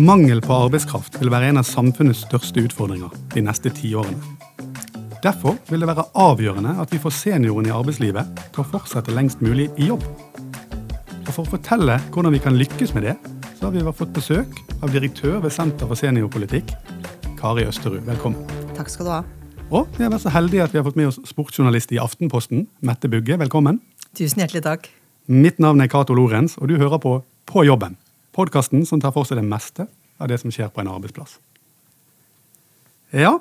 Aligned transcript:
Mangel 0.00 0.38
på 0.40 0.54
arbeidskraft 0.56 1.18
vil 1.20 1.28
være 1.28 1.50
en 1.50 1.60
av 1.60 1.66
samfunnets 1.68 2.22
største 2.24 2.62
utfordringer 2.64 3.12
de 3.34 3.42
neste 3.44 3.68
tiårene. 3.76 4.16
Derfor 5.20 5.58
vil 5.68 5.82
det 5.82 5.90
være 5.90 6.06
avgjørende 6.16 6.72
at 6.80 6.94
vi 6.94 7.00
får 7.02 7.12
seniorene 7.18 7.68
i 7.68 7.74
arbeidslivet 7.76 8.40
til 8.54 8.62
å 8.62 8.64
fortsette 8.70 9.12
lengst 9.12 9.44
mulig 9.44 9.68
i 9.76 9.90
jobb. 9.90 10.06
Og 11.26 11.28
For 11.34 11.44
å 11.44 11.52
fortelle 11.52 11.98
hvordan 12.14 12.32
vi 12.32 12.40
kan 12.40 12.56
lykkes 12.56 12.96
med 12.96 13.10
det, 13.10 13.14
så 13.58 13.68
har 13.68 13.76
vi 13.76 13.84
fått 14.00 14.16
besøk 14.16 14.56
av 14.80 14.88
direktør 14.88 15.36
ved 15.44 15.52
Senter 15.52 15.84
for 15.84 16.00
seniorpolitikk, 16.00 16.72
Kari 17.36 17.68
Østerud. 17.68 18.00
Velkommen. 18.08 18.40
Takk 18.80 18.88
skal 18.88 19.04
du 19.04 19.14
ha. 19.18 19.22
Og 19.68 19.86
vi 19.98 20.06
har 20.06 20.14
vært 20.14 20.24
så 20.24 20.32
heldige 20.32 20.64
at 20.64 20.72
vi 20.72 20.80
har 20.80 20.88
fått 20.88 20.96
med 20.96 21.12
oss 21.12 21.20
sportsjournalist 21.28 21.92
i 21.92 22.00
Aftenposten, 22.00 22.70
Mette 22.80 23.10
Bugge. 23.12 23.36
Velkommen. 23.36 23.84
Tusen 24.16 24.40
hjertelig 24.40 24.64
takk. 24.64 24.94
Mitt 25.28 25.60
navn 25.60 25.84
er 25.84 25.92
Cato 25.92 26.16
Lorentz, 26.16 26.56
og 26.56 26.72
du 26.72 26.80
hører 26.80 26.98
på 26.98 27.20
På 27.50 27.66
jobben. 27.66 28.00
Podkasten 28.36 28.84
som 28.86 29.00
tar 29.02 29.12
for 29.14 29.26
seg 29.28 29.40
det 29.40 29.46
meste 29.48 29.86
av 30.20 30.28
det 30.30 30.38
som 30.42 30.52
skjer 30.54 30.70
på 30.72 30.82
en 30.82 30.90
arbeidsplass. 30.92 31.38
Ja, 33.16 33.38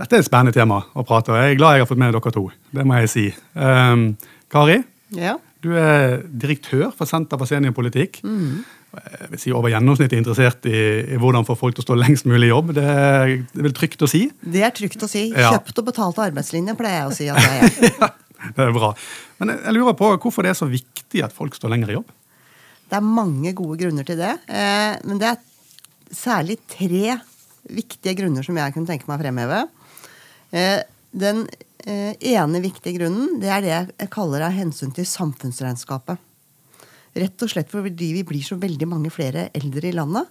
dette 0.00 0.16
er 0.16 0.22
et 0.22 0.28
spennende 0.30 0.54
tema 0.56 0.78
å 0.96 1.04
prate 1.04 1.32
om. 1.32 1.36
Jeg 1.36 1.54
er 1.54 1.58
glad 1.60 1.76
jeg 1.76 1.84
har 1.84 1.88
fått 1.90 2.00
med 2.00 2.14
dere 2.16 2.32
to. 2.32 2.46
Det 2.72 2.84
må 2.88 2.96
jeg 3.02 3.10
si. 3.12 3.24
Um, 3.52 4.06
Kari, 4.52 4.78
Ja. 5.12 5.34
du 5.60 5.74
er 5.76 6.22
direktør 6.24 6.94
for 6.96 7.04
Senter 7.10 7.36
for 7.36 7.44
seniorpolitikk. 7.50 8.22
Jeg 8.90 9.28
vil 9.30 9.38
si 9.42 9.52
over 9.54 9.68
gjennomsnittet 9.70 10.16
interessert 10.18 10.64
i, 10.66 10.78
i 11.14 11.18
hvordan 11.20 11.44
få 11.46 11.54
folk 11.58 11.76
til 11.76 11.84
å 11.84 11.88
stå 11.90 11.98
lengst 12.00 12.24
mulig 12.26 12.48
i 12.48 12.50
jobb. 12.54 12.72
Det 12.74 12.82
er, 12.86 13.34
det 13.52 13.60
er 13.60 13.66
vel 13.68 13.76
trygt 13.76 14.00
å 14.02 14.08
si. 14.10 14.24
Det 14.40 14.64
er 14.66 14.72
trygt 14.74 15.04
å 15.04 15.10
si. 15.10 15.26
Ja. 15.34 15.52
Kjøpt 15.58 15.78
og 15.82 15.90
betalt 15.92 16.18
arbeidslinje, 16.24 16.74
pleier 16.80 17.04
jeg 17.04 17.10
å 17.10 17.14
si 17.14 17.28
at 17.30 17.44
det 17.44 17.92
er. 18.00 18.16
Det 18.56 18.64
er 18.64 18.70
bra. 18.72 18.94
Men 19.36 19.50
jeg 19.52 19.74
lurer 19.76 19.92
på 19.98 20.06
hvorfor 20.16 20.46
det 20.46 20.54
er 20.54 20.56
så 20.56 20.64
viktig 20.64 21.20
at 21.26 21.34
folk 21.36 21.52
står 21.58 21.74
lenger 21.74 21.90
i 21.92 21.96
jobb. 21.98 22.06
Det 22.90 22.98
er 22.98 23.06
mange 23.06 23.52
gode 23.54 23.78
grunner 23.78 24.06
til 24.06 24.18
det. 24.18 24.32
Eh, 24.50 24.96
men 25.06 25.20
det 25.22 25.28
er 25.30 25.42
særlig 26.10 26.58
tre 26.70 27.20
viktige 27.70 28.16
grunner 28.18 28.42
som 28.42 28.56
jeg 28.58 28.74
kunne 28.74 28.90
tenke 28.90 29.06
meg 29.06 29.20
å 29.20 29.22
fremheve. 29.22 29.60
Eh, 30.50 30.80
den 31.14 31.44
eh, 31.86 32.18
ene 32.32 32.62
viktige 32.64 32.98
grunnen 32.98 33.38
det 33.42 33.52
er 33.54 33.62
det 33.62 33.72
jeg 33.76 34.10
kaller 34.10 34.48
av 34.48 34.56
hensyn 34.56 34.90
til 34.96 35.06
samfunnsregnskapet. 35.06 36.18
Rett 37.20 37.46
og 37.46 37.52
slett 37.52 37.70
fordi 37.70 38.10
vi 38.18 38.26
blir 38.26 38.42
så 38.46 38.58
veldig 38.58 38.90
mange 38.90 39.14
flere 39.14 39.48
eldre 39.54 39.90
i 39.90 39.94
landet. 39.94 40.26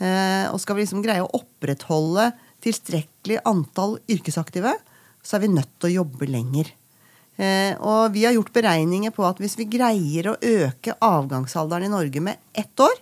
Og 0.00 0.56
skal 0.60 0.76
vi 0.76 0.84
liksom 0.84 1.02
greie 1.04 1.20
å 1.20 1.32
opprettholde 1.36 2.30
tilstrekkelig 2.64 3.40
antall 3.48 3.98
yrkesaktive, 4.08 4.72
så 5.24 5.36
er 5.36 5.42
vi 5.44 5.50
nødt 5.52 5.72
til 5.76 5.90
å 5.90 5.94
jobbe 5.98 6.28
lenger. 6.28 6.68
Eh, 7.40 7.72
og 7.80 8.12
vi 8.12 8.26
har 8.26 8.34
gjort 8.36 8.52
beregninger 8.52 9.14
på 9.16 9.24
at 9.24 9.40
hvis 9.40 9.56
vi 9.56 9.68
greier 9.72 10.28
å 10.28 10.36
øke 10.36 10.96
avgangsalderen 11.00 11.88
i 11.88 11.92
Norge 11.92 12.20
med 12.24 12.42
ett 12.52 12.84
år, 12.84 12.98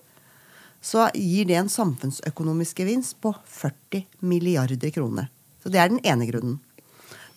så 0.78 1.08
gir 1.10 1.48
det 1.48 1.58
en 1.58 1.72
samfunnsøkonomisk 1.72 2.84
gevinst 2.84 3.18
på 3.24 3.32
40 3.50 4.04
milliarder 4.22 4.94
kroner. 4.94 5.26
Så 5.58 5.72
det 5.74 5.82
er 5.82 5.90
den 5.90 6.02
ene 6.06 6.28
grunnen. 6.28 6.60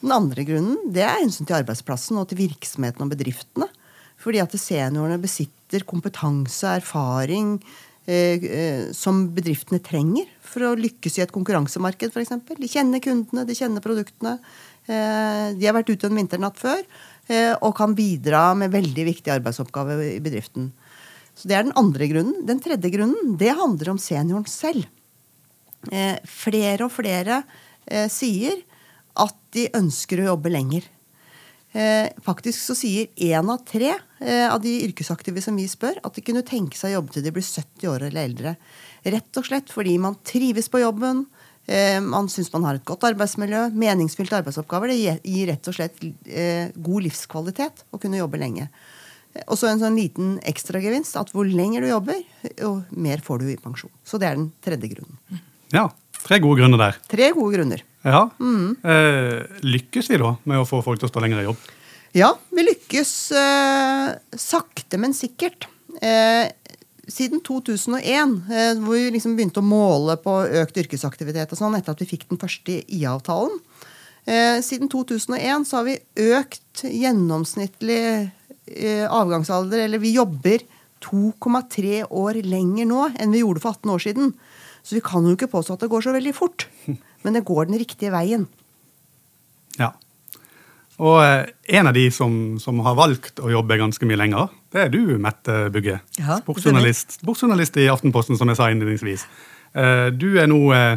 Den 0.01 0.13
andre 0.13 0.45
grunnen 0.45 0.91
det 0.93 1.03
er 1.05 1.19
hensyn 1.19 1.49
til 1.49 1.57
arbeidsplassen 1.59 2.19
og 2.21 2.29
til 2.29 2.43
virksomheten 2.43 3.05
og 3.05 3.13
bedriftene. 3.13 3.69
Fordi 4.21 4.41
at 4.43 4.53
seniorene 4.61 5.17
besitter 5.21 5.85
kompetanse 5.89 6.67
og 6.67 6.83
erfaring 6.83 7.55
eh, 8.05 8.37
eh, 8.37 8.83
som 8.93 9.23
bedriftene 9.33 9.81
trenger 9.81 10.29
for 10.45 10.67
å 10.67 10.75
lykkes 10.77 11.17
i 11.17 11.23
et 11.25 11.33
konkurransemarked, 11.33 12.13
f.eks. 12.13 12.35
De 12.45 12.69
kjenner 12.69 13.01
kundene, 13.01 13.47
de 13.49 13.57
kjenner 13.57 13.81
produktene. 13.81 14.37
Eh, 14.91 15.47
de 15.55 15.67
har 15.67 15.75
vært 15.77 15.91
ute 15.93 16.09
en 16.09 16.17
vinternatt 16.17 16.57
før 16.59 16.81
eh, 17.31 17.53
og 17.63 17.75
kan 17.77 17.95
bidra 17.95 18.51
med 18.59 18.73
veldig 18.73 19.07
viktige 19.07 19.37
arbeidsoppgaver 19.37 20.01
i 20.17 20.21
bedriften. 20.23 20.71
Så 21.35 21.47
Det 21.47 21.55
er 21.55 21.67
den 21.67 21.77
andre 21.79 22.07
grunnen. 22.11 22.45
Den 22.47 22.59
tredje 22.63 22.91
grunnen 22.91 23.37
det 23.39 23.53
handler 23.55 23.93
om 23.93 24.01
senioren 24.01 24.47
selv. 24.49 24.87
Eh, 25.91 26.17
flere 26.27 26.87
og 26.87 26.95
flere 26.95 27.43
sier 28.13 28.59
at 29.19 29.33
de 29.51 29.63
ønsker 29.75 30.21
å 30.21 30.27
jobbe 30.29 30.51
lenger. 30.53 30.85
Faktisk 32.23 32.61
så 32.61 32.75
sier 32.77 33.09
én 33.19 33.49
av 33.51 33.63
tre 33.67 33.89
av 34.21 34.61
de 34.63 34.75
yrkesaktive 34.85 35.41
som 35.43 35.57
vi 35.57 35.65
spør, 35.67 35.97
at 36.05 36.15
de 36.15 36.23
kunne 36.23 36.45
tenke 36.47 36.77
seg 36.77 36.93
å 36.93 36.99
jobbe 36.99 37.15
til 37.15 37.25
de 37.25 37.33
blir 37.35 37.43
70 37.43 37.89
år 37.89 38.05
eller 38.07 38.29
eldre. 38.29 38.53
Rett 39.17 39.41
og 39.41 39.49
slett 39.49 39.73
fordi 39.73 39.97
man 39.99 40.19
trives 40.23 40.69
på 40.71 40.83
jobben, 40.83 41.25
man 42.01 42.27
syns 42.27 42.51
man 42.53 42.63
har 42.67 42.75
et 42.79 42.85
godt 42.85 43.03
arbeidsmiljø, 43.11 43.69
meningsfylte 43.73 44.39
arbeidsoppgaver. 44.41 44.87
Det 44.91 45.21
gir- 45.23 45.47
rett 45.47 45.67
og 45.67 45.73
slett 45.77 46.01
eh, 46.27 46.71
god 46.75 47.03
livskvalitet 47.05 47.83
å 47.93 47.99
kunne 48.01 48.17
jobbe 48.19 48.39
lenge. 48.41 48.67
Eh, 49.33 49.43
Og 49.47 49.57
så 49.57 49.69
en 49.71 49.79
sånn 49.79 49.95
liten 49.95 50.39
ekstragevinst 50.43 51.15
at 51.21 51.31
hvor 51.31 51.45
lenger 51.47 51.81
du 51.81 51.87
jobber, 51.87 52.19
jo 52.59 52.83
mer 52.91 53.17
får 53.23 53.39
du 53.39 53.51
i 53.53 53.57
pensjon. 53.57 53.91
Så 54.03 54.19
det 54.19 54.27
er 54.27 54.35
den 54.35 54.51
tredje 54.61 54.89
grunnen. 54.95 55.41
Ja, 55.71 55.89
Tre 56.21 56.37
gode 56.37 56.59
grunner 56.61 56.77
der. 56.77 56.97
Tre 57.09 57.31
gode 57.33 57.55
grunner. 57.55 57.81
Ja. 58.05 58.27
Eh, 58.85 59.39
lykkes 59.65 60.09
vi 60.11 60.19
da 60.21 60.35
med 60.45 60.59
å 60.61 60.67
få 60.69 60.83
folk 60.85 60.99
til 61.01 61.07
å 61.07 61.11
stå 61.11 61.21
lenger 61.23 61.39
i 61.41 61.45
jobb? 61.47 61.57
Ja, 62.13 62.27
vi 62.53 62.61
lykkes 62.67 63.13
eh, 63.39 64.11
sakte, 64.37 64.99
men 65.01 65.15
sikkert. 65.17 65.65
Eh, 66.01 66.51
siden 67.11 67.41
2001, 67.45 68.35
eh, 68.51 68.73
hvor 68.79 68.95
vi 68.97 69.11
liksom 69.15 69.35
begynte 69.37 69.61
å 69.61 69.65
måle 69.65 70.17
på 70.21 70.33
økt 70.61 70.79
yrkesaktivitet 70.83 71.51
og 71.53 71.59
sånn, 71.59 71.75
etter 71.77 71.95
at 71.95 72.03
vi 72.03 72.09
fikk 72.09 72.27
den 72.29 72.39
første 72.41 72.79
IA-avtalen 72.87 73.57
eh, 74.25 74.59
Siden 74.65 74.89
2001 74.91 75.67
så 75.67 75.81
har 75.81 75.89
vi 75.89 75.97
økt 76.31 76.85
gjennomsnittlig 76.87 78.03
eh, 78.05 79.07
avgangsalder, 79.07 79.85
eller 79.87 80.01
vi 80.03 80.15
jobber 80.15 80.63
2,3 81.01 82.05
år 82.07 82.41
lenger 82.45 82.87
nå 82.89 83.09
enn 83.17 83.33
vi 83.33 83.41
gjorde 83.41 83.63
for 83.63 83.73
18 83.73 83.95
år 83.95 84.03
siden. 84.03 84.33
Så 84.85 84.97
vi 84.97 85.03
kan 85.05 85.25
jo 85.25 85.33
ikke 85.35 85.49
påstå 85.51 85.75
at 85.75 85.83
det 85.83 85.91
går 85.91 86.05
så 86.05 86.13
veldig 86.13 86.33
fort. 86.37 86.67
Men 87.25 87.37
det 87.37 87.45
går 87.45 87.69
den 87.69 87.81
riktige 87.81 88.13
veien. 88.13 88.47
Ja. 89.81 89.91
Og 91.01 91.17
en 91.21 91.89
av 91.89 91.95
de 91.97 92.05
som, 92.13 92.59
som 92.61 92.81
har 92.85 92.97
valgt 92.97 93.41
å 93.41 93.49
jobbe 93.49 93.79
ganske 93.81 94.05
mye 94.05 94.19
lenger, 94.21 94.51
det 94.71 94.81
er 94.85 94.91
du, 94.93 95.17
Mette 95.19 95.55
Bugge. 95.73 95.97
Ja, 96.19 96.37
sportsjournalist, 96.39 97.17
sportsjournalist 97.19 97.75
i 97.81 97.89
Aftenposten, 97.91 98.37
som 98.39 98.47
jeg 98.51 98.59
sa 98.59 98.69
innledningsvis. 98.71 99.25
Eh, 99.75 100.07
du 100.15 100.29
er 100.39 100.47
nå, 100.51 100.59
eh, 100.75 100.95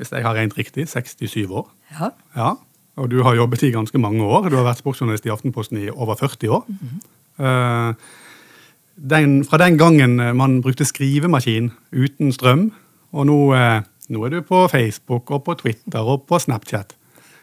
hvis 0.00 0.12
jeg 0.14 0.24
har 0.24 0.36
regnet 0.36 0.56
riktig, 0.56 0.86
67 0.88 1.50
år. 1.50 1.68
Ja. 1.98 2.10
Ja, 2.36 2.54
Og 2.98 3.10
du 3.10 3.22
har 3.22 3.36
jobbet 3.36 3.62
i 3.62 3.70
ganske 3.70 3.98
mange 3.98 4.24
år. 4.24 4.48
Du 4.50 4.56
har 4.56 4.64
vært 4.66 4.80
sportsjournalist 4.80 5.26
i 5.26 5.30
Aftenposten 5.30 5.78
i 5.78 5.90
over 5.90 6.16
40 6.18 6.48
år. 6.50 6.64
Eh, 7.38 7.92
den, 8.98 9.44
fra 9.44 9.58
den 9.58 9.76
gangen 9.78 10.16
man 10.36 10.60
brukte 10.62 10.84
skrivemaskin 10.84 11.70
uten 11.92 12.32
strøm, 12.32 12.72
og 13.12 13.26
nå, 13.28 13.36
nå 14.08 14.24
er 14.26 14.30
du 14.34 14.40
på 14.42 14.64
Facebook 14.68 15.30
og 15.30 15.44
på 15.44 15.54
Twitter 15.60 16.00
og 16.00 16.26
på 16.26 16.40
Snapchat. 16.42 16.96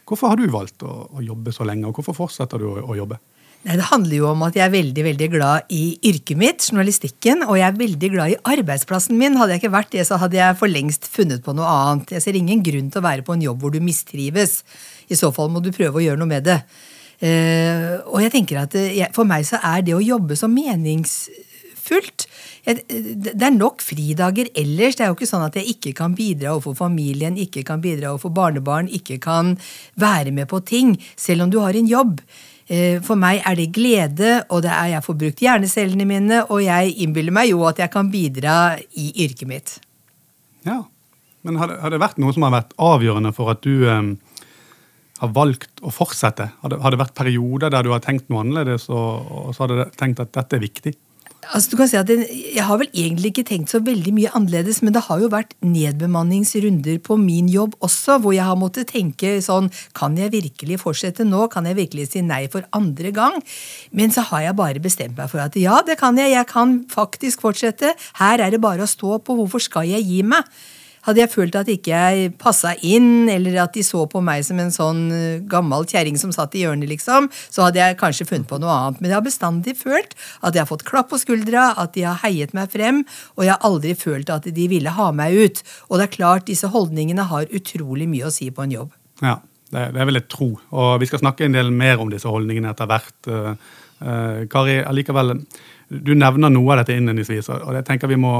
Hvorfor 0.06 0.34
har 0.34 0.36
du 0.38 0.50
valgt 0.52 0.84
å, 0.84 1.08
å 1.16 1.24
jobbe 1.24 1.54
så 1.56 1.64
lenge, 1.64 1.88
og 1.88 1.96
hvorfor 1.96 2.14
fortsetter 2.26 2.60
du 2.60 2.68
å, 2.68 2.76
å 2.92 2.98
jobbe? 2.98 3.18
Nei, 3.66 3.78
Det 3.80 3.88
handler 3.90 4.16
jo 4.20 4.28
om 4.30 4.44
at 4.46 4.58
jeg 4.58 4.62
er 4.68 4.74
veldig 4.74 5.04
veldig 5.08 5.28
glad 5.34 5.72
i 5.74 5.98
yrket 6.06 6.38
mitt, 6.38 6.66
journalistikken, 6.70 7.42
og 7.48 7.58
jeg 7.58 7.66
er 7.66 7.80
veldig 7.80 8.10
glad 8.14 8.34
i 8.34 8.42
arbeidsplassen 8.54 9.18
min. 9.18 9.40
Hadde 9.40 9.56
jeg 9.56 9.64
ikke 9.64 9.74
vært 9.74 9.94
det, 9.96 10.06
så 10.06 10.20
hadde 10.22 10.38
jeg 10.38 10.60
for 10.60 10.70
lengst 10.70 11.10
funnet 11.10 11.42
på 11.46 11.56
noe 11.58 11.66
annet. 11.66 12.14
Jeg 12.14 12.22
ser 12.22 12.38
ingen 12.38 12.62
grunn 12.66 12.92
til 12.94 13.02
å 13.02 13.08
være 13.08 13.26
på 13.26 13.34
en 13.34 13.48
jobb 13.48 13.66
hvor 13.66 13.74
du 13.74 13.82
mistrives. 13.82 14.60
I 15.10 15.18
så 15.18 15.34
fall 15.34 15.50
må 15.50 15.66
du 15.66 15.74
prøve 15.74 15.98
å 15.98 16.06
gjøre 16.06 16.22
noe 16.22 16.30
med 16.30 16.46
det. 16.46 16.60
Eh, 17.26 17.98
og 18.06 18.22
jeg 18.22 18.34
tenker 18.34 18.60
at 18.60 18.74
eh, 18.76 19.06
For 19.16 19.24
meg 19.24 19.46
så 19.48 19.58
er 19.64 19.86
det 19.88 19.94
å 19.96 20.04
jobbe 20.04 20.36
så 20.38 20.50
meningsfullt. 20.52 22.30
Det 22.66 23.34
er 23.34 23.54
nok 23.56 23.82
fridager 23.82 24.50
ellers. 24.54 24.98
Det 24.98 25.06
er 25.06 25.10
jo 25.10 25.18
ikke 25.18 25.30
sånn 25.30 25.46
at 25.46 25.58
jeg 25.58 25.74
ikke 25.74 25.98
kan 25.98 26.14
bidra 26.18 26.54
overfor 26.54 26.78
familien, 26.86 27.38
ikke 27.38 27.66
kan 27.66 27.82
bidra 27.82 28.14
overfor 28.14 28.34
barnebarn, 28.36 28.94
ikke 28.94 29.18
kan 29.24 29.56
være 30.02 30.34
med 30.36 30.52
på 30.54 30.62
ting, 30.66 31.00
selv 31.18 31.48
om 31.48 31.54
du 31.54 31.64
har 31.64 31.78
en 31.78 31.90
jobb. 31.90 32.22
Eh, 32.66 32.98
For 33.06 33.20
meg 33.20 33.44
er 33.46 33.58
det 33.60 33.68
glede, 33.76 34.32
og 34.50 34.64
det 34.66 34.72
er 34.74 34.96
jeg 34.96 35.06
får 35.06 35.18
brukt 35.22 35.44
hjernecellene 35.46 36.08
mine, 36.10 36.42
og 36.50 36.64
jeg 36.66 36.96
innbiller 37.06 37.36
meg 37.36 37.52
jo 37.52 37.62
at 37.70 37.78
jeg 37.84 37.92
kan 37.94 38.10
bidra 38.10 38.56
i 38.98 39.12
yrket 39.26 39.48
mitt. 39.50 39.76
Ja, 40.66 40.84
Men 41.46 41.60
har 41.62 41.70
det, 41.70 41.78
har 41.78 41.92
det 41.94 42.02
vært 42.02 42.18
noe 42.18 42.34
som 42.34 42.42
har 42.42 42.56
vært 42.56 42.72
avgjørende 42.82 43.30
for 43.38 43.52
at 43.54 43.62
du 43.62 43.86
eh, 43.86 44.08
har 45.22 45.34
valgt 45.36 45.84
å 45.86 45.94
fortsette? 45.94 46.50
Har 46.64 46.74
det, 46.74 46.80
har 46.82 46.92
det 46.96 47.02
vært 47.04 47.14
perioder 47.14 47.70
der 47.70 47.86
du 47.86 47.92
har 47.94 48.02
tenkt 48.02 48.32
noe 48.34 48.42
annerledes, 48.42 48.90
og, 48.90 49.30
og 49.30 49.54
så 49.54 49.68
har 49.68 49.70
du 49.70 49.98
tenkt 50.00 50.24
at 50.24 50.34
dette 50.34 50.58
er 50.58 50.66
viktig? 50.66 50.96
Altså, 51.54 51.72
du 51.72 51.78
kan 51.78 51.90
si 51.90 51.98
at 52.00 52.10
Jeg 52.10 52.64
har 52.66 52.80
vel 52.82 52.90
egentlig 52.90 53.32
ikke 53.32 53.46
tenkt 53.48 53.74
så 53.74 53.82
veldig 53.84 54.14
mye 54.16 54.32
annerledes, 54.38 54.82
men 54.82 54.96
det 54.96 55.04
har 55.08 55.22
jo 55.22 55.30
vært 55.32 55.54
nedbemanningsrunder 55.62 57.00
på 57.06 57.18
min 57.22 57.50
jobb 57.52 57.76
også, 57.86 58.18
hvor 58.24 58.34
jeg 58.36 58.48
har 58.48 58.58
måttet 58.60 58.90
tenke 58.94 59.38
sånn 59.46 59.70
Kan 59.98 60.18
jeg 60.18 60.34
virkelig 60.34 60.80
fortsette 60.82 61.28
nå? 61.28 61.46
Kan 61.54 61.70
jeg 61.70 61.78
virkelig 61.78 62.10
si 62.14 62.24
nei 62.26 62.46
for 62.52 62.66
andre 62.76 63.14
gang? 63.16 63.38
Men 63.92 64.14
så 64.16 64.26
har 64.32 64.48
jeg 64.48 64.60
bare 64.60 64.84
bestemt 64.84 65.18
meg 65.20 65.30
for 65.32 65.44
at 65.44 65.56
ja, 65.60 65.82
det 65.86 66.00
kan 66.02 66.18
jeg. 66.18 66.34
Jeg 66.34 66.50
kan 66.50 66.80
faktisk 66.92 67.46
fortsette. 67.46 67.94
Her 68.20 68.42
er 68.42 68.56
det 68.56 68.64
bare 68.64 68.86
å 68.86 68.90
stå 68.90 69.20
på. 69.22 69.38
Hvorfor 69.38 69.62
skal 69.64 69.88
jeg 69.90 70.06
gi 70.08 70.24
meg? 70.26 70.50
Hadde 71.06 71.22
jeg 71.22 71.32
følt 71.32 71.56
at 71.60 71.70
ikke 71.70 71.94
jeg 71.94 72.32
passa 72.42 72.74
inn, 72.86 73.30
eller 73.30 73.60
at 73.66 73.76
de 73.78 73.84
så 73.86 74.04
på 74.10 74.22
meg 74.26 74.46
som 74.48 74.60
en 74.62 74.74
sånn 74.74 75.02
eh, 75.14 75.44
gammel 75.50 75.86
kjerring 75.90 76.18
som 76.18 76.34
satt 76.34 76.56
i 76.58 76.64
hjørnet, 76.64 76.90
liksom, 76.90 77.30
så 77.32 77.68
hadde 77.68 77.82
jeg 77.82 78.00
kanskje 78.00 78.28
funnet 78.30 78.50
på 78.50 78.60
noe 78.62 78.74
annet. 78.74 79.02
Men 79.02 79.12
jeg 79.12 79.20
har 79.20 79.26
bestandig 79.28 79.76
følt 79.80 80.16
at 80.42 80.56
jeg 80.56 80.64
har 80.64 80.70
fått 80.72 80.88
klapp 80.88 81.12
på 81.14 81.22
skuldra, 81.22 81.72
at 81.82 81.94
de 81.98 82.08
har 82.08 82.18
heiet 82.26 82.56
meg 82.58 82.74
frem, 82.74 83.04
og 83.38 83.46
jeg 83.46 83.54
har 83.54 83.70
aldri 83.70 83.94
følt 84.00 84.34
at 84.34 84.50
de 84.56 84.70
ville 84.72 84.96
ha 84.98 85.10
meg 85.16 85.38
ut. 85.38 85.62
Og 85.90 86.00
det 86.00 86.08
er 86.08 86.16
klart, 86.18 86.48
disse 86.50 86.70
holdningene 86.74 87.30
har 87.30 87.54
utrolig 87.54 88.10
mye 88.10 88.30
å 88.30 88.34
si 88.34 88.50
på 88.50 88.66
en 88.66 88.74
jobb. 88.74 88.96
Ja, 89.22 89.40
det, 89.76 89.92
det 89.96 90.10
vil 90.10 90.20
jeg 90.20 90.30
tro. 90.32 90.50
Og 90.74 90.92
vi 91.02 91.10
skal 91.10 91.22
snakke 91.22 91.46
en 91.46 91.56
del 91.56 91.70
mer 91.74 92.02
om 92.02 92.12
disse 92.12 92.30
holdningene 92.32 92.74
etter 92.74 92.90
hvert. 92.90 93.18
Uh, 93.30 93.54
uh, 94.02 94.44
Kari, 94.52 94.80
allikevel, 94.86 95.38
du 95.90 96.14
nevner 96.18 96.50
noe 96.50 96.74
av 96.74 96.82
dette 96.82 96.98
innledningsvis, 96.98 97.52
og 97.54 97.76
jeg 97.78 97.86
tenker 97.86 98.10
vi 98.10 98.18
må 98.18 98.40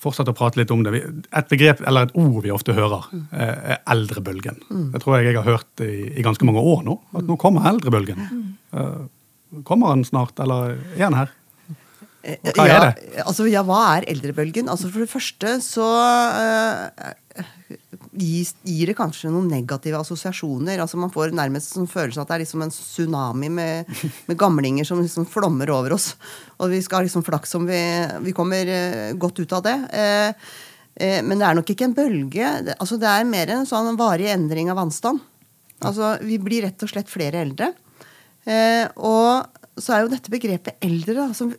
fortsette 0.00 0.32
å 0.32 0.36
prate 0.36 0.60
litt 0.60 0.72
om 0.74 0.84
det. 0.86 1.02
Et 1.36 1.50
begrep, 1.52 1.82
eller 1.86 2.08
et 2.08 2.14
ord 2.18 2.42
vi 2.44 2.52
ofte 2.54 2.76
hører, 2.76 3.08
eh, 3.30 3.74
er 3.76 3.82
eldrebølgen. 3.94 4.60
Mm. 4.70 4.86
Det 4.94 5.02
tror 5.02 5.18
jeg 5.18 5.30
jeg 5.30 5.40
har 5.40 5.48
hørt 5.48 5.84
i, 5.84 5.92
i, 6.14 6.24
ganske 6.26 6.46
mange 6.48 6.62
år 6.62 6.84
nå. 6.86 6.96
At 7.14 7.28
nå 7.28 7.36
kommer 7.40 7.68
eldrebølgen. 7.70 8.22
Mm. 8.30 9.60
Kommer 9.66 9.94
den 9.94 10.06
snart, 10.06 10.38
eller 10.40 10.78
er 10.94 11.04
den 11.04 11.18
her? 11.18 11.36
Eh, 12.22 12.36
hva 12.52 12.66
er 12.68 12.82
det? 12.84 13.22
Altså, 13.24 13.46
ja, 13.48 13.62
hva 13.64 13.80
er 13.96 14.08
eldrebølgen? 14.12 14.68
Altså, 14.68 14.90
for 14.92 15.04
det 15.04 15.10
første 15.12 15.56
så 15.64 15.86
uh, 15.88 17.44
gir 18.10 18.90
det 18.90 18.96
kanskje 18.98 19.30
noen 19.30 19.48
negative 19.50 20.00
assosiasjoner. 20.00 20.80
altså 20.82 20.98
Man 20.98 21.12
får 21.14 21.34
nærmest 21.36 21.76
sånn 21.76 21.88
følelse 21.90 22.22
at 22.22 22.30
det 22.30 22.36
er 22.36 22.42
liksom 22.44 22.64
en 22.64 22.72
tsunami 22.74 23.50
med, 23.54 23.90
med 24.26 24.38
gamlinger 24.38 24.86
som 24.86 25.02
liksom 25.02 25.28
flommer 25.30 25.70
over 25.70 25.94
oss. 25.94 26.14
Og 26.58 26.72
vi 26.72 26.80
skal 26.82 27.00
ha 27.00 27.06
liksom 27.06 27.24
flaks 27.26 27.54
om 27.58 27.68
vi, 27.70 27.80
vi 28.26 28.34
kommer 28.36 28.66
uh, 28.66 29.12
godt 29.20 29.42
ut 29.42 29.54
av 29.54 29.62
det. 29.66 29.76
Uh, 29.94 30.32
uh, 30.98 31.20
men 31.26 31.38
det 31.38 31.46
er 31.46 31.60
nok 31.60 31.70
ikke 31.70 31.86
en 31.86 31.94
bølge. 31.96 32.50
Det, 32.66 32.74
altså 32.78 32.98
det 33.00 33.12
er 33.12 33.28
mer 33.28 33.54
en 33.54 33.68
sånn 33.68 33.98
varig 34.00 34.26
endring 34.32 34.72
av 34.72 34.80
vannstand. 34.80 35.22
Altså 35.86 36.16
Vi 36.26 36.40
blir 36.42 36.66
rett 36.66 36.82
og 36.82 36.90
slett 36.90 37.08
flere 37.08 37.40
eldre. 37.40 37.70
og 39.00 39.46
så 39.80 39.94
er 39.94 40.02
jo 40.02 40.10
dette 40.12 40.32
begrepet 40.32 40.82
eldre, 40.84 41.14
da, 41.14 41.26
som, 41.32 41.52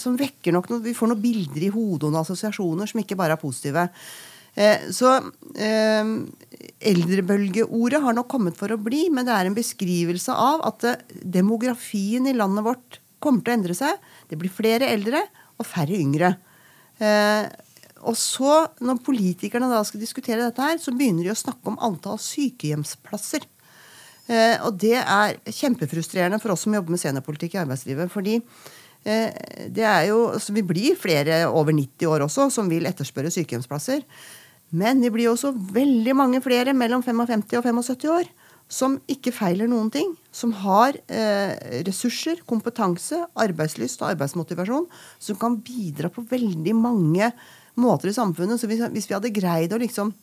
som 0.00 0.14
vekker 0.16 0.54
nok 0.54 0.70
noe 0.70 0.84
Vi 0.84 0.94
får 0.96 1.10
noen 1.10 1.20
bilder 1.20 1.66
i 1.66 1.72
hodet 1.72 2.08
og 2.08 2.22
assosiasjoner 2.22 2.88
som 2.88 3.02
ikke 3.02 3.18
bare 3.20 3.36
er 3.36 3.42
positive. 3.42 3.84
Eh, 4.54 4.90
så 4.94 5.16
eh, 5.58 6.10
eldrebølgeordet 6.90 8.00
har 8.04 8.14
nok 8.14 8.28
kommet 8.30 8.58
for 8.58 8.70
å 8.70 8.80
bli, 8.80 9.08
men 9.10 9.26
det 9.26 9.34
er 9.34 9.50
en 9.50 9.56
beskrivelse 9.56 10.34
av 10.34 10.62
at 10.68 10.86
eh, 10.86 11.00
demografien 11.36 12.28
i 12.30 12.36
landet 12.36 12.66
vårt 12.66 13.00
kommer 13.24 13.42
til 13.42 13.54
å 13.54 13.58
endre 13.58 13.76
seg. 13.78 14.04
Det 14.30 14.38
blir 14.38 14.52
flere 14.52 14.92
eldre 14.94 15.24
og 15.58 15.66
færre 15.66 15.96
yngre. 15.96 16.34
Og 18.04 18.16
så, 18.18 18.56
når 18.84 18.98
politikerne 19.06 19.70
da 19.70 19.78
skal 19.86 20.02
diskutere 20.02 20.42
dette 20.42 20.60
her, 20.60 20.76
så 20.82 20.92
begynner 20.92 21.24
de 21.24 21.32
å 21.32 21.38
snakke 21.38 21.70
om 21.70 21.78
antall 21.82 22.18
sykehjemsplasser. 22.20 23.46
Og 24.66 24.76
det 24.82 24.98
er 24.98 25.38
kjempefrustrerende 25.46 26.40
for 26.42 26.52
oss 26.52 26.66
som 26.66 26.74
jobber 26.76 26.92
med 26.92 27.00
seniorpolitikk 27.00 27.54
i 27.56 27.62
arbeidslivet. 27.62 28.12
fordi 28.12 28.36
det 29.04 29.86
er 29.86 30.10
jo, 30.10 30.34
altså 30.34 30.52
Vi 30.52 30.66
blir 30.66 31.00
flere 31.00 31.46
over 31.46 31.72
90 31.72 32.10
år 32.10 32.26
også 32.26 32.50
som 32.52 32.68
vil 32.68 32.90
etterspørre 32.90 33.32
sykehjemsplasser. 33.32 34.04
Men 34.74 35.02
det 35.02 35.12
blir 35.14 35.30
også 35.30 35.52
veldig 35.54 36.16
mange 36.18 36.40
flere 36.42 36.74
mellom 36.76 37.04
55 37.04 37.44
og 37.60 37.68
75 37.68 38.10
år 38.10 38.32
som 38.70 38.96
ikke 39.10 39.32
feiler 39.34 39.68
noen 39.70 39.90
ting. 39.92 40.14
Som 40.34 40.54
har 40.64 40.96
eh, 41.06 41.54
ressurser, 41.86 42.40
kompetanse, 42.48 43.20
arbeidslyst 43.38 44.02
og 44.02 44.14
arbeidsmotivasjon. 44.14 44.88
Som 45.22 45.38
kan 45.40 45.60
bidra 45.62 46.10
på 46.12 46.24
veldig 46.30 46.74
mange 46.78 47.30
måter 47.80 48.10
i 48.10 48.16
samfunnet. 48.16 48.60
Så 48.60 48.70
hvis, 48.70 48.82
hvis 48.94 49.08
vi 49.10 49.16
hadde 49.16 49.34
greid 49.34 49.74
å 49.74 49.80
liksom 49.82 50.14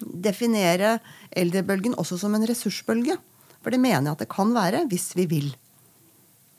definere 0.00 0.98
eldrebølgen 1.36 1.94
også 2.00 2.18
som 2.18 2.32
en 2.34 2.42
ressursbølge 2.48 3.14
For 3.62 3.70
det 3.70 3.78
mener 3.78 4.08
jeg 4.08 4.16
at 4.16 4.22
det 4.24 4.32
kan 4.32 4.50
være, 4.54 4.84
hvis 4.90 5.12
vi 5.18 5.28
vil. 5.30 5.48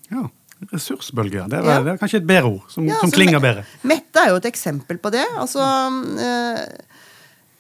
Ja, 0.09 0.27
Ressursbølge. 0.71 1.43
Det 1.51 1.57
er, 1.59 1.65
ja. 1.67 1.81
det 1.83 1.91
er 1.91 1.97
kanskje 1.99 2.21
et 2.21 2.27
bedre 2.29 2.47
ord, 2.53 2.69
som, 2.71 2.85
ja, 2.87 2.95
som 3.01 3.11
klinger 3.13 3.41
bedre. 3.43 3.65
Mette 3.85 4.21
er 4.21 4.31
jo 4.31 4.37
et 4.39 4.51
eksempel 4.51 5.01
på 5.01 5.11
det. 5.13 5.25
Altså... 5.41 5.63
Eh, 6.21 6.93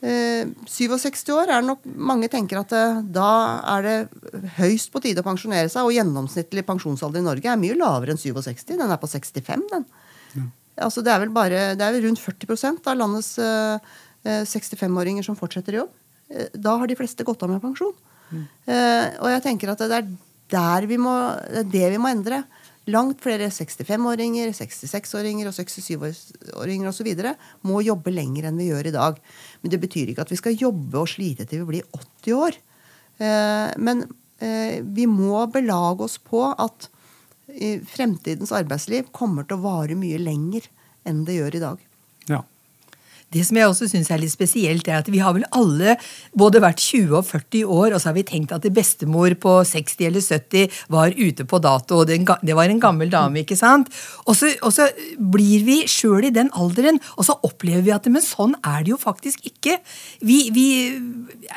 67 0.05 1.29
eh, 1.29 1.35
år 1.35 1.49
er 1.49 1.61
det 1.61 1.69
nok 1.69 1.85
mange 1.97 2.27
tenker 2.29 2.59
at 2.59 2.73
eh, 2.75 2.99
da 3.15 3.29
er 3.75 3.85
det 3.85 4.49
høyst 4.59 4.91
på 4.93 5.01
tide 5.01 5.23
å 5.23 5.25
pensjonere 5.25 5.71
seg. 5.71 5.87
Og 5.87 5.95
gjennomsnittlig 5.95 6.65
pensjonsalder 6.67 7.23
i 7.23 7.25
Norge 7.25 7.51
er 7.51 7.61
mye 7.61 7.77
lavere 7.79 8.13
enn 8.13 8.21
67. 8.21 8.75
Den 8.75 8.85
er 8.85 9.01
på 9.01 9.09
65, 9.09 9.65
den. 9.71 9.87
Ja. 10.35 10.47
Altså, 10.85 11.01
det 11.05 11.13
er 11.13 11.23
vel 11.23 11.31
bare, 11.33 11.63
det 11.79 11.85
er 11.85 12.01
rundt 12.03 12.21
40% 12.21 12.89
av 12.91 12.99
landets 12.99 13.31
uh, 13.39 13.79
eh, 14.27 14.43
65-åringer 14.43 15.25
som 15.25 15.37
fortsetter 15.39 15.77
i 15.77 15.81
jobb. 15.81 15.93
Da 16.57 16.73
har 16.81 16.89
de 16.89 16.97
fleste 16.97 17.23
gått 17.25 17.43
av 17.45 17.53
med 17.53 17.61
pensjon. 17.61 17.93
Mm. 18.33 18.45
Og 19.21 19.27
jeg 19.29 19.41
tenker 19.45 19.69
at 19.69 19.83
det 19.85 19.93
er 19.93 20.07
der 20.49 20.87
vi 20.89 20.97
må, 20.97 21.13
det 21.53 21.61
er 21.61 21.67
det 21.69 21.89
vi 21.93 21.99
må 22.01 22.09
endre. 22.09 22.39
Langt 22.93 23.23
flere 23.23 23.47
65-åringer, 23.49 24.51
66-åringer 24.53 25.49
og 25.49 25.55
67-åringer 25.57 26.91
osv. 26.91 27.09
må 27.65 27.81
jobbe 27.81 28.13
lenger 28.13 28.49
enn 28.49 28.59
vi 28.61 28.69
gjør 28.69 28.91
i 28.91 28.95
dag. 28.95 29.17
Men 29.61 29.73
det 29.73 29.81
betyr 29.81 30.11
ikke 30.11 30.25
at 30.27 30.33
vi 30.33 30.39
skal 30.41 30.59
jobbe 30.59 31.01
og 31.01 31.09
slite 31.09 31.47
til 31.49 31.63
vi 31.63 31.71
blir 31.75 31.87
80 31.97 32.37
år. 32.37 32.59
Eh, 33.17 33.71
men 33.81 34.05
eh, 34.37 34.83
vi 34.85 35.07
må 35.09 35.47
belage 35.53 36.05
oss 36.05 36.19
på 36.21 36.45
at 36.51 36.91
fremtidens 37.85 38.49
arbeidsliv 38.55 39.11
kommer 39.13 39.45
til 39.45 39.59
å 39.59 39.65
vare 39.67 39.95
mye 39.97 40.17
lenger 40.17 40.65
enn 41.05 41.21
det 41.27 41.37
gjør 41.37 41.57
i 41.57 41.61
dag. 41.61 41.83
Ja. 42.29 42.41
Det 43.35 43.43
som 43.43 43.57
jeg 43.59 43.67
også 43.67 43.89
syns 43.91 44.09
er 44.13 44.21
litt 44.21 44.31
spesielt, 44.31 44.87
er 44.87 45.01
at 45.01 45.09
vi 45.11 45.19
har 45.19 45.35
vel 45.35 45.43
alle 45.55 45.97
både 46.37 46.61
vært 46.63 46.79
20 46.79 47.17
og 47.19 47.25
40 47.27 47.65
år, 47.67 47.95
og 47.95 47.99
så 47.99 48.09
har 48.09 48.17
vi 48.17 48.25
tenkt 48.27 48.53
at 48.55 48.67
bestemor 48.75 49.35
på 49.41 49.57
60 49.67 50.07
eller 50.07 50.23
70 50.23 50.79
var 50.93 51.15
ute 51.17 51.47
på 51.47 51.59
dato, 51.63 52.01
og 52.01 52.07
det 52.07 52.55
var 52.55 52.71
en 52.71 52.79
gammel 52.79 53.11
dame, 53.11 53.43
ikke 53.43 53.57
sant? 53.59 53.91
Og 54.23 54.37
så, 54.39 54.53
og 54.63 54.71
så 54.75 54.87
blir 55.19 55.65
vi 55.67 55.81
sjøl 55.91 56.29
i 56.29 56.33
den 56.35 56.51
alderen, 56.55 57.01
og 57.19 57.27
så 57.27 57.35
opplever 57.43 57.83
vi 57.85 57.93
at 57.95 58.03
Men 58.15 58.21
sånn 58.21 58.53
er 58.61 58.83
det 58.85 58.91
jo 58.93 58.97
faktisk 59.01 59.47
ikke. 59.49 59.79
Vi, 60.23 60.37
vi, 60.53 60.67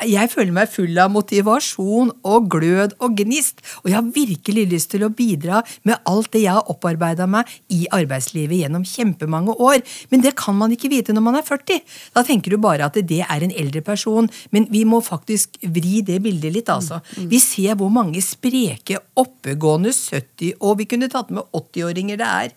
jeg 0.09 0.31
føler 0.33 0.51
meg 0.55 0.71
full 0.73 0.97
av 0.99 1.11
motivasjon 1.13 2.09
og 2.27 2.49
glød 2.51 2.97
og 2.99 3.15
gnist, 3.21 3.61
og 3.83 3.91
jeg 3.91 3.95
har 3.99 4.09
virkelig 4.15 4.65
lyst 4.73 4.91
til 4.91 5.05
å 5.05 5.11
bidra 5.13 5.61
med 5.87 6.01
alt 6.09 6.31
det 6.33 6.41
jeg 6.43 6.57
har 6.57 6.71
opparbeida 6.73 7.29
meg 7.29 7.47
i 7.71 7.85
arbeidslivet 7.95 8.63
gjennom 8.63 8.83
kjempemange 8.87 9.55
år. 9.61 9.79
Men 10.11 10.25
det 10.25 10.33
kan 10.41 10.57
man 10.57 10.73
ikke 10.75 10.91
vite 10.91 11.15
når 11.15 11.27
man 11.29 11.39
er 11.39 11.47
40. 11.47 11.68
40. 11.69 11.97
Da 12.15 12.23
tenker 12.27 12.53
du 12.53 12.59
bare 12.61 12.89
at 12.89 12.99
det 13.09 13.21
er 13.25 13.45
en 13.45 13.53
eldre 13.53 13.83
person. 13.85 14.29
Men 14.55 14.67
vi 14.73 14.83
må 14.87 15.01
faktisk 15.05 15.59
vri 15.61 16.03
det 16.05 16.19
bildet 16.25 16.55
litt, 16.55 16.71
altså. 16.73 17.01
Mm, 17.15 17.23
mm. 17.23 17.31
Vi 17.33 17.41
ser 17.43 17.79
hvor 17.79 17.91
mange 17.93 18.23
spreke, 18.25 19.01
oppegående 19.19 19.93
70- 19.95 20.55
og 20.59 20.79
vi 20.81 20.89
kunne 20.89 21.11
tatt 21.11 21.31
med 21.33 21.45
80-åringer 21.55 22.19
det 22.19 22.29
er. 22.29 22.55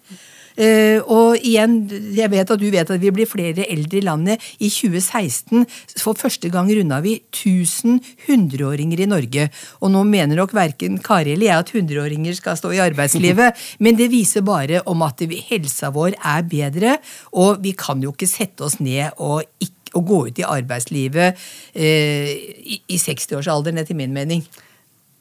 Uh, 0.53 1.01
og 1.09 1.41
igjen, 1.41 1.79
jeg 2.17 2.31
vet 2.33 2.51
at 2.53 2.61
du 2.61 2.69
vet 2.73 2.91
at 2.93 3.01
vi 3.01 3.13
blir 3.15 3.29
flere 3.29 3.67
eldre 3.73 4.01
i 4.01 4.05
landet. 4.05 4.43
I 4.61 4.71
2016 4.73 5.67
for 6.03 6.19
første 6.19 6.51
gang 6.53 6.71
runda 6.73 7.01
vi 7.05 7.17
1000 7.21 8.01
hundreåringer 8.27 9.05
i 9.05 9.11
Norge. 9.11 9.49
Og 9.81 9.93
nå 9.95 10.05
mener 10.09 10.39
nok 10.39 10.55
verken 10.57 10.99
Kari 11.03 11.37
eller 11.37 11.49
jeg 11.49 11.67
at 11.67 11.75
hundreåringer 11.77 12.37
skal 12.39 12.59
stå 12.61 12.73
i 12.77 12.83
arbeidslivet, 12.85 13.59
men 13.85 13.99
det 13.99 14.11
viser 14.13 14.45
bare 14.47 14.83
om 14.91 15.05
at 15.07 15.23
helsa 15.49 15.93
vår 15.95 16.17
er 16.19 16.43
bedre, 16.49 16.97
og 17.33 17.63
vi 17.63 17.75
kan 17.79 18.03
jo 18.03 18.13
ikke 18.13 18.31
sette 18.31 18.65
oss 18.67 18.81
ned 18.83 19.15
og 19.23 19.47
ikke 19.63 19.99
å 19.99 20.03
gå 20.07 20.19
ut 20.29 20.41
i 20.41 20.47
arbeidslivet 20.49 21.41
eh, 21.77 22.31
i, 22.33 22.79
i 22.89 23.01
60-årsalderen, 23.01 23.81
etter 23.83 23.99
min 23.99 24.15
mening. 24.15 24.45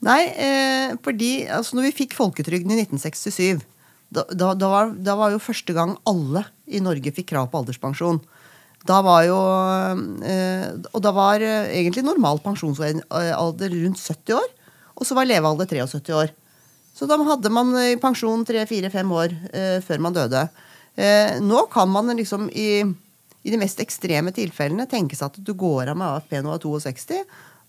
Nei, 0.02 0.22
eh, 0.32 0.94
fordi 1.04 1.44
altså, 1.46 1.76
når 1.76 1.90
vi 1.90 1.98
fikk 2.02 2.16
folketrygden 2.16 2.72
i 2.74 2.80
1967 2.82 3.62
da, 4.12 4.52
da, 4.54 4.68
var, 4.68 4.92
da, 4.92 5.16
var, 5.18 5.32
jo 5.32 5.40
første 5.42 5.74
gang 5.76 5.96
alle 6.08 6.44
i 6.68 6.82
Norge 6.84 7.14
fikk 7.14 7.30
krav 7.32 7.50
på 7.52 7.62
alderspensjon. 7.62 8.20
Da 8.88 8.98
var 9.06 9.22
jo 9.28 9.38
eh, 10.26 10.68
Og 10.90 11.00
da 11.04 11.12
var 11.14 11.42
eh, 11.44 11.70
egentlig 11.78 12.02
normal 12.04 12.42
pensjonsalder 12.42 13.76
rundt 13.76 14.02
70 14.02 14.36
år. 14.36 14.48
Og 14.98 15.08
så 15.08 15.16
var 15.16 15.28
levealder 15.30 15.70
73 15.70 16.16
år. 16.18 16.32
Så 16.92 17.08
da 17.08 17.16
hadde 17.24 17.52
man 17.52 17.72
pensjon 18.02 18.44
3-4-5 18.46 19.14
år 19.16 19.36
eh, 19.54 19.78
før 19.84 20.02
man 20.04 20.16
døde. 20.16 20.44
Eh, 20.94 21.38
nå 21.40 21.64
kan 21.72 21.88
man 21.88 22.12
liksom 22.16 22.50
i, 22.52 22.82
i 22.84 23.52
de 23.52 23.60
mest 23.60 23.80
ekstreme 23.80 24.32
tilfellene 24.36 24.88
tenke 24.90 25.16
seg 25.16 25.30
at 25.30 25.40
du 25.40 25.54
går 25.56 25.92
av 25.92 25.96
med 25.96 26.08
AFP 26.18 26.42
når 26.42 26.60
du 26.60 26.68
er 26.68 26.84
62, 26.84 27.22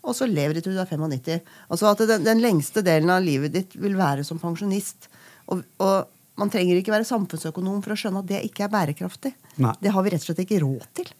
og 0.04 0.18
så 0.18 0.28
lever 0.28 0.58
du 0.58 0.66
til 0.66 0.76
du 0.76 0.82
er 0.84 0.90
95. 0.90 1.40
Altså 1.72 1.94
at 1.94 2.04
den, 2.04 2.26
den, 2.26 2.44
lengste 2.44 2.84
delen 2.84 3.14
av 3.14 3.24
livet 3.24 3.54
ditt 3.56 3.78
vil 3.80 3.96
være 3.96 4.26
som 4.28 4.42
pensjonist. 4.42 5.08
Og, 5.48 5.64
og 5.80 6.12
man 6.40 6.52
trenger 6.54 6.80
ikke 6.80 6.94
være 6.94 7.08
samfunnsøkonom 7.08 7.82
for 7.86 7.94
å 7.94 8.00
skjønne 8.00 8.24
at 8.24 8.30
det 8.32 8.40
ikke 8.48 8.66
er 8.66 8.72
bærekraftig. 8.74 9.34
Nei. 9.64 9.74
Det 9.82 9.94
har 9.94 10.06
vi 10.06 10.14
rett 10.14 10.24
og 10.24 10.30
slett 10.30 10.44
ikke 10.46 10.62
råd 10.64 10.88
til. 10.98 11.12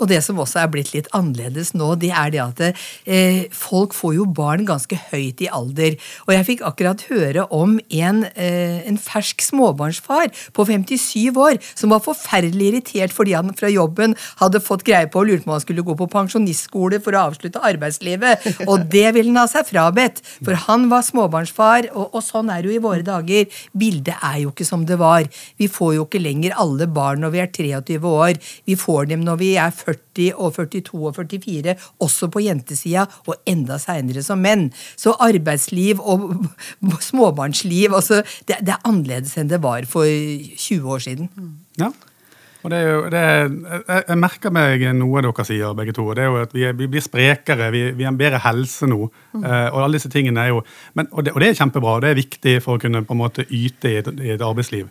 Og 0.00 0.10
det 0.10 0.22
som 0.24 0.40
også 0.42 0.60
er 0.62 0.70
blitt 0.72 0.92
litt 0.94 1.08
annerledes 1.16 1.72
nå, 1.76 1.94
det 2.00 2.12
er 2.12 2.32
det 2.34 2.42
at 2.42 2.62
eh, 2.66 3.46
folk 3.54 3.94
får 3.96 4.16
jo 4.18 4.26
barn 4.36 4.66
ganske 4.68 4.98
høyt 5.10 5.42
i 5.44 5.50
alder. 5.52 5.96
Og 6.26 6.34
jeg 6.34 6.48
fikk 6.50 6.64
akkurat 6.68 7.04
høre 7.10 7.46
om 7.54 7.76
en, 7.88 8.24
eh, 8.34 8.82
en 8.88 8.98
fersk 9.00 9.44
småbarnsfar 9.44 10.32
på 10.56 10.66
57 10.68 11.36
år 11.36 11.60
som 11.74 11.94
var 11.94 12.04
forferdelig 12.04 12.70
irritert 12.70 13.14
fordi 13.16 13.36
han 13.36 13.54
fra 13.56 13.70
jobben 13.72 14.16
hadde 14.40 14.62
fått 14.64 14.84
greie 14.86 15.08
på 15.10 15.22
og 15.22 15.30
lurte 15.30 15.46
på 15.46 15.50
om 15.50 15.56
han 15.56 15.64
skulle 15.64 15.86
gå 15.86 15.96
på 15.98 16.10
pensjonistskole 16.12 17.00
for 17.04 17.16
å 17.16 17.26
avslutte 17.30 17.62
arbeidslivet. 17.64 18.44
Og 18.66 18.86
det 18.92 19.08
ville 19.16 19.32
han 19.32 19.42
ha 19.42 19.46
seg 19.50 19.68
frabedt, 19.68 20.22
for 20.44 20.58
han 20.66 20.88
var 20.92 21.04
småbarnsfar, 21.06 21.90
og, 21.94 22.14
og 22.16 22.24
sånn 22.24 22.50
er 22.52 22.62
det 22.62 22.72
jo 22.72 22.76
i 22.76 22.84
våre 22.84 23.04
dager. 23.06 23.46
Bildet 23.76 24.16
er 24.24 24.42
jo 24.44 24.52
ikke 24.52 24.66
som 24.68 24.84
det 24.88 24.98
var. 25.00 25.26
Vi 25.60 25.68
får 25.72 25.96
jo 25.96 26.06
ikke 26.06 26.22
lenger 26.22 26.56
alle 26.60 26.88
barn 26.90 27.22
når 27.24 27.34
vi 27.34 27.42
er 27.42 27.52
23 27.52 28.00
år. 28.10 28.40
Vi 28.68 28.76
får 28.78 29.10
dem 29.12 29.24
når 29.26 29.40
vi 29.40 29.52
er 29.60 29.72
40 29.74 29.85
og 29.86 30.54
42 30.56 31.00
og 31.00 31.14
44, 31.16 31.76
også 32.02 32.30
på 32.32 32.42
jentesida, 32.44 33.06
og 33.26 33.38
enda 33.48 33.78
seinere 33.82 34.24
som 34.26 34.42
menn. 34.42 34.68
Så 34.96 35.14
arbeidsliv 35.20 36.02
og 36.02 36.48
småbarnsliv 37.08 37.94
altså, 37.94 38.22
det, 38.48 38.60
det, 38.60 38.74
er 38.74 38.84
annerledes 38.88 39.36
enn 39.38 39.52
det 39.52 39.62
var 39.62 39.86
for 39.90 40.04
20 40.06 40.92
år 40.92 41.06
siden. 41.06 41.30
Ja. 41.80 41.92
Og 42.66 42.70
det 42.72 42.78
er 42.82 42.88
jo, 42.88 43.02
det 43.12 43.18
er, 43.22 43.44
jeg, 44.08 44.18
merker 44.18 44.50
meg 44.50 44.82
noe 44.98 45.20
dere 45.22 45.44
sier, 45.46 45.74
begge 45.78 45.92
to. 45.94 46.08
det 46.18 46.24
er 46.24 46.32
jo 46.32 46.38
at 46.42 46.54
Vi, 46.56 46.64
er, 46.66 46.72
vi 46.74 46.88
blir 46.90 47.04
sprekere, 47.04 47.68
vi, 47.70 47.82
vi, 47.94 48.02
har 48.02 48.10
en 48.10 48.18
bedre 48.18 48.40
helse 48.42 48.88
nå. 48.90 49.06
Mm. 49.36 49.44
Og 49.44 49.76
alle 49.84 50.00
disse 50.00 50.10
tingene 50.10 50.42
er 50.42 50.50
jo, 50.50 50.64
men, 50.98 51.06
og, 51.12 51.22
det, 51.22 51.36
og, 51.36 51.40
det, 51.40 51.52
er 51.52 51.60
kjempebra, 51.60 51.92
og 51.94 52.02
det 52.02 52.10
er 52.10 52.18
viktig 52.18 52.56
for 52.64 52.74
å 52.74 52.82
kunne 52.82 53.04
på 53.06 53.14
en 53.14 53.22
måte 53.22 53.46
yte 53.46 53.92
i 53.92 54.00
et, 54.00 54.10
i 54.18 54.32
et 54.34 54.42
arbeidsliv. 54.42 54.90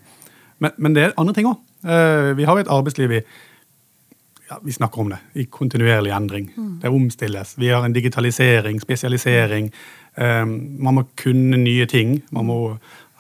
Men, 0.64 0.72
men, 0.78 0.96
det 0.96 1.04
er 1.04 1.18
andre 1.20 1.36
ting 1.36 1.50
òg. 1.50 1.60
Eh, 1.84 2.32
vi 2.38 2.48
har 2.48 2.56
jo 2.56 2.64
et 2.64 2.72
arbeidsliv 2.72 3.18
i 3.18 3.22
ja, 4.50 4.60
Vi 4.64 4.74
snakker 4.74 5.02
om 5.02 5.10
det. 5.10 5.18
I 5.34 5.46
kontinuerlig 5.46 6.12
endring. 6.12 6.52
Mm. 6.58 6.80
Det 6.82 6.90
omstilles. 6.90 7.56
Vi 7.58 7.70
har 7.70 7.86
en 7.86 7.94
digitalisering, 7.94 8.82
spesialisering. 8.82 9.72
Um, 10.16 10.78
man 10.80 11.00
må 11.00 11.04
kunne 11.18 11.58
nye 11.58 11.86
ting. 11.86 12.20
Man 12.32 12.46
må 12.46 12.60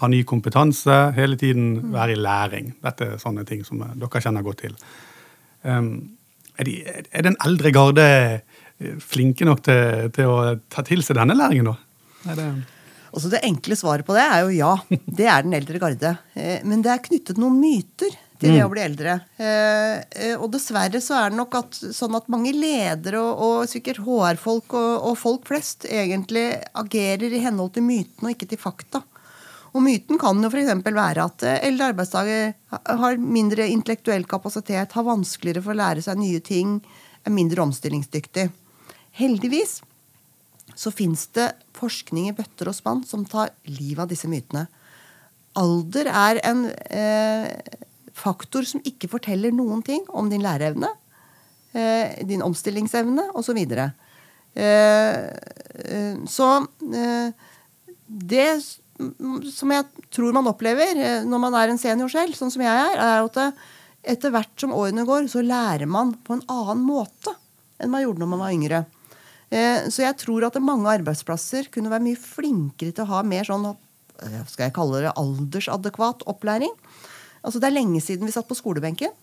ha 0.01 0.09
ny 0.11 0.23
kompetanse, 0.27 0.95
hele 1.15 1.37
tiden 1.39 1.79
mm. 1.79 1.93
være 1.93 2.11
i 2.11 2.19
læring. 2.19 2.73
Dette 2.83 3.15
er 3.15 3.21
sånne 3.21 3.45
ting 3.47 3.63
som 3.65 3.81
dere 3.81 4.21
kjenner 4.21 4.45
godt 4.45 4.61
til. 4.65 4.75
Um, 5.63 5.89
er, 6.59 6.67
de, 6.67 6.75
er, 6.85 7.25
den 7.25 7.37
eldre 7.45 7.71
garde 7.73 8.05
eh, 8.05 8.95
flinke 9.01 9.47
nok 9.47 9.63
til, 9.65 10.11
til, 10.15 10.29
å 10.29 10.55
ta 10.71 10.83
til 10.85 11.03
seg 11.03 11.17
denne 11.17 11.35
læringen, 11.35 11.71
da? 11.71 11.75
Er 12.31 12.39
det 12.39 12.49
også 13.15 13.31
det 13.31 13.45
enkle 13.47 13.77
svaret 13.79 14.03
på 14.03 14.15
det 14.15 14.25
er 14.27 14.41
jo 14.43 14.51
ja. 14.51 14.73
Det 14.89 15.27
er 15.31 15.45
den 15.45 15.55
eldre 15.55 15.79
garde. 15.79 16.15
Eh, 16.35 16.59
men 16.67 16.83
det 16.83 16.91
er 16.91 17.03
knyttet 17.03 17.39
noen 17.39 17.57
myter 17.61 18.15
til 18.39 18.51
det 18.51 18.61
mm. 18.61 18.67
å 18.67 18.71
bli 18.71 18.83
eldre. 18.83 19.15
Eh, 19.39 20.35
og 20.35 20.49
dessverre 20.53 20.99
så 21.03 21.17
er 21.19 21.31
det 21.31 21.39
nok 21.39 21.55
at, 21.59 21.79
sånn 21.95 22.17
at 22.17 22.29
mange 22.31 22.51
ledere 22.55 23.21
og, 23.21 23.43
og 23.45 23.71
sikkert 23.71 24.01
HR-folk 24.03 24.75
og, 24.75 24.91
og, 25.09 25.17
folk 25.19 25.47
flest 25.49 25.87
egentlig 25.87 26.47
agerer 26.75 27.31
i 27.31 27.43
henhold 27.45 27.75
til 27.77 27.87
mytene 27.87 28.29
og 28.29 28.35
ikke 28.35 28.49
til 28.51 28.61
fakta. 28.61 29.01
Og 29.75 29.83
myten 29.83 30.19
kan 30.19 30.39
jo 30.39 30.51
f.eks. 30.51 30.71
være 30.85 31.25
at 31.25 31.47
eh, 31.47 31.63
eldre 31.69 31.89
arbeidsdager 31.93 32.53
har 33.01 33.17
mindre 33.19 33.67
intellektuell 33.71 34.27
kapasitet, 34.29 34.95
har 34.95 35.07
vanskeligere 35.07 35.63
for 35.63 35.75
å 35.75 35.81
lære 35.81 36.05
seg 36.05 36.19
nye 36.19 36.43
ting, 36.43 36.79
er 37.25 37.35
mindre 37.35 37.63
omstillingsdyktig. 37.65 38.49
Heldigvis 39.15 39.79
så 40.75 40.91
fins 40.91 41.27
det 41.35 41.53
forskning 41.75 42.29
i 42.29 42.35
bøtter 42.35 42.67
og 42.67 42.75
spann 42.75 43.03
som 43.07 43.23
tar 43.27 43.53
livet 43.67 44.03
av 44.03 44.11
disse 44.11 44.27
mytene. 44.31 44.65
Alder 45.55 46.09
er 46.11 46.41
en 46.43 46.65
eh, 46.91 47.51
faktor 48.15 48.65
som 48.67 48.83
ikke 48.87 49.09
forteller 49.11 49.53
noen 49.53 49.83
ting 49.85 50.05
om 50.15 50.29
din 50.31 50.43
læreevne, 50.43 50.89
eh, 51.75 52.23
din 52.25 52.43
omstillingsevne 52.45 53.29
osv. 53.35 53.59
Så, 53.59 53.89
eh, 54.55 55.29
eh, 55.85 56.17
så 56.25 56.49
det 58.07 58.49
som 59.51 59.71
jeg 59.71 59.85
tror 60.09 60.31
man 60.33 60.47
opplever 60.47 61.25
når 61.27 61.39
man 61.39 61.55
er 61.59 61.67
en 61.69 61.77
senior 61.81 62.07
selv, 62.07 62.35
sånn 62.37 62.51
som 62.51 62.61
jeg 62.63 62.71
er, 62.71 62.95
er 62.95 63.25
at 63.25 63.57
etter 64.05 64.31
hvert 64.31 64.53
som 64.61 64.71
årene 64.71 65.03
går, 65.03 65.27
så 65.27 65.43
lærer 65.43 65.89
man 65.89 66.13
på 66.23 66.37
en 66.37 66.45
annen 66.47 66.85
måte 66.85 67.33
enn 67.81 67.91
man 67.91 68.05
gjorde 68.05 68.21
når 68.21 68.29
man 68.31 68.39
var 68.45 68.53
yngre. 68.55 68.85
Så 69.91 70.05
jeg 70.05 70.15
tror 70.21 70.45
at 70.47 70.55
mange 70.63 70.87
arbeidsplasser 70.87 71.67
kunne 71.73 71.91
være 71.91 72.05
mye 72.05 72.19
flinkere 72.19 72.95
til 72.95 73.03
å 73.03 73.17
ha 73.17 73.23
mer 73.27 73.43
sånn 73.43 73.67
skal 74.47 74.69
jeg 74.69 74.75
kalle 74.77 75.01
det 75.03 75.11
aldersadekvat 75.19 76.23
opplæring. 76.31 76.71
Altså 77.45 77.61
Det 77.61 77.69
er 77.69 77.77
lenge 77.77 78.01
siden 78.01 78.25
vi 78.25 78.33
satt 78.33 78.49
på 78.49 78.57
skolebenken. 78.57 79.13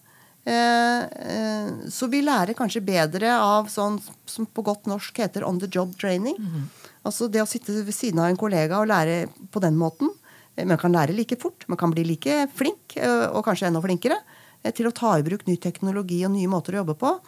Så 0.43 2.09
vi 2.11 2.19
lærer 2.23 2.57
kanskje 2.59 2.81
bedre 2.83 3.35
av 3.39 3.69
sånn 3.71 4.01
som 4.27 4.47
på 4.47 4.65
godt 4.67 4.89
norsk 4.91 5.21
heter 5.23 5.45
on 5.47 5.61
the 5.63 5.69
job 5.71 5.93
training. 5.99 6.35
Mm 6.39 6.49
-hmm. 6.51 6.65
Altså 7.07 7.29
det 7.31 7.43
å 7.43 7.47
sitte 7.47 7.75
ved 7.83 7.95
siden 7.95 8.21
av 8.23 8.31
en 8.31 8.39
kollega 8.39 8.79
og 8.79 8.91
lære 8.91 9.27
på 9.51 9.63
den 9.63 9.79
måten. 9.79 10.11
Eh, 10.57 10.67
man 10.69 10.79
kan 10.79 10.93
lære 10.93 11.17
like 11.17 11.39
fort, 11.41 11.67
man 11.69 11.81
kan 11.81 11.91
bli 11.91 12.05
like 12.07 12.47
flink, 12.55 12.97
eh, 12.97 13.27
og 13.31 13.45
kanskje 13.47 13.69
enda 13.71 13.83
flinkere, 13.83 14.19
eh, 14.63 14.73
til 14.73 14.87
å 14.87 14.95
ta 14.95 15.17
i 15.19 15.27
bruk 15.27 15.47
ny 15.47 15.57
teknologi 15.57 16.25
og 16.25 16.33
nye 16.33 16.51
måter 16.51 16.77
å 16.77 16.85
jobbe 16.85 16.99
på. 16.99 17.19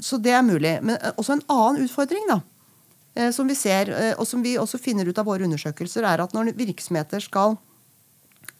Så 0.00 0.16
det 0.16 0.32
er 0.32 0.40
mulig. 0.40 0.80
Men 0.80 0.96
også 1.20 1.34
en 1.34 1.42
annen 1.52 1.82
utfordring, 1.84 2.24
da, 2.24 2.40
som 3.30 3.46
vi 3.46 3.52
ser, 3.52 3.90
og 4.16 4.24
som 4.26 4.40
vi 4.40 4.54
også 4.56 4.80
finner 4.80 5.04
ut 5.04 5.18
av 5.18 5.26
våre 5.26 5.44
undersøkelser, 5.44 6.06
er 6.08 6.22
at 6.24 6.32
når 6.32 6.54
virksomheter 6.56 7.20
skal 7.20 7.58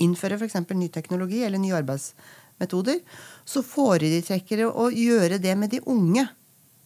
innføre 0.02 0.38
f.eks. 0.38 0.58
ny 0.74 0.88
teknologi 0.92 1.42
eller 1.46 1.60
nye 1.62 1.76
arbeidsmetoder, 1.78 3.00
så 3.44 3.62
foretrekker 3.64 4.62
de 4.62 4.68
å 4.68 4.90
gjøre 4.92 5.40
det 5.42 5.54
med 5.58 5.72
de 5.72 5.82
unge 5.86 6.26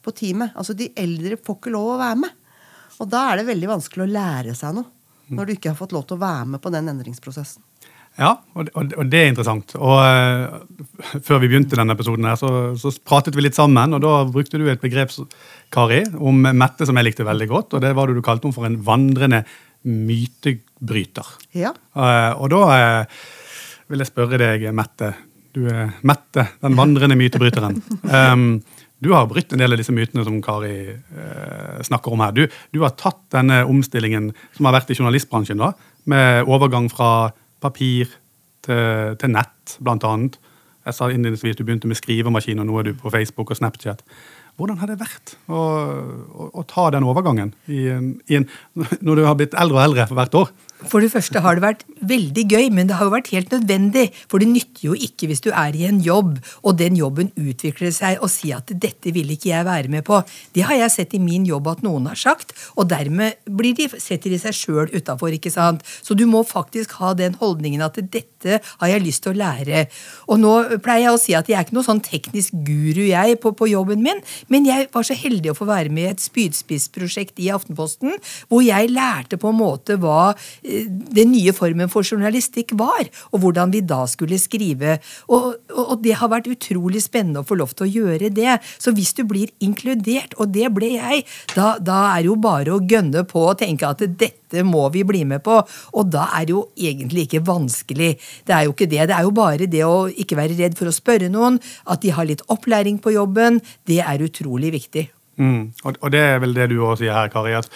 på 0.05 0.14
teamet. 0.17 0.55
Altså 0.55 0.76
De 0.76 0.90
eldre 0.99 1.38
får 1.40 1.61
ikke 1.61 1.75
lov 1.75 1.95
å 1.95 2.00
være 2.00 2.21
med. 2.25 2.38
Og 3.00 3.09
da 3.09 3.31
er 3.31 3.40
det 3.40 3.49
veldig 3.49 3.71
vanskelig 3.71 4.07
å 4.07 4.12
lære 4.12 4.55
seg 4.59 4.76
noe. 4.76 4.97
Når 5.31 5.47
du 5.47 5.52
ikke 5.55 5.71
har 5.71 5.79
fått 5.79 5.93
lov 5.95 6.09
til 6.09 6.17
å 6.19 6.25
være 6.25 6.47
med 6.57 6.62
på 6.62 6.73
den 6.75 6.90
endringsprosessen. 6.90 7.62
Ja, 8.19 8.33
og, 8.59 8.90
det 9.07 9.21
er 9.21 9.29
interessant. 9.31 9.76
Og 9.79 10.00
uh, 10.02 11.21
Før 11.23 11.38
vi 11.40 11.52
begynte 11.52 11.79
denne 11.79 11.95
episoden, 11.95 12.26
her, 12.26 12.37
så, 12.40 12.73
så, 12.81 12.90
pratet 13.07 13.37
vi 13.38 13.45
litt 13.45 13.57
sammen. 13.57 13.95
og 13.95 14.02
Da 14.02 14.14
brukte 14.26 14.59
du 14.59 14.67
et 14.69 14.83
begrep 14.83 15.14
Kari, 15.73 16.02
om 16.19 16.43
Mette 16.43 16.88
som 16.88 16.99
jeg 16.99 17.07
likte 17.07 17.26
veldig 17.29 17.49
godt. 17.52 17.79
og 17.79 17.85
Det 17.85 17.95
var 17.97 18.11
det 18.11 18.19
du 18.19 18.25
kalte 18.26 18.49
henne 18.49 18.59
for 18.59 18.69
en 18.69 18.81
vandrende 18.85 19.45
mytebryter. 19.87 21.28
Ja. 21.56 21.72
Uh, 21.96 22.40
og 22.40 22.50
da 22.52 22.60
uh, 22.66 23.22
vil 23.90 24.02
jeg 24.02 24.10
spørre 24.10 24.40
deg, 24.40 24.66
Mette. 24.76 25.14
Du 25.54 25.64
er 25.70 25.96
Mette, 26.06 26.50
den 26.62 26.76
vandrende 26.78 27.18
mytebryteren. 27.18 27.80
Um, 28.10 28.60
Du 29.00 29.14
har 29.14 29.25
brutt 29.26 29.52
en 29.52 29.60
del 29.62 29.72
av 29.72 29.80
disse 29.80 29.94
mytene 29.96 30.26
som 30.26 30.42
Kari 30.44 30.75
eh, 30.92 31.78
snakker 31.88 32.12
om 32.12 32.20
her. 32.20 32.34
Du, 32.37 32.42
du, 32.68 32.82
har 32.82 32.92
tatt 33.00 33.22
denne 33.32 33.62
omstillingen 33.64 34.26
som 34.56 34.68
har 34.68 34.76
vært 34.76 34.92
i 34.92 34.96
journalistbransjen, 34.99 35.56
da, 35.56 35.70
med 36.04 36.44
overgang 36.44 36.90
fra 36.92 37.30
papir 37.64 38.12
til, 38.66 39.16
til 39.16 39.32
nett, 39.32 39.78
annet. 39.88 40.37
Jeg 40.84 40.96
sa 40.96 41.08
innledningsvis 41.08 41.56
du 41.56 41.64
begynte 41.64 41.88
med 41.88 41.96
skrivemaskin, 41.96 42.60
og 42.60 42.68
nå 42.68 42.76
er 42.80 42.90
du 42.90 43.00
på 43.00 43.12
Facebook 43.12 43.54
og 43.54 43.56
Snapchat. 43.56 44.04
Hvordan 44.59 44.80
har 44.80 44.90
det 44.90 44.99
vært 45.00 45.35
å, 45.47 45.61
å, 45.61 46.49
å 46.61 46.64
ta 46.69 46.88
den 46.95 47.07
overgangen 47.07 47.54
i 47.71 47.87
en, 47.92 48.11
i 48.30 48.40
en, 48.40 48.49
når 49.07 49.21
du 49.21 49.25
har 49.28 49.38
blitt 49.38 49.57
eldre 49.59 49.78
og 49.78 49.85
eldre 49.88 50.09
for 50.11 50.21
hvert 50.21 50.38
år? 50.42 50.52
For 50.88 51.04
det 51.04 51.10
første 51.12 51.42
har 51.44 51.58
det 51.58 51.64
vært 51.64 51.82
veldig 52.08 52.44
gøy, 52.49 52.68
men 52.72 52.88
det 52.88 52.96
har 52.96 53.08
jo 53.08 53.12
vært 53.12 53.30
helt 53.34 53.52
nødvendig. 53.52 54.06
For 54.30 54.40
det 54.40 54.49
nytter 54.49 54.87
jo 54.87 54.94
ikke 54.96 55.28
hvis 55.28 55.42
du 55.44 55.50
er 55.52 55.76
i 55.76 55.84
en 55.88 56.00
jobb, 56.04 56.38
og 56.64 56.78
den 56.80 56.96
jobben 56.96 57.32
utvikler 57.37 57.92
seg, 57.92 58.20
og 58.25 58.32
si 58.32 58.52
at 58.56 58.72
'dette 58.72 59.12
vil 59.12 59.28
ikke 59.30 59.50
jeg 59.50 59.64
være 59.64 59.88
med 59.92 60.04
på'. 60.04 60.22
Det 60.54 60.64
har 60.64 60.75
jeg 60.75 60.90
sett 60.90 61.14
i 61.14 61.18
min 61.20 61.44
jobb 61.44 61.68
at 61.68 61.82
noen 61.82 62.06
har 62.06 62.16
sagt, 62.16 62.54
og 62.76 62.88
dermed 62.88 63.37
de, 63.46 63.88
setter 63.99 64.30
de 64.30 64.38
seg 64.38 64.54
sjøl 64.54 64.88
utafor. 64.94 65.30
Så 66.02 66.14
du 66.14 66.26
må 66.26 66.42
faktisk 66.42 66.92
ha 67.00 67.12
den 67.14 67.34
holdningen 67.34 67.82
at 67.82 67.96
'dette 67.96 68.60
har 68.80 68.88
jeg 68.88 69.02
lyst 69.02 69.22
til 69.22 69.32
å 69.32 69.40
lære'. 69.44 69.87
Og 70.28 70.40
nå 70.40 70.78
pleier 70.80 71.10
jeg 71.10 71.12
å 71.12 71.20
si 71.20 71.34
at 71.34 71.49
jeg 71.49 71.58
er 71.58 71.64
ikke 71.64 71.76
noen 71.76 71.84
sånn 71.84 72.00
teknisk 72.00 72.52
guru, 72.52 73.04
jeg, 73.04 73.40
på, 73.40 73.52
på 73.52 73.68
jobben 73.68 74.02
min, 74.02 74.20
men 74.49 74.64
jeg 74.64 74.88
var 74.92 75.02
så 75.02 75.14
heldig 75.14 75.50
å 75.50 75.58
få 75.58 75.66
være 75.68 75.90
med 75.90 76.02
i 76.02 76.10
et 76.14 76.20
spydspissprosjekt 76.20 77.38
i 77.38 77.50
Aftenposten, 77.50 78.16
hvor 78.49 78.62
jeg 78.62 78.90
lærte 78.90 79.37
på 79.37 79.52
en 79.52 79.60
måte 79.60 79.96
hva 80.00 80.34
den 80.71 81.33
nye 81.35 81.53
formen 81.57 81.91
for 81.93 82.07
journalistikk 82.07 82.75
var, 82.79 83.09
og 83.35 83.45
hvordan 83.45 83.73
vi 83.75 83.83
da 83.85 84.03
skulle 84.11 84.39
skrive. 84.41 84.99
Og, 85.29 85.57
og, 85.75 85.97
det 86.05 86.17
har 86.21 86.31
vært 86.33 86.50
utrolig 86.50 87.03
spennende 87.05 87.43
å 87.43 87.49
få 87.49 87.59
lov 87.61 87.75
til 87.77 87.87
å 87.87 87.91
gjøre 87.91 88.31
det. 88.35 88.59
Så 88.81 88.95
hvis 88.97 89.12
du 89.19 89.25
blir 89.29 89.53
inkludert, 89.65 90.37
og 90.41 90.55
det 90.55 90.71
ble 90.75 90.95
jeg, 90.97 91.25
da, 91.55 91.75
da 91.83 92.00
er 92.15 92.29
jo 92.29 92.39
bare 92.41 92.75
å 92.75 92.81
gønne 92.81 93.25
på 93.29 93.45
og 93.50 93.59
tenke 93.61 93.89
at 93.89 94.05
dette 94.05 94.65
må 94.67 94.87
vi 94.95 95.05
bli 95.07 95.25
med 95.29 95.45
på. 95.47 95.61
Og 95.99 96.11
da 96.11 96.31
er 96.39 96.49
det 96.49 96.57
jo 96.57 96.65
egentlig 96.79 97.29
ikke 97.29 97.45
vanskelig. 97.47 98.12
Det 98.47 98.57
er 98.57 98.67
jo 98.67 98.75
ikke 98.75 98.91
det. 98.91 99.07
Det 99.11 99.17
er 99.17 99.29
jo 99.29 99.37
bare 99.37 99.71
det 99.71 99.87
å 99.87 100.09
ikke 100.11 100.39
være 100.39 100.59
redd 100.59 100.77
for 100.79 100.91
å 100.91 100.95
spørre 100.95 101.31
noen, 101.33 101.61
at 101.91 102.03
de 102.05 102.15
har 102.15 102.29
litt 102.29 102.45
opplæring 102.50 103.00
på 103.03 103.15
jobben. 103.17 103.61
Det 103.89 104.00
er 104.05 104.27
utrolig 104.27 104.75
viktig. 104.77 105.09
Mm. 105.41 105.73
Og, 105.85 105.97
og, 105.97 106.11
det 106.12 106.21
er 106.21 106.43
vel 106.43 106.55
det 106.57 106.69
du 106.73 106.81
også 106.83 107.05
sier 107.05 107.17
her, 107.17 107.33
Kari. 107.33 107.57
at 107.57 107.71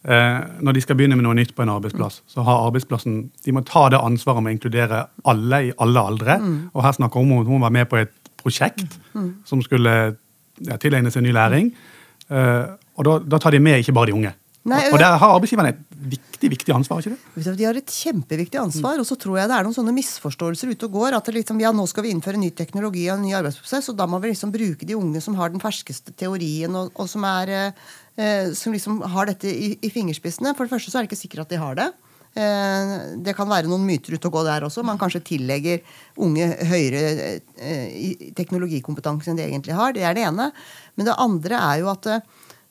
når 0.00 0.72
de 0.72 0.80
skal 0.80 0.96
begynne 0.96 1.18
med 1.18 1.26
noe 1.26 1.36
nytt 1.36 1.50
på 1.52 1.60
en 1.60 1.74
arbeidsplass, 1.74 2.22
så 2.30 2.40
har 2.46 2.62
arbeidsplassen 2.70 3.18
de 3.44 3.52
må 3.52 3.60
ta 3.68 3.82
det 3.92 3.98
ansvaret 4.00 4.40
med 4.40 4.54
å 4.54 4.56
inkludere 4.56 5.00
alle 5.28 5.58
i 5.66 5.72
alle 5.76 6.04
aldre. 6.12 6.38
Mm. 6.40 6.54
Og 6.72 6.86
her 6.86 6.96
snakker 6.96 7.20
hun 7.20 7.34
om 7.34 7.42
at 7.42 7.50
hun 7.50 7.60
var 7.66 7.74
med 7.74 7.90
på 7.90 7.98
et 8.00 8.14
prosjekt 8.40 8.96
som 9.44 9.60
skulle 9.60 9.92
ja, 10.64 10.78
tilegne 10.80 11.12
seg 11.12 11.26
ny 11.26 11.34
læring. 11.36 11.68
Eh, 12.32 12.64
og 12.96 13.06
da, 13.06 13.18
da 13.36 13.40
tar 13.42 13.56
de 13.56 13.60
med 13.62 13.82
ikke 13.82 13.96
bare 13.96 14.10
de 14.10 14.16
unge. 14.16 14.32
Nei, 14.70 14.80
og, 14.88 14.96
og 14.96 15.00
der 15.00 15.20
har 15.20 15.34
arbeidsgiverne 15.36 15.72
et 15.72 16.00
viktig 16.10 16.50
viktig 16.52 16.72
ansvar. 16.74 17.00
ikke 17.00 17.16
det? 17.16 17.54
De 17.56 17.64
har 17.64 17.76
et 17.76 17.92
kjempeviktig 17.92 18.60
ansvar, 18.60 19.00
og 19.00 19.08
så 19.08 19.16
tror 19.20 19.38
jeg 19.40 19.48
det 19.48 19.56
er 19.56 19.64
noen 19.64 19.76
sånne 19.76 19.94
misforståelser 19.96 20.72
ute 20.72 20.88
og 20.88 20.98
går. 20.98 21.16
At 21.16 21.28
det 21.28 21.38
liksom, 21.38 21.60
ja, 21.64 21.72
nå 21.76 21.86
skal 21.88 22.04
vi 22.06 22.12
innføre 22.14 22.40
ny 22.40 22.50
teknologi 22.56 23.06
og 23.08 23.18
en 23.18 23.26
ny 23.26 23.34
arbeidsprosess, 23.38 23.90
og 23.92 23.98
da 24.00 24.06
må 24.08 24.20
vi 24.20 24.32
liksom 24.32 24.52
bruke 24.52 24.88
de 24.88 24.96
unge 24.96 25.22
som 25.24 25.36
har 25.40 25.52
den 25.52 25.62
ferskeste 25.62 26.12
teorien, 26.16 26.76
og, 26.76 26.92
og 26.96 27.08
som, 27.10 27.24
er, 27.28 27.54
eh, 27.56 27.96
som 28.54 28.74
liksom 28.74 28.98
har 29.14 29.30
dette 29.30 29.48
i, 29.48 29.70
i 29.80 29.88
fingerspissene. 29.88 30.50
For 30.56 30.66
det 30.66 30.74
første 30.74 30.90
så 30.92 30.98
er 30.98 31.06
det 31.06 31.12
ikke 31.12 31.20
sikkert 31.22 31.46
at 31.46 31.52
de 31.54 31.60
har 31.62 31.78
det. 31.78 31.86
Eh, 32.38 32.90
det 33.26 33.34
kan 33.34 33.48
være 33.50 33.66
noen 33.66 33.82
myter 33.82 34.14
ute 34.14 34.28
og 34.28 34.36
gå 34.36 34.44
der 34.46 34.66
også. 34.66 34.84
Man 34.86 35.00
kanskje 35.00 35.22
tillegger 35.32 35.80
unge 36.22 36.46
høyere 36.70 37.40
eh, 37.58 38.28
teknologikompetanse 38.38 39.32
enn 39.32 39.40
de 39.40 39.48
egentlig 39.48 39.74
har. 39.74 39.96
Det 39.96 40.06
er 40.06 40.14
det 40.14 40.28
ene. 40.28 40.50
Men 40.94 41.10
det 41.10 41.18
andre 41.18 41.58
er 41.58 41.82
jo 41.82 41.90
at 41.90 42.06
eh, 42.06 42.22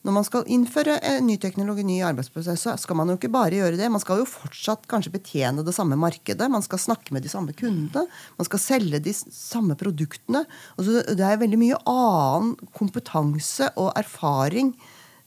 når 0.08 0.16
man 0.16 0.24
skal 0.24 0.48
innføre 0.48 0.94
ny 1.26 1.34
teknologi, 1.44 1.84
ny 1.84 1.98
arbeidsprosess, 2.08 2.62
så 2.64 2.76
skal 2.80 2.96
man 2.96 3.10
jo 3.12 3.18
ikke 3.18 3.34
bare 3.34 3.58
gjøre 3.58 3.76
det. 3.76 3.90
Man 3.92 4.00
skal 4.00 4.22
jo 4.22 4.30
fortsatt 4.32 4.88
kanskje 4.88 5.12
betjene 5.18 5.66
det 5.68 5.74
samme 5.76 5.98
markedet. 6.00 6.48
Man 6.48 6.64
skal 6.64 6.80
snakke 6.80 7.12
med 7.12 7.28
de 7.28 7.32
samme 7.32 7.52
kundene. 7.52 8.06
Man 8.40 8.48
skal 8.48 8.64
selge 8.64 9.02
de 9.04 9.12
samme 9.12 9.76
produktene. 9.76 10.46
Altså, 10.80 11.04
det 11.04 11.26
er 11.28 11.42
veldig 11.44 11.60
mye 11.60 11.82
annen 11.84 12.56
kompetanse 12.80 13.68
og 13.76 13.92
erfaring 14.00 14.72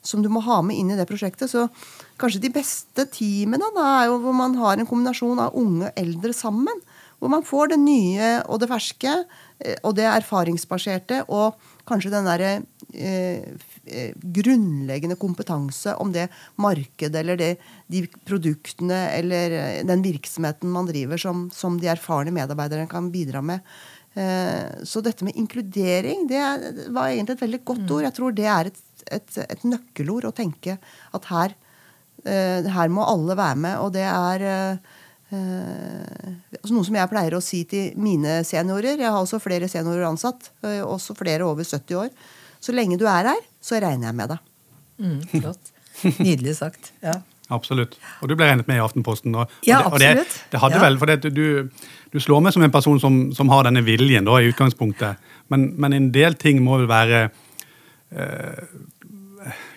som 0.02 0.22
du 0.22 0.28
må 0.32 0.42
ha 0.44 0.60
med 0.66 0.78
inn 0.78 0.92
i 0.92 0.98
det 0.98 1.06
prosjektet. 1.08 1.50
Så 1.50 1.68
kanskje 2.20 2.42
de 2.44 2.52
beste 2.54 3.06
teamene 3.14 3.70
da, 3.76 3.86
er 4.02 4.10
jo 4.10 4.20
hvor 4.24 4.36
man 4.36 4.56
har 4.60 4.78
en 4.78 4.88
kombinasjon 4.88 5.42
av 5.42 5.58
unge 5.58 5.90
og 5.90 6.02
eldre 6.04 6.34
sammen. 6.36 6.82
Hvor 7.22 7.30
man 7.30 7.46
får 7.46 7.70
det 7.70 7.78
nye 7.78 8.30
og 8.50 8.58
det 8.58 8.70
ferske 8.72 9.12
eh, 9.14 9.76
og 9.86 9.94
det 9.98 10.08
erfaringsbaserte 10.10 11.22
og 11.30 11.54
kanskje 11.86 12.10
den 12.14 12.26
derre 12.26 12.54
eh, 12.90 13.46
Eh, 13.84 14.12
grunnleggende 14.14 15.16
kompetanse 15.18 15.96
om 15.98 16.12
det 16.14 16.28
markedet 16.62 17.18
eller 17.18 17.36
det, 17.36 17.56
de 17.90 18.04
produktene 18.22 19.08
eller 19.16 19.56
eh, 19.56 19.80
den 19.82 20.04
virksomheten 20.04 20.70
man 20.70 20.86
driver, 20.86 21.18
som, 21.18 21.48
som 21.50 21.80
de 21.82 21.90
erfarne 21.90 22.30
medarbeiderne 22.30 22.86
kan 22.86 23.10
bidra 23.10 23.42
med. 23.42 23.66
Så 24.84 25.00
dette 25.00 25.24
med 25.24 25.38
inkludering 25.40 26.26
det 26.28 26.40
var 26.92 27.08
egentlig 27.08 27.32
et 27.32 27.44
veldig 27.46 27.60
godt 27.64 27.92
ord. 27.94 28.02
Jeg 28.04 28.12
tror 28.18 28.34
det 28.36 28.44
er 28.44 28.68
et, 28.68 28.80
et, 29.10 29.38
et 29.42 29.64
nøkkelord 29.66 30.28
å 30.28 30.34
tenke 30.36 30.78
at 31.16 31.30
her, 31.32 31.54
her 32.22 32.92
må 32.92 33.02
alle 33.08 33.34
være 33.38 33.58
med. 33.58 33.80
Og 33.82 33.90
det 33.96 34.04
er 34.06 34.44
eh, 34.46 34.92
noe 36.70 36.84
som 36.86 36.98
jeg 37.00 37.10
pleier 37.10 37.34
å 37.34 37.42
si 37.42 37.64
til 37.66 37.96
mine 37.98 38.40
seniorer. 38.46 39.00
Jeg 39.00 39.08
har 39.08 39.18
også 39.18 39.42
flere 39.42 39.70
seniorer 39.70 40.06
ansatt, 40.06 40.52
også 40.62 41.16
flere 41.18 41.48
over 41.48 41.66
70 41.66 41.98
år. 42.04 42.14
Så 42.62 42.74
lenge 42.76 43.00
du 43.00 43.08
er 43.10 43.32
her, 43.32 43.42
så 43.58 43.80
regner 43.82 44.12
jeg 44.12 44.18
med 44.20 44.34
deg. 44.36 44.48
Mm, 45.02 45.20
flott. 45.34 45.74
Nydelig 46.22 46.58
sagt. 46.60 46.92
ja. 47.02 47.18
Absolutt. 47.52 47.98
Og 48.22 48.30
du 48.30 48.36
ble 48.36 48.46
regnet 48.48 48.68
med 48.68 48.78
i 48.78 48.82
Aftenposten. 48.82 49.34
Og, 49.36 49.50
ja, 49.66 49.82
og 49.84 49.98
det, 50.00 50.08
absolutt. 50.12 50.32
Og 50.32 50.46
det, 50.46 50.52
det 50.54 50.60
hadde 50.62 50.78
ja. 50.78 50.84
vel, 50.86 50.98
for 51.00 51.10
det, 51.10 51.32
du, 51.34 51.88
du, 52.14 52.18
slår 52.22 52.44
meg 52.44 52.54
som 52.54 52.64
en 52.64 52.74
person 52.74 53.00
som, 53.02 53.18
som 53.36 53.52
har 53.52 53.66
denne 53.68 53.82
viljen 53.84 54.28
da, 54.28 54.38
i 54.40 54.48
utgangspunktet. 54.52 55.32
Men, 55.52 55.68
men, 55.80 55.96
en 55.96 56.08
del 56.14 56.38
ting 56.40 56.62
må 56.64 56.80
vel 56.80 56.88
være 56.90 57.22
eh, 57.26 58.62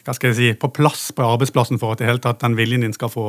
hva 0.06 0.14
skal 0.14 0.32
jeg 0.32 0.38
si, 0.38 0.52
på 0.62 0.70
plass 0.74 1.10
på 1.16 1.26
arbeidsplassen 1.26 1.82
for 1.82 1.96
at 1.96 2.02
det 2.02 2.10
hele 2.10 2.22
tatt 2.22 2.44
den 2.44 2.58
viljen 2.58 2.86
din 2.86 2.96
skal 2.96 3.12
få 3.14 3.26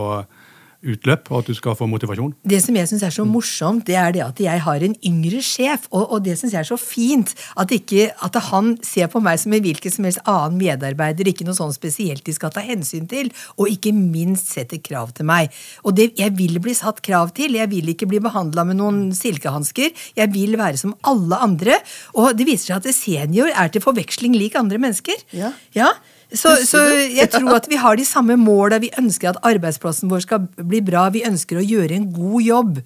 utløp, 0.86 1.30
og 1.30 1.40
at 1.40 1.50
du 1.50 1.56
skal 1.56 1.76
få 1.78 1.86
motivasjon? 1.90 2.32
Det 2.46 2.58
som 2.62 2.76
jeg 2.76 2.88
syns 2.90 3.04
er 3.06 3.14
så 3.14 3.24
morsomt, 3.28 3.86
det 3.88 3.96
er 3.98 4.12
det 4.14 4.22
at 4.24 4.40
jeg 4.42 4.62
har 4.62 4.84
en 4.84 4.96
yngre 5.08 5.40
sjef. 5.44 5.86
Og, 5.90 6.04
og 6.14 6.24
det 6.26 6.36
syns 6.38 6.54
jeg 6.54 6.62
er 6.62 6.68
så 6.68 6.78
fint. 6.80 7.32
At, 7.58 7.72
ikke, 7.74 8.10
at 8.22 8.38
han 8.50 8.74
ser 8.86 9.10
på 9.12 9.22
meg 9.24 9.40
som 9.42 9.54
en 9.56 9.64
hvilken 9.64 9.94
som 9.94 10.08
helst 10.08 10.22
annen 10.28 10.58
medarbeider. 10.60 11.30
Ikke 11.30 11.46
noe 11.48 11.56
sånn 11.58 11.74
spesielt 11.74 12.24
de 12.26 12.34
skal 12.36 12.52
ta 12.54 12.64
hensyn 12.64 13.08
til. 13.10 13.32
Og 13.56 13.72
ikke 13.72 13.94
minst 13.96 14.52
setter 14.54 14.82
krav 14.84 15.14
til 15.16 15.28
meg. 15.28 15.54
Og 15.84 15.96
det, 15.98 16.12
jeg 16.20 16.36
vil 16.38 16.60
bli 16.62 16.76
satt 16.76 17.02
krav 17.06 17.32
til. 17.36 17.56
Jeg 17.58 17.72
vil 17.72 17.94
ikke 17.94 18.08
bli 18.10 18.22
behandla 18.22 18.66
med 18.68 18.80
noen 18.80 19.00
silkehansker. 19.16 19.94
Jeg 20.18 20.34
vil 20.34 20.58
være 20.60 20.80
som 20.80 20.94
alle 21.08 21.40
andre. 21.48 21.80
Og 22.16 22.36
det 22.36 22.48
viser 22.48 22.74
seg 22.74 22.84
at 22.84 22.96
senior 22.96 23.50
er 23.52 23.72
til 23.72 23.84
forveksling 23.84 24.36
lik 24.36 24.58
andre 24.58 24.80
mennesker. 24.82 25.26
Ja. 25.36 25.54
ja. 25.76 25.94
Så, 26.26 26.56
så, 26.66 26.80
jeg 27.06 27.30
tror 27.30 27.54
at 27.54 27.68
vi 27.70 27.78
har 27.78 27.96
de 27.98 28.04
samme 28.04 28.34
måla. 28.40 28.80
Vi 28.82 28.90
ønsker 28.98 29.30
at 29.30 29.44
arbeidsplassen 29.46 30.10
vår 30.10 30.24
skal 30.24 30.48
bli 30.58 30.80
bra. 30.82 31.06
Vi 31.14 31.22
ønsker 31.26 31.60
å 31.60 31.64
gjøre 31.64 31.94
en 31.94 32.08
god 32.14 32.42
jobb. 32.42 32.80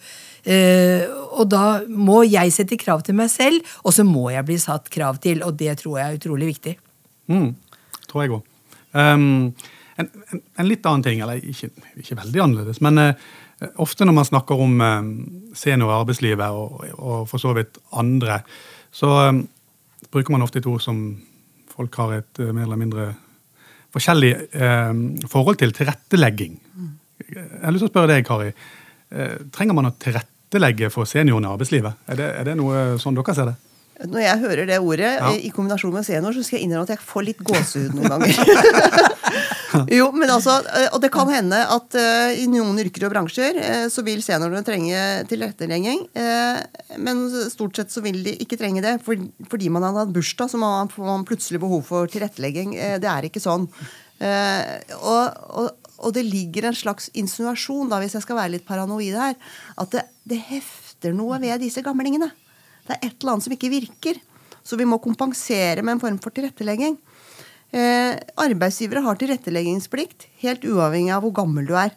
Eh, 0.44 1.06
og 1.32 1.48
da 1.52 1.80
må 1.88 2.20
jeg 2.28 2.52
sette 2.52 2.76
krav 2.80 3.04
til 3.06 3.16
meg 3.16 3.30
selv, 3.32 3.64
og 3.80 3.96
så 3.96 4.04
må 4.04 4.28
jeg 4.34 4.44
bli 4.48 4.58
satt 4.60 4.90
krav 4.92 5.22
til. 5.24 5.40
Og 5.46 5.56
det 5.56 5.78
tror 5.80 5.98
jeg 5.98 6.06
er 6.06 6.18
utrolig 6.20 6.50
viktig. 6.50 6.74
Mm, 7.32 7.54
tror 8.10 8.24
jeg 8.24 8.34
òg. 8.36 8.50
Um, 8.92 9.54
en, 9.96 10.10
en, 10.32 10.42
en, 10.58 10.66
litt 10.68 10.84
annen 10.88 11.06
ting, 11.06 11.22
eller 11.24 11.40
ikke, 11.40 11.70
ikke 12.02 12.18
veldig 12.18 12.44
annerledes, 12.44 12.80
men 12.82 12.98
uh, 12.98 13.30
ofte 13.80 14.04
når 14.04 14.16
man 14.16 14.26
snakker 14.26 14.60
om 14.64 14.80
uh, 14.82 15.00
senior 15.56 15.94
arbeidslivet, 16.00 16.44
og, 16.50 16.84
og, 16.98 17.24
for 17.30 17.40
så 17.40 17.54
vidt 17.56 17.78
andre, 18.02 18.40
så 18.92 19.12
um, 19.30 19.44
bruker 20.10 20.34
man 20.34 20.44
ofte 20.44 20.58
et 20.60 20.68
ord 20.68 20.82
som 20.82 21.04
folk 21.70 22.00
har 22.02 22.16
et 22.18 22.42
uh, 22.42 22.50
mer 22.50 22.66
eller 22.66 22.80
mindre 22.80 23.10
forskjellig 23.94 24.32
eh, 24.52 24.92
forhold 25.30 25.60
til 25.60 25.74
tilrettelegging. 25.76 26.58
Jeg 27.30 27.48
har 27.62 27.74
lyst 27.74 27.84
til 27.84 27.90
å 27.90 27.92
spørre 27.92 28.12
deg, 28.14 28.26
Kari. 28.26 28.52
Eh, 29.10 29.34
trenger 29.54 29.76
man 29.76 29.90
å 29.90 29.96
tilrettelegge 29.98 30.90
for 30.94 31.08
seniorene 31.08 31.50
i 31.50 31.54
arbeidslivet? 31.54 32.06
Er 32.10 32.20
det, 32.20 32.30
er 32.40 32.48
det 32.50 32.56
noe 32.58 32.84
sånn 33.02 33.18
dere 33.18 33.36
ser 33.36 33.52
det? 33.52 33.56
Når 34.08 34.22
jeg 34.22 34.40
hører 34.40 34.68
det 34.68 34.78
ordet 34.80 35.08
ja. 35.18 35.30
i 35.36 35.50
kombinasjon 35.52 35.92
med 35.92 36.06
senior, 36.06 36.32
så 36.32 36.44
skal 36.44 36.56
jeg 36.56 36.66
innrømme 36.66 36.86
at 36.88 36.94
jeg 36.94 37.04
får 37.04 37.24
litt 37.26 37.42
gåsehud 37.44 37.96
noen 37.98 38.14
ganger. 38.14 39.10
jo, 39.98 40.06
men 40.16 40.32
altså, 40.32 40.56
eh, 40.72 40.86
Og 40.94 41.02
det 41.04 41.10
kan 41.12 41.28
hende 41.28 41.58
at 41.74 41.96
uh, 41.98 42.32
i 42.32 42.46
noen 42.50 42.80
yrker 42.80 43.04
og 43.06 43.12
bransjer 43.12 43.58
uh, 43.60 43.86
så 43.92 44.04
vil 44.06 44.22
seniorene 44.24 44.64
trenge 44.64 45.04
tilrettelegging. 45.30 46.06
Uh, 46.16 46.62
men 47.02 47.26
stort 47.52 47.76
sett 47.76 47.92
så 47.92 48.02
vil 48.04 48.22
de 48.24 48.38
ikke 48.40 48.58
trenge 48.60 48.84
det. 48.84 48.96
For, 49.04 49.20
fordi 49.52 49.68
man 49.72 49.84
har 49.84 49.98
hatt 50.00 50.16
bursdag, 50.16 50.48
så 50.48 50.60
man, 50.60 50.88
får 50.92 51.10
man 51.12 51.28
plutselig 51.28 51.60
behov 51.60 51.84
for 51.90 52.08
tilrettelegging. 52.10 52.76
det 53.02 53.10
er 53.10 53.28
ikke 53.28 53.42
sånn. 53.42 53.68
Og, 54.20 55.24
og, 55.60 55.68
og, 55.96 56.10
det 56.16 56.24
ligger 56.24 56.68
en 56.68 56.76
slags 56.76 57.08
insinuasjon, 57.16 57.88
da, 57.92 58.00
hvis 58.00 58.16
jeg 58.16 58.24
skal 58.24 58.40
være 58.40 58.56
litt 58.56 58.68
paranoid 58.68 59.16
her, 59.16 59.36
at 59.80 59.92
det, 59.94 60.04
det 60.28 60.40
hefter 60.50 61.16
noe 61.16 61.40
ved 61.40 61.60
disse 61.62 61.84
gamlingene. 61.84 62.28
Det 62.90 62.96
er 62.98 63.06
et 63.06 63.16
eller 63.22 63.36
annet 63.36 63.46
som 63.46 63.54
ikke 63.54 63.70
virker. 63.70 64.20
Så 64.66 64.76
vi 64.76 64.88
må 64.88 64.98
kompensere 65.02 65.84
med 65.84 65.96
en 65.96 66.02
form 66.02 66.18
for 66.22 66.34
tilrettelegging. 66.34 66.98
Eh, 67.70 68.18
arbeidsgivere 68.42 69.04
har 69.04 69.18
tilretteleggingsplikt, 69.18 70.26
helt 70.42 70.66
uavhengig 70.66 71.14
av 71.14 71.22
hvor 71.22 71.36
gammel 71.38 71.68
du 71.68 71.76
er. 71.78 71.94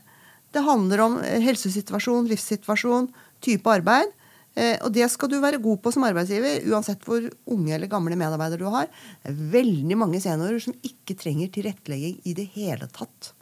Det 0.54 0.62
handler 0.62 1.02
om 1.02 1.18
eh, 1.26 1.42
helsesituasjon, 1.42 2.30
livssituasjon, 2.30 3.10
type 3.42 3.74
arbeid. 3.74 4.14
Eh, 4.54 4.78
og 4.86 4.94
det 4.94 5.10
skal 5.10 5.32
du 5.32 5.40
være 5.42 5.62
god 5.62 5.82
på 5.82 5.94
som 5.96 6.06
arbeidsgiver, 6.06 6.62
uansett 6.70 7.02
hvor 7.08 7.26
unge 7.50 7.74
eller 7.74 7.90
gamle 7.90 8.18
medarbeidere 8.20 8.62
du 8.62 8.70
har. 8.70 8.92
Det 9.24 9.34
er 9.34 9.46
veldig 9.58 9.98
mange 9.98 10.22
seniorer 10.22 10.62
som 10.62 10.78
ikke 10.86 11.18
trenger 11.18 11.50
tilrettelegging 11.56 12.20
i 12.30 12.38
det 12.38 12.52
hele 12.54 12.90
tatt. 12.94 13.34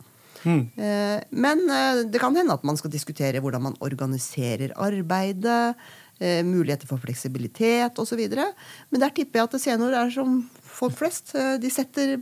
Mm. 0.47 0.63
Eh, 0.73 1.17
men 1.29 1.65
eh, 1.69 2.03
det 2.09 2.21
kan 2.21 2.35
hende 2.37 2.55
at 2.55 2.63
man 2.65 2.79
skal 2.79 2.93
diskutere 2.93 3.43
hvordan 3.43 3.67
man 3.67 3.77
organiserer 3.83 4.73
arbeidet 4.79 5.75
eh, 6.21 6.41
muligheter 6.45 6.89
for 6.89 7.01
fleksibilitet 7.01 7.99
osv. 7.99 8.21
Men 8.31 9.03
der 9.03 9.13
tipper 9.15 9.41
jeg 9.41 9.49
at 9.49 9.61
seniorer 9.63 10.05
er 10.05 10.13
som 10.13 10.41
folk 10.71 10.95
flest. 10.99 11.33
Eh, 11.35 11.55
de 11.61 11.71
setter 11.73 12.15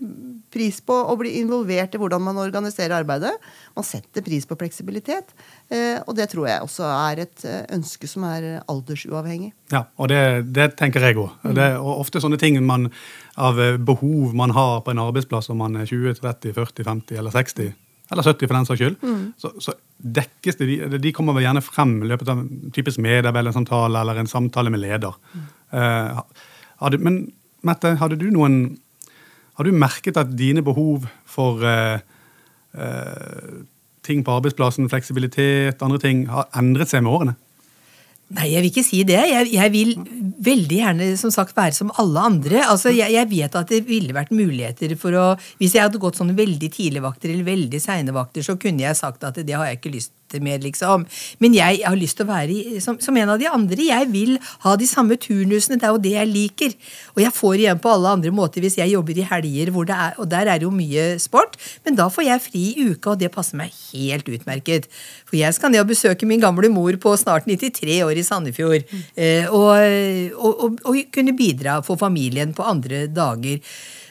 pris 0.54 0.80
på 0.82 0.96
å 0.96 1.18
bli 1.20 1.36
involvert 1.42 1.96
i 1.96 2.02
hvordan 2.02 2.24
man 2.24 2.40
organiserer 2.42 2.98
arbeidet. 3.02 3.36
Man 3.76 3.88
setter 3.88 4.26
pris 4.26 4.48
på 4.50 4.58
fleksibilitet. 4.60 5.36
Eh, 5.70 6.00
og 6.06 6.16
det 6.18 6.30
tror 6.32 6.48
jeg 6.50 6.66
også 6.66 6.88
er 6.88 7.26
et 7.26 7.46
ønske 7.76 8.10
som 8.10 8.26
er 8.30 8.50
aldersuavhengig. 8.72 9.52
Ja, 9.74 9.86
og 10.00 10.10
det, 10.14 10.24
det 10.56 10.72
tenker 10.80 11.04
jeg 11.04 11.20
òg. 11.20 11.36
Mm. 11.44 11.60
er 11.60 11.78
ofte 11.80 12.24
sånne 12.24 12.40
ting 12.42 12.58
man, 12.66 12.90
av 13.38 13.60
behov 13.86 14.34
man 14.38 14.56
har 14.56 14.82
på 14.86 14.96
en 14.96 15.04
arbeidsplass 15.04 15.52
om 15.54 15.62
man 15.62 15.78
er 15.80 15.90
20, 15.90 16.18
30, 16.24 16.56
40, 16.58 16.88
50 16.88 17.22
eller 17.22 17.36
60 17.36 17.78
eller 18.12 18.26
70 18.26 18.48
for 18.48 18.58
den 18.58 18.68
saks 18.68 18.82
skyld, 18.82 18.98
mm. 19.02 19.26
så, 19.38 19.52
så, 19.62 19.76
dekkes 20.00 20.58
det, 20.60 20.68
de, 20.70 21.00
de 21.02 21.12
kommer 21.14 21.36
vel 21.36 21.46
gjerne 21.46 21.64
frem 21.66 21.98
i 22.04 22.10
løpet 22.10 22.30
av 22.32 22.42
en 22.42 22.72
typisk 22.76 23.02
medarbeidersamtale 23.04 24.02
eller 24.02 24.22
en 24.22 24.32
samtale 24.32 24.72
med 24.74 24.82
leder. 24.82 25.18
Mm. 25.34 25.50
Uh, 25.74 26.46
hadde, 26.84 27.02
men 27.04 27.20
Mette, 27.68 27.98
hadde 28.00 28.16
du 28.16 28.30
noen 28.32 28.78
Har 29.60 29.68
du 29.68 29.76
merket 29.76 30.16
at 30.16 30.30
dine 30.40 30.62
behov 30.64 31.10
for 31.28 31.60
uh, 31.60 32.00
uh, 32.80 33.58
ting 34.08 34.24
på 34.24 34.32
arbeidsplassen, 34.32 34.88
fleksibilitet, 34.88 35.84
andre 35.84 36.00
ting, 36.00 36.22
har 36.32 36.48
endret 36.56 36.88
seg 36.88 37.04
med 37.04 37.12
årene? 37.12 37.36
Nei, 38.38 38.52
jeg 38.52 38.62
vil 38.62 38.70
ikke 38.70 38.86
si 38.86 39.00
det. 39.10 39.18
Jeg, 39.32 39.48
jeg, 39.56 39.72
vil 39.74 39.96
veldig 40.46 40.78
gjerne 40.84 41.08
som 41.18 41.32
sagt 41.34 41.56
være 41.58 41.74
som 41.74 41.90
alle 42.02 42.26
andre. 42.30 42.62
Altså, 42.62 42.92
jeg, 42.94 43.10
jeg, 43.16 43.30
vet 43.32 43.58
at 43.58 43.74
det 43.74 43.82
ville 43.88 44.14
vært 44.14 44.34
muligheter 44.36 44.94
for 45.02 45.18
å 45.18 45.26
Hvis 45.58 45.74
jeg 45.76 45.88
hadde 45.88 46.02
gått 46.02 46.20
sånne 46.20 46.38
veldig 46.38 46.70
tidlige 46.70 47.06
vakter 47.06 47.34
eller 47.34 47.48
veldig 47.48 47.82
seine 47.82 48.14
vakter, 48.14 48.46
så 48.46 48.60
kunne 48.62 48.86
jeg 48.86 49.00
sagt 49.00 49.26
at 49.26 49.42
det 49.42 49.58
har 49.58 49.66
jeg 49.72 49.80
ikke 49.80 49.96
lyst 49.98 50.14
vente 50.30 50.44
med, 50.44 50.64
liksom. 50.64 51.06
Men 51.40 51.54
jeg 51.54 51.82
har 51.86 51.96
lyst 51.98 52.18
til 52.18 52.26
å 52.26 52.30
være 52.30 52.52
i, 52.52 52.80
som, 52.80 53.00
som, 53.00 53.16
en 53.18 53.30
av 53.30 53.40
de 53.40 53.48
andre. 53.48 53.82
Jeg 53.82 54.10
vil 54.12 54.38
ha 54.64 54.76
de 54.76 54.88
samme 54.88 55.18
turnusene. 55.18 55.80
Det 55.80 55.88
er 55.88 55.94
jo 55.94 56.02
det 56.02 56.14
jeg 56.16 56.30
liker. 56.30 56.74
Og 57.16 57.24
jeg 57.24 57.34
får 57.34 57.56
igjen 57.58 57.80
på 57.80 57.90
alle 57.92 58.10
andre 58.10 58.32
måter 58.32 58.62
hvis 58.62 58.78
jeg 58.80 58.94
jobber 58.94 59.18
i 59.18 59.28
helger, 59.28 59.72
hvor 59.72 59.86
det 59.86 59.96
er, 59.96 60.16
og 60.20 60.30
der 60.30 60.48
er 60.48 60.60
det 60.60 60.68
jo 60.68 60.74
mye 60.74 61.20
sport. 61.20 61.58
Men 61.86 61.98
da 61.98 62.10
får 62.10 62.28
jeg 62.28 62.46
fri 62.46 62.64
i 62.70 62.90
uka, 62.92 63.14
og 63.14 63.20
det 63.20 63.32
passer 63.34 63.60
meg 63.60 63.74
helt 63.92 64.30
utmerket. 64.30 64.90
For 65.30 65.40
jeg 65.40 65.56
skal 65.58 65.74
ned 65.74 65.84
og 65.84 65.92
besøke 65.92 66.30
min 66.30 66.42
gamle 66.42 66.72
mor 66.72 66.96
på 67.02 67.16
snart 67.20 67.50
93 67.50 68.02
år 68.06 68.18
i 68.18 68.26
Sandefjord. 68.26 68.86
Mm. 68.90 69.06
og, 69.54 69.70
og, 70.36 70.66
og, 70.66 70.84
og 70.88 71.00
kunne 71.14 71.36
bidra 71.38 71.80
for 71.86 72.00
familien 72.00 72.54
på 72.56 72.66
andre 72.68 73.08
dager. 73.12 73.60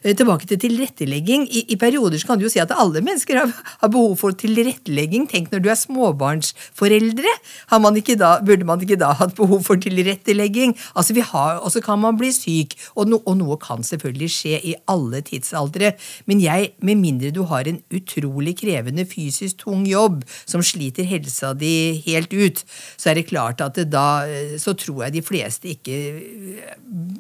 Eh, 0.09 0.17
tilbake 0.17 0.47
til 0.49 0.59
tilrettelegging. 0.63 1.45
I, 1.53 1.65
I, 1.69 1.77
perioder 1.77 2.23
kan 2.25 2.39
du 2.41 2.47
jo 2.47 2.53
si 2.53 2.61
at 2.63 2.73
alle 2.73 3.03
mennesker 3.05 3.37
har, 3.37 3.51
har, 3.83 3.91
behov 3.93 4.17
for 4.21 4.37
tilrettelegging. 4.41 5.27
Tenk 5.29 5.51
når 5.53 5.63
du 5.65 5.69
er 5.69 5.77
småbarnsforeldre. 5.77 7.35
Man 7.83 7.99
da, 8.21 8.31
burde 8.45 8.65
man 8.69 8.81
ikke 8.85 8.99
da 9.01 9.13
hatt 9.19 9.35
behov 9.37 9.67
for 9.67 9.81
tilrettelegging? 9.81 10.75
Altså 10.95 11.17
vi 11.17 11.25
har, 11.25 11.59
Og 11.59 11.73
så 11.73 11.83
kan 11.85 12.01
man 12.01 12.17
bli 12.17 12.31
syk, 12.33 12.77
og, 12.95 13.09
no, 13.09 13.21
og, 13.27 13.37
noe 13.39 13.59
kan 13.61 13.85
selvfølgelig 13.85 14.31
skje 14.33 14.61
i 14.65 14.75
alle 14.89 15.21
tidsaldre. 15.21 15.93
Men 16.27 16.41
jeg, 16.41 16.73
med 16.81 16.97
mindre 17.03 17.33
du 17.35 17.43
har 17.51 17.69
en 17.69 17.83
utrolig 17.93 18.57
krevende 18.59 19.05
fysisk 19.09 19.65
tung 19.65 19.85
jobb 19.87 20.25
som 20.47 20.63
sliter 20.65 21.05
helsa 21.05 21.53
di 21.53 22.01
helt 22.07 22.33
ut, 22.33 22.65
så 22.97 23.11
er 23.11 23.21
det 23.21 23.29
klart 23.29 23.61
at 23.61 23.77
det 23.77 23.91
da 23.93 24.25
så 24.59 24.73
tror 24.79 25.05
jeg 25.07 25.19
de 25.19 25.23
fleste 25.23 25.69
ikke 25.75 25.99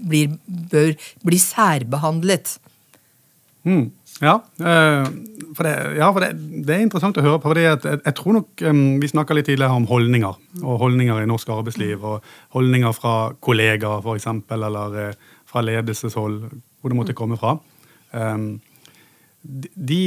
blir, 0.08 0.38
bør 0.72 0.94
bli 1.26 1.38
særbehandlet. 1.42 2.56
Mm. 3.66 3.88
Ja, 4.20 4.34
eh, 4.58 5.08
for, 5.54 5.66
det, 5.66 5.72
ja, 5.98 6.08
for 6.12 6.24
det, 6.24 6.30
det, 6.66 6.74
er 6.74 6.82
interessant 6.82 7.18
å 7.20 7.24
høre 7.24 7.38
på. 7.38 7.50
fordi 7.52 7.66
jeg, 7.66 7.80
jeg, 7.92 8.14
tror 8.18 8.34
nok 8.38 8.62
Vi 9.02 9.10
snakka 9.10 9.36
litt 9.36 9.46
tidligere 9.50 9.78
om 9.78 9.86
holdninger. 9.90 10.38
Og 10.62 10.80
holdninger 10.82 11.22
i 11.22 11.28
norsk 11.30 11.50
arbeidsliv. 11.54 12.02
Og 12.02 12.24
holdninger 12.56 12.94
fra 12.96 13.16
kollegaer, 13.44 14.02
f.eks., 14.02 14.30
eller 14.56 14.96
uh, 14.98 15.34
fra 15.48 15.62
ledelseshold, 15.64 16.40
hvor 16.80 16.92
det 16.92 16.98
måtte 16.98 17.16
komme 17.16 17.38
fra. 17.40 17.56
De, 19.48 20.00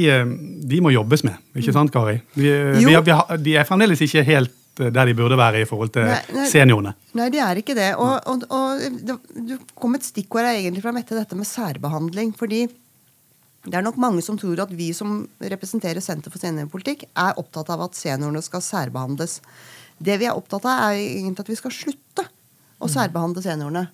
de, 0.70 0.80
må 0.84 0.92
jobbes 0.92 1.24
med, 1.26 1.40
ikke 1.58 1.74
sant, 1.74 1.90
Kari? 1.90 2.20
Vi, 2.36 2.50
vi, 2.78 2.84
vi, 2.86 3.14
de 3.42 3.54
er 3.58 3.66
fremdeles 3.66 4.02
ikke 4.04 4.22
helt 4.28 4.52
der 4.78 5.08
de 5.08 5.14
burde 5.14 5.36
være 5.36 5.62
i 5.62 5.66
forhold 5.68 5.90
til 5.92 6.06
nei, 6.08 6.20
nei, 6.32 6.44
seniorene. 6.48 6.94
Nei, 7.18 7.26
de 7.32 7.40
er 7.44 7.60
ikke 7.60 7.74
det. 7.76 7.90
Og, 8.00 8.14
og, 8.30 8.44
og 8.48 8.84
det, 9.04 9.58
kom 9.76 9.98
et 9.98 10.06
stikkord 10.06 10.48
egentlig 10.48 10.84
fra 10.84 10.94
Mette, 10.96 11.16
dette 11.18 11.36
med 11.36 11.48
særbehandling. 11.48 12.32
fordi 12.38 12.64
det 13.62 13.78
er 13.78 13.84
nok 13.86 13.98
mange 14.02 14.22
som 14.26 14.38
tror 14.40 14.58
at 14.64 14.72
vi 14.74 14.88
som 14.96 15.22
representerer 15.38 16.02
Senter 16.02 16.32
for 16.34 16.42
seniorpolitikk, 16.42 17.04
er 17.14 17.38
opptatt 17.38 17.70
av 17.70 17.84
at 17.84 17.98
seniorene 17.98 18.42
skal 18.42 18.64
særbehandles. 18.64 19.38
Det 20.02 20.16
vi 20.18 20.26
er 20.26 20.38
opptatt 20.38 20.66
av, 20.66 20.90
er 20.90 20.98
egentlig 20.98 21.44
at 21.44 21.52
vi 21.52 21.58
skal 21.60 21.74
slutte 21.76 22.24
å 22.82 22.88
mm. 22.88 22.94
særbehandle 22.96 23.44
seniorene. 23.44 23.84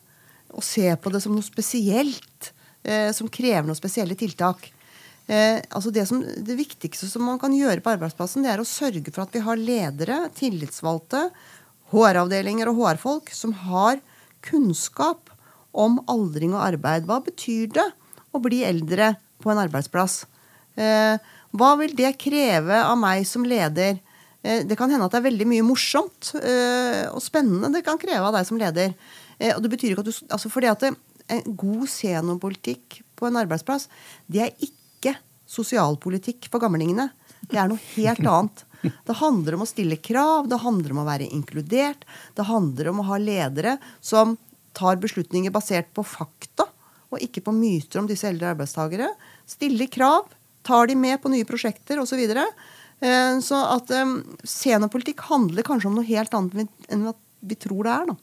Og 0.57 0.65
se 0.65 0.89
på 0.97 1.13
det 1.13 1.21
som 1.21 1.37
noe 1.37 1.45
spesielt, 1.45 2.53
eh, 2.81 3.13
som 3.13 3.29
krever 3.29 3.69
noen 3.69 3.77
spesielle 3.77 4.17
tiltak. 4.17 4.71
Eh, 5.29 5.61
altså 5.69 5.93
det, 5.93 6.07
som, 6.09 6.25
det, 6.25 6.57
viktigste 6.57 7.11
som 7.11 7.29
man 7.29 7.41
kan 7.41 7.53
gjøre 7.53 7.85
på 7.85 7.93
arbeidsplassen, 7.93 8.47
det 8.47 8.55
er 8.55 8.65
å 8.65 8.69
sørge 8.69 9.13
for 9.13 9.27
at 9.27 9.37
vi 9.37 9.45
har 9.45 9.61
ledere, 9.61 10.23
tillitsvalgte, 10.39 11.27
HR-avdelinger 11.93 12.73
og 12.73 12.81
HR-folk 12.81 13.33
som 13.37 13.53
har 13.69 14.01
kunnskap 14.49 15.29
om 15.77 16.01
aldring 16.09 16.57
og 16.57 16.65
arbeid. 16.65 17.05
Hva 17.05 17.21
betyr 17.25 17.69
det 17.77 17.91
å 18.33 18.41
bli 18.41 18.65
eldre? 18.65 19.19
På 19.43 19.53
en 19.53 19.61
arbeidsplass. 19.63 20.23
Eh, 20.79 21.17
hva 21.59 21.71
vil 21.81 21.95
det 21.99 22.13
kreve 22.21 22.83
av 22.85 22.99
meg 23.01 23.27
som 23.29 23.47
leder? 23.49 23.99
Eh, 24.43 24.65
det 24.67 24.79
kan 24.79 24.91
hende 24.91 25.09
at 25.09 25.15
det 25.15 25.21
er 25.23 25.29
veldig 25.31 25.49
mye 25.51 25.67
morsomt 25.67 26.33
eh, 26.39 27.07
og 27.11 27.23
spennende 27.25 27.73
det 27.75 27.85
kan 27.87 28.01
kreve 28.01 28.23
av 28.29 28.37
deg 28.37 28.47
som 28.49 28.61
leder. 28.61 28.95
og 29.55 29.63
det 29.63 29.71
betyr 29.71 29.93
ikke 29.93 30.03
at 30.07 30.11
du, 30.11 30.25
altså 30.31 30.51
fordi 30.51 30.73
at 30.73 30.91
En 31.29 31.57
god 31.61 31.85
senopolitikk 31.93 33.03
på 33.15 33.27
en 33.29 33.37
arbeidsplass, 33.37 33.91
det 34.33 34.41
er 34.47 34.63
ikke 34.65 35.13
sosialpolitikk 35.45 36.47
for 36.49 36.57
gamlingene. 36.57 37.11
Det 37.45 37.59
er 37.61 37.69
noe 37.69 37.77
helt 37.99 38.25
annet. 38.25 38.63
Det 38.81 39.17
handler 39.19 39.59
om 39.59 39.67
å 39.67 39.69
stille 39.69 39.99
krav, 40.01 40.49
det 40.49 40.63
handler 40.63 40.95
om 40.95 41.03
å 41.03 41.05
være 41.05 41.29
inkludert. 41.29 42.07
Det 42.33 42.49
handler 42.49 42.89
om 42.89 43.03
å 43.03 43.09
ha 43.11 43.19
ledere 43.21 43.77
som 44.01 44.39
tar 44.73 44.97
beslutninger 45.03 45.53
basert 45.53 45.93
på 45.93 46.07
fakta 46.07 46.65
og 47.13 47.23
ikke 47.25 47.43
på 47.45 47.55
myter 47.57 48.01
om 48.01 48.09
disse 48.09 48.29
eldre 48.29 48.53
arbeidstakere. 48.53 49.09
Stiller 49.49 49.89
krav, 49.93 50.29
tar 50.67 50.91
de 50.91 50.97
med 50.99 51.21
på 51.23 51.33
nye 51.33 51.47
prosjekter 51.49 52.01
osv. 52.03 52.21
Så. 52.29 52.47
Eh, 53.01 53.39
så 53.45 53.61
at 53.77 53.93
um, 53.95 54.19
seniorpolitikk 54.45 55.25
handler 55.31 55.67
kanskje 55.67 55.91
om 55.91 55.99
noe 55.99 56.09
helt 56.09 56.35
annet 56.37 56.69
enn 56.91 57.07
vi 57.39 57.55
tror 57.55 57.87
det 57.87 57.95
er. 57.95 58.11
da. 58.11 58.17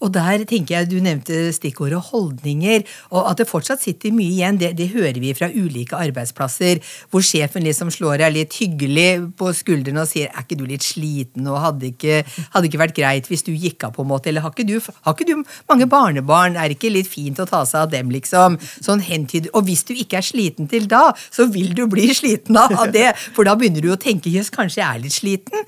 Og 0.00 0.12
der 0.12 0.44
tenker 0.48 0.76
jeg 0.76 0.90
Du 0.90 0.98
nevnte 1.02 1.52
stikkordet 1.56 2.00
holdninger. 2.10 2.84
og 3.10 3.30
At 3.30 3.40
det 3.40 3.48
fortsatt 3.48 3.82
sitter 3.82 4.12
mye 4.14 4.32
igjen, 4.32 4.60
det, 4.60 4.74
det, 4.78 4.90
hører 4.92 5.20
vi 5.20 5.34
fra 5.34 5.48
ulike 5.48 5.96
arbeidsplasser. 5.96 6.82
Hvor 7.10 7.24
sjefen 7.24 7.64
liksom 7.64 7.90
slår 7.90 8.20
deg 8.22 8.34
litt 8.34 8.56
hyggelig 8.60 9.32
på 9.38 9.52
skuldrene 9.56 10.04
og 10.04 10.08
sier 10.10 10.28
'er 10.28 10.44
ikke 10.44 10.58
du 10.58 10.66
litt 10.66 10.84
sliten', 10.84 11.48
og 11.48 11.60
hadde 11.60 11.90
ikke, 11.92 12.24
hadde 12.52 12.68
ikke 12.68 12.82
vært 12.84 12.96
greit 12.96 13.28
hvis 13.28 13.44
du 13.44 13.52
gikk 13.52 13.84
av, 13.84 13.94
på 13.96 14.02
en 14.02 14.08
måte. 14.08 14.28
Eller 14.28 14.40
har 14.40 14.52
ikke, 14.52 14.66
du, 14.66 14.80
har 14.80 15.14
ikke 15.14 15.28
du 15.28 15.44
mange 15.68 15.86
barnebarn, 15.86 16.56
er 16.56 16.68
det 16.68 16.78
ikke 16.78 16.92
litt 16.92 17.08
fint 17.08 17.40
å 17.40 17.48
ta 17.48 17.64
seg 17.64 17.86
av 17.86 17.90
dem, 17.90 18.10
liksom? 18.10 18.58
Sånn 18.80 19.00
hentyd. 19.00 19.48
Og 19.54 19.64
hvis 19.64 19.84
du 19.84 19.94
ikke 19.94 20.20
er 20.20 20.26
sliten 20.26 20.68
til 20.68 20.86
da, 20.86 21.12
så 21.30 21.48
vil 21.50 21.74
du 21.74 21.86
bli 21.86 22.12
sliten 22.14 22.56
av 22.56 22.92
det. 22.92 23.14
For 23.34 23.44
da 23.44 23.56
begynner 23.56 23.82
du 23.82 23.92
å 23.92 24.00
tenke 24.00 24.30
'jøss, 24.30 24.50
kanskje 24.50 24.82
jeg 24.82 24.88
er 24.94 25.02
litt 25.02 25.16
sliten'. 25.16 25.64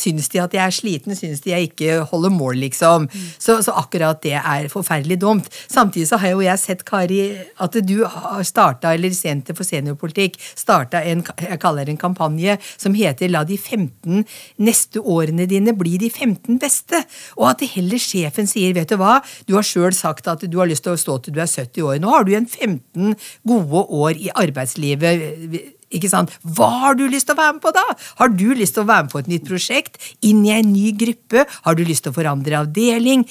Syns 0.00 0.28
de 0.28 0.38
at 0.40 0.52
jeg 0.52 0.64
er 0.64 0.74
sliten? 0.74 1.16
Syns 1.16 1.40
de 1.40 1.50
jeg 1.50 1.72
ikke 1.72 2.04
holder 2.10 2.30
mål, 2.30 2.56
liksom? 2.56 3.08
Så, 3.38 3.62
så 3.62 3.69
så 3.70 3.78
akkurat 3.78 4.20
det 4.24 4.36
er 4.38 4.68
forferdelig 4.72 5.20
dumt. 5.22 5.48
Samtidig 5.70 6.08
så 6.10 6.18
har 6.20 6.34
jo 6.34 6.44
jeg 6.44 6.58
sett, 6.60 6.84
Kari, 6.88 7.22
at 7.62 7.78
du 7.86 7.96
har 8.04 8.42
starta, 8.46 8.94
eller 8.94 9.14
Senter 9.14 9.56
for 9.56 9.66
seniorpolitikk, 9.66 10.38
starta 10.58 11.02
en 11.06 11.22
jeg 11.40 11.60
kaller 11.62 11.86
det 11.86 11.94
en 11.94 12.00
kampanje 12.00 12.56
som 12.80 12.94
heter 12.96 13.30
La 13.30 13.44
de 13.46 13.58
15 13.58 14.24
neste 14.64 15.00
årene 15.00 15.46
dine 15.50 15.74
bli 15.76 15.96
de 16.00 16.10
15 16.10 16.58
beste. 16.60 17.02
Og 17.38 17.50
at 17.52 17.64
heller 17.74 18.00
sjefen 18.00 18.48
sier, 18.50 18.74
vet 18.76 18.90
du 18.90 18.98
hva, 19.00 19.20
du 19.46 19.56
har 19.58 19.66
sjøl 19.66 19.94
sagt 19.96 20.30
at 20.30 20.46
du 20.46 20.58
har 20.60 20.70
lyst 20.70 20.86
til 20.86 20.96
å 20.96 21.00
stå 21.00 21.20
til 21.24 21.36
du 21.36 21.42
er 21.42 21.50
70 21.50 21.84
år. 21.86 22.00
Nå 22.02 22.14
har 22.14 22.26
du 22.26 22.34
en 22.36 22.48
15 22.48 23.14
gode 23.46 23.84
år 24.00 24.16
i 24.18 24.32
arbeidslivet 24.34 25.76
ikke 25.90 26.10
sant? 26.10 26.34
Hva 26.46 26.68
har 26.84 26.98
du 26.98 27.06
lyst 27.10 27.28
til 27.28 27.34
å 27.34 27.40
være 27.40 27.56
med 27.56 27.64
på, 27.64 27.72
da? 27.74 27.86
Har 28.20 28.30
du 28.30 28.50
lyst 28.54 28.76
til 28.76 28.84
å 28.84 28.90
være 28.90 29.06
med 29.06 29.12
på 29.12 29.22
et 29.22 29.30
nytt 29.32 29.48
prosjekt? 29.48 29.98
Inn 30.26 30.44
i 30.46 30.52
en 30.54 30.70
ny 30.70 30.92
gruppe? 30.98 31.46
Har 31.64 31.78
du 31.78 31.82
lyst 31.86 32.06
til 32.06 32.14
å 32.14 32.16
forandre 32.16 32.60
avdeling? 32.62 33.24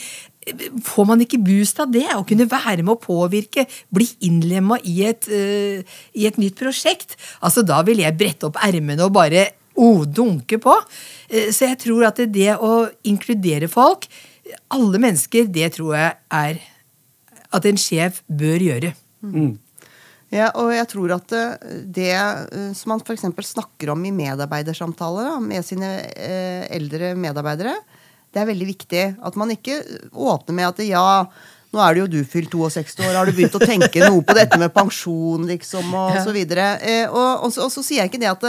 Får 0.83 1.07
man 1.07 1.23
ikke 1.23 1.39
boost 1.43 1.79
av 1.79 1.93
det? 1.93 2.07
Å 2.11 2.25
kunne 2.27 2.49
være 2.51 2.83
med 2.83 2.97
å 2.97 2.99
påvirke? 2.99 3.63
Bli 3.95 4.09
innlemma 4.27 4.79
i, 4.83 4.97
uh, 5.07 5.79
i, 6.11 6.25
et 6.27 6.41
nytt 6.41 6.59
prosjekt? 6.59 7.15
Altså, 7.39 7.63
Da 7.63 7.79
vil 7.87 8.03
jeg 8.03 8.17
brette 8.19 8.49
opp 8.49 8.59
ermene 8.65 9.07
og 9.07 9.15
bare 9.15 9.45
oh, 9.79 10.03
dunke 10.03 10.59
på. 10.59 10.75
Uh, 11.31 11.47
så 11.55 11.69
jeg 11.71 11.79
tror 11.85 12.09
at 12.09 12.19
det 12.27 12.57
å 12.57 12.89
inkludere 13.07 13.71
folk, 13.71 14.09
alle 14.73 14.99
mennesker, 14.99 15.47
det 15.47 15.71
tror 15.77 15.95
jeg 15.95 16.13
er 16.33 16.61
at 17.55 17.65
en 17.65 17.79
sjef 17.79 18.19
bør 18.27 18.67
gjøre. 18.67 18.93
Mm. 19.23 19.55
Ja, 20.29 20.51
og 20.61 20.69
jeg 20.73 20.85
tror 20.91 21.15
at 21.15 21.31
eh, 21.33 21.69
det 21.89 22.11
eh, 22.13 22.73
som 22.77 22.93
man 22.93 23.01
f.eks. 23.01 23.25
snakker 23.49 23.93
om 23.95 24.03
i 24.05 24.13
medarbeidersamtaler 24.13 25.39
med 25.41 25.65
sine 25.65 25.89
eh, 26.13 26.67
eldre 26.75 27.15
medarbeidere, 27.17 27.73
det 28.29 28.43
er 28.43 28.49
veldig 28.51 28.67
viktig. 28.69 29.05
At 29.25 29.39
man 29.41 29.55
ikke 29.55 29.79
åpner 30.13 30.57
med 30.59 30.67
at 30.69 30.83
ja, 30.85 31.23
nå 31.73 31.81
er 31.81 31.95
det 31.95 32.03
jo 32.03 32.11
du 32.13 32.19
fylt 32.29 32.53
62 32.53 33.01
år, 33.07 33.15
har 33.17 33.25
du 33.25 33.33
begynt 33.33 33.57
å 33.57 33.63
tenke 33.63 34.05
noe 34.05 34.21
på 34.25 34.37
dette 34.37 34.59
med 34.61 34.73
pensjon, 34.73 35.49
liksom, 35.49 35.89
og 35.97 36.13
ja. 36.13 36.21
så 36.25 36.35
videre. 36.35 36.69
Og, 37.09 37.47
og, 37.47 37.49
så, 37.55 37.65
og, 37.65 37.73
så, 37.73 37.85
sier 37.85 38.03
jeg 38.03 38.13
ikke 38.13 38.21
det 38.21 38.29
at 38.29 38.47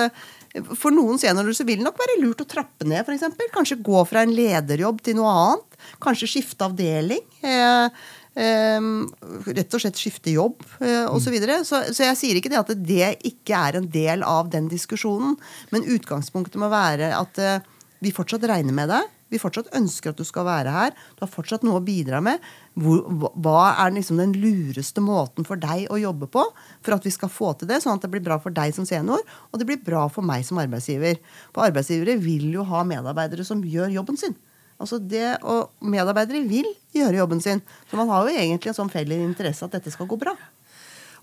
for 0.76 0.92
noen 0.92 1.18
seniorer 1.20 1.54
så 1.54 1.64
vil 1.64 1.78
det 1.78 1.86
nok 1.86 2.00
være 2.00 2.20
lurt 2.20 2.42
å 2.42 2.48
trappe 2.48 2.84
ned, 2.88 3.06
f.eks. 3.06 3.52
Kanskje 3.54 3.80
gå 3.86 4.04
fra 4.08 4.24
en 4.26 4.34
lederjobb 4.34 5.00
til 5.06 5.16
noe 5.20 5.32
annet. 5.32 5.80
Kanskje 6.02 6.28
skifte 6.28 6.66
avdeling. 6.66 7.22
Eh, 7.40 8.08
rett 8.38 9.74
og 9.74 9.82
slett 9.82 9.98
skifte 9.98 10.30
jobb 10.30 10.62
uh, 10.78 11.10
osv. 11.10 11.24
Så, 11.24 11.32
videre. 11.34 11.60
så 11.66 11.82
Så 11.90 12.06
jeg 12.06 12.18
sier 12.20 12.38
ikke 12.38 12.52
det 12.52 12.60
at 12.60 12.74
det 12.78 13.14
ikke 13.26 13.58
er 13.58 13.80
en 13.80 13.88
del 13.90 14.22
av 14.22 14.50
den 14.52 14.68
diskusjonen. 14.70 15.36
Men 15.74 15.88
utgangspunktet 15.88 16.60
må 16.60 16.70
være 16.72 17.10
at 17.16 17.40
uh, 17.42 17.58
vi 18.00 18.14
fortsatt 18.14 18.46
regner 18.48 18.76
med 18.76 18.92
deg. 18.92 19.08
Vi 19.30 19.38
fortsatt 19.38 19.70
ønsker 19.78 20.10
at 20.10 20.18
du 20.18 20.26
skal 20.26 20.46
være 20.48 20.72
her. 20.74 20.94
Du 21.14 21.22
har 21.22 21.30
fortsatt 21.30 21.62
noe 21.66 21.78
å 21.78 21.84
bidra 21.84 22.18
med. 22.24 22.42
Hva 22.74 23.60
er 23.78 23.94
liksom 23.94 24.18
den 24.18 24.34
lureste 24.34 25.02
måten 25.04 25.46
for 25.46 25.60
deg 25.60 25.86
å 25.90 26.00
jobbe 26.00 26.26
på 26.30 26.42
for 26.82 26.96
at 26.96 27.06
vi 27.06 27.14
skal 27.14 27.30
få 27.30 27.52
til 27.58 27.70
det, 27.70 27.78
sånn 27.84 27.98
at 27.98 28.06
det 28.06 28.10
blir 28.10 28.24
bra 28.26 28.40
for 28.42 28.54
deg 28.54 28.74
som 28.74 28.88
senior, 28.88 29.22
og 29.50 29.60
det 29.60 29.68
blir 29.68 29.82
bra 29.86 30.08
for 30.10 30.26
meg 30.26 30.42
som 30.48 30.58
arbeidsgiver. 30.62 31.20
For 31.54 31.68
arbeidsgivere 31.68 32.18
vil 32.22 32.48
jo 32.56 32.66
ha 32.72 32.82
medarbeidere 32.86 33.46
som 33.46 33.62
gjør 33.62 33.94
jobben 34.00 34.18
sin. 34.18 34.34
Altså 34.80 34.98
det, 34.98 35.36
og 35.44 35.74
medarbeidere 35.84 36.40
vil 36.48 36.68
gjøre 36.96 37.18
jobben 37.20 37.42
sin. 37.44 37.60
Så 37.90 37.98
man 38.00 38.08
har 38.08 38.24
jo 38.24 38.32
egentlig 38.32 38.72
en 38.72 38.78
sånn 38.78 38.92
felles 38.92 39.20
interesse 39.20 39.66
at 39.66 39.76
dette 39.76 39.92
skal 39.92 40.08
gå 40.08 40.16
bra. 40.20 40.32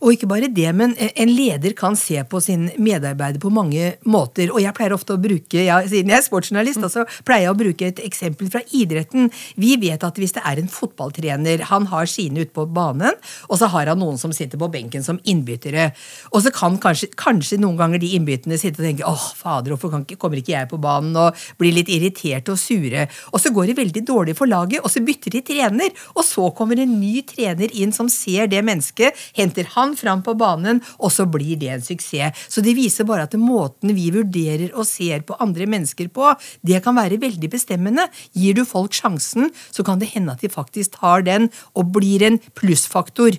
Og 0.01 0.13
ikke 0.13 0.29
bare 0.29 0.49
det, 0.53 0.69
men 0.77 0.93
en 0.97 1.31
leder 1.31 1.73
kan 1.77 1.95
se 1.97 2.21
på 2.29 2.41
sin 2.43 2.67
medarbeider 2.77 3.41
på 3.41 3.51
mange 3.53 3.95
måter. 4.05 4.51
Og 4.53 4.62
jeg 4.62 4.75
pleier 4.77 4.95
ofte 4.95 5.15
å 5.15 5.21
bruke, 5.21 5.63
ja, 5.63 5.79
siden 5.88 6.12
jeg 6.13 6.21
er 6.21 6.25
sportsjournalist, 6.25 6.86
så 6.93 7.05
pleier 7.27 7.47
jeg 7.47 7.53
å 7.53 7.57
bruke 7.57 7.89
et 7.89 8.01
eksempel 8.05 8.51
fra 8.53 8.62
idretten. 8.75 9.31
Vi 9.60 9.75
vet 9.81 10.03
at 10.05 10.19
hvis 10.21 10.36
det 10.38 10.43
er 10.45 10.62
en 10.62 10.69
fotballtrener, 10.71 11.65
han 11.71 11.88
har 11.91 12.10
sine 12.10 12.45
ute 12.45 12.53
på 12.55 12.67
banen, 12.69 13.17
og 13.47 13.62
så 13.62 13.69
har 13.73 13.91
han 13.91 14.01
noen 14.01 14.19
som 14.21 14.33
sitter 14.36 14.60
på 14.62 14.69
benken 14.73 15.05
som 15.05 15.19
innbyttere. 15.25 15.89
Og 16.31 16.43
så 16.45 16.53
kan 16.53 16.77
kanskje, 16.81 17.10
kanskje 17.17 17.60
noen 17.62 17.79
ganger 17.79 18.01
de 18.03 18.13
innbytterne 18.17 18.60
sitte 18.62 18.83
og 18.83 18.88
tenke 18.89 19.07
åh, 19.07 19.27
fader, 19.38 19.73
hvorfor 19.73 19.97
ikke, 20.03 20.19
kommer 20.21 20.41
ikke 20.41 20.53
jeg 20.53 20.71
på 20.71 20.81
banen, 20.81 21.15
og 21.17 21.47
blir 21.57 21.75
litt 21.75 21.91
irriterte 21.93 22.53
og 22.53 22.62
sure. 22.62 23.07
Og 23.33 23.41
så 23.41 23.53
går 23.55 23.71
det 23.71 23.79
veldig 23.81 24.05
dårlig 24.07 24.38
for 24.38 24.49
laget, 24.49 24.83
og 24.83 24.93
så 24.93 25.01
bytter 25.05 25.33
de 25.33 25.43
trener. 25.47 26.05
Og 26.15 26.23
så 26.27 26.49
kommer 26.57 26.79
en 26.81 26.97
ny 26.99 27.21
trener 27.27 27.73
inn 27.73 27.95
som 27.95 28.12
ser 28.12 28.49
det 28.51 28.62
mennesket, 28.65 29.17
henter 29.38 29.67
han 29.73 29.87
han 29.88 29.97
fram 30.00 30.23
på 30.26 30.36
banen, 30.38 30.82
og 31.00 31.13
så 31.13 31.26
blir 31.30 31.58
det 31.60 31.71
en 31.73 31.84
suksess. 31.84 32.47
Så 32.52 32.63
det 32.65 32.76
viser 32.78 33.08
bare 33.08 33.28
at 33.28 33.36
måten 33.39 33.95
vi 33.97 34.10
vurderer 34.13 34.71
og 34.76 34.88
ser 34.89 35.26
på 35.28 35.38
andre 35.43 35.67
mennesker 35.69 36.12
på, 36.13 36.34
det 36.62 36.84
kan 36.86 36.97
være 36.97 37.19
veldig 37.21 37.52
bestemmende. 37.52 38.08
Gir 38.38 38.58
du 38.58 38.63
folk 38.67 38.95
sjansen, 38.97 39.52
så 39.71 39.86
kan 39.88 40.02
det 40.02 40.12
hende 40.13 40.36
at 40.36 40.43
de 40.43 40.52
faktisk 40.52 41.00
tar 41.00 41.26
den 41.28 41.50
og 41.78 41.93
blir 41.95 42.26
en 42.28 42.41
plussfaktor 42.58 43.38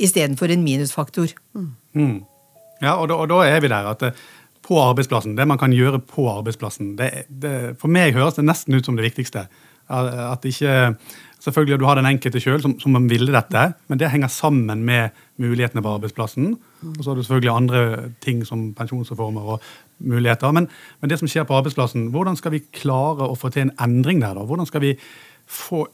istedenfor 0.00 0.50
en 0.50 0.64
minusfaktor. 0.64 1.34
Mm. 1.54 1.68
Mm. 1.94 2.16
Ja, 2.82 2.96
og 2.98 3.08
da, 3.10 3.18
og 3.22 3.30
da, 3.30 3.44
er 3.46 3.60
vi 3.62 3.70
der 3.70 3.90
at 3.90 4.02
eh, 4.02 4.24
på 4.64 4.78
arbeidsplassen, 4.80 5.36
det 5.38 5.46
man 5.48 5.60
kan 5.60 5.74
gjøre 5.74 6.00
på 6.08 6.26
arbeidsplassen, 6.32 6.94
det, 6.98 7.28
det, 7.28 7.76
for 7.80 7.92
meg 7.92 8.16
høres 8.16 8.38
det 8.38 8.46
nesten 8.48 8.74
ut 8.74 8.86
som 8.86 8.98
det 8.98 9.06
viktigste. 9.06 9.46
At 9.92 10.46
ikke 10.48 10.94
Selvfølgelig 11.44 11.76
du 11.80 11.84
har 11.84 11.98
den 11.98 12.08
enkelte 12.08 12.40
sjøl 12.40 12.62
som, 12.62 12.76
som 12.80 12.94
ville 13.10 13.32
dette, 13.32 13.64
men 13.92 14.00
det 14.00 14.08
henger 14.08 14.30
sammen 14.32 14.84
med 14.86 15.12
mulighetene 15.42 15.82
på 15.84 15.92
arbeidsplassen. 15.98 16.54
Og 16.88 17.02
så 17.02 17.10
har 17.10 17.18
du 17.18 17.24
selvfølgelig 17.26 17.52
andre 17.52 17.82
ting 18.24 18.40
som 18.48 18.70
pensjonsreformer 18.76 19.50
og 19.56 19.66
muligheter. 19.98 20.54
Men, 20.56 20.70
men, 21.00 21.10
det 21.10 21.18
som 21.20 21.28
skjer 21.28 21.44
på 21.48 21.56
arbeidsplassen, 21.58 22.08
hvordan 22.14 22.38
skal 22.40 22.54
vi 22.56 22.62
klare 22.72 23.28
å 23.28 23.36
få 23.36 23.52
til 23.52 23.66
en 23.66 23.74
endring 23.84 24.24
der? 24.24 24.38
da? 24.38 24.46
Hvordan 24.48 24.70
skal 24.70 24.86
vi 24.86 24.94
få 25.44 25.84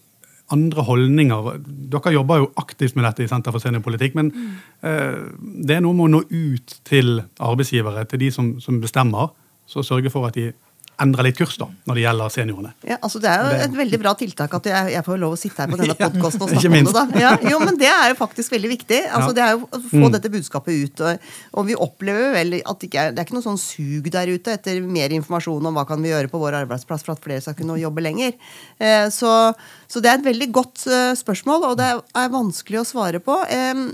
andre 0.54 0.86
holdninger? 0.86 1.50
Dere 1.90 2.14
jobber 2.14 2.44
jo 2.44 2.50
aktivt 2.62 2.94
med 2.94 3.08
dette 3.08 3.26
i 3.26 3.30
Senter 3.30 3.54
for 3.54 3.62
seniorpolitikk, 3.62 4.14
men 4.18 4.30
mm. 4.30 4.48
eh, 4.86 5.20
det 5.66 5.78
er 5.78 5.84
noe 5.86 5.98
med 5.98 6.06
å 6.06 6.12
nå 6.14 6.24
ut 6.30 6.78
til 6.86 7.24
arbeidsgivere, 7.42 8.06
til 8.10 8.22
de 8.22 8.30
som, 8.34 8.54
som 8.62 8.78
bestemmer, 8.82 9.34
så 9.70 9.82
sørge 9.86 10.14
for 10.14 10.30
at 10.30 10.38
de 10.38 10.52
endre 11.00 11.24
litt 11.26 11.38
kurs 11.38 11.56
da, 11.60 11.66
når 11.88 11.98
det 11.98 12.02
gjelder 12.04 12.32
seniorene. 12.34 12.72
Ja, 12.86 12.98
altså 13.00 13.20
Det 13.22 13.30
er 13.30 13.42
jo 13.42 13.60
et 13.66 13.76
veldig 13.78 14.00
bra 14.02 14.12
tiltak 14.18 14.54
at 14.58 14.68
jeg, 14.70 14.92
jeg 14.94 15.04
får 15.06 15.20
lov 15.22 15.34
å 15.36 15.38
sitte 15.40 15.64
her 15.64 15.70
på 15.72 15.78
denne 15.80 15.96
podkasten 16.00 16.44
og 16.44 16.52
snakke 16.52 16.70
om 16.70 16.88
det. 16.90 16.94
da. 16.96 17.04
Ja, 17.22 17.32
jo, 17.52 17.60
men 17.62 17.78
Det 17.80 17.90
er 17.90 18.12
jo 18.12 18.18
faktisk 18.18 18.54
veldig 18.56 18.72
viktig. 18.74 19.00
Altså, 19.08 19.34
Det 19.36 19.44
er 19.44 19.54
jo 19.56 19.66
å 19.66 19.82
få 19.84 20.02
mm. 20.04 20.08
dette 20.16 20.32
budskapet 20.32 20.84
ut. 20.84 21.04
Og, 21.04 21.28
og, 21.54 21.68
vi 21.70 21.78
opplever 21.86 22.34
vel 22.36 22.58
at 22.60 22.80
det 22.80 22.90
ikke 22.90 23.04
er, 23.04 23.14
det 23.14 23.22
er 23.22 23.28
ikke 23.28 23.38
noe 23.38 23.46
sånn 23.46 23.60
sug 23.60 24.10
der 24.12 24.32
ute 24.32 24.56
etter 24.56 24.80
mer 24.84 25.14
informasjon 25.16 25.70
om 25.70 25.78
hva 25.78 25.86
kan 25.88 26.02
vi 26.02 26.12
gjøre 26.12 26.32
på 26.32 26.40
vår 26.40 26.58
arbeidsplass 26.62 27.06
for 27.06 27.14
at 27.14 27.24
flere 27.24 27.44
skal 27.44 27.56
kunne 27.58 27.78
jobbe 27.80 28.04
lenger. 28.04 28.34
Eh, 28.78 29.06
så, 29.14 29.36
så, 29.86 30.02
det 30.02 30.10
er 30.10 30.20
et 30.20 30.28
veldig 30.30 30.50
godt 30.54 30.84
uh, 30.90 31.12
spørsmål, 31.18 31.70
og 31.70 31.78
det 31.80 31.88
er, 31.92 32.02
er, 32.24 32.34
vanskelig 32.34 32.82
å 32.82 32.88
svare 32.88 33.22
på. 33.24 33.38
Eh, 33.50 33.86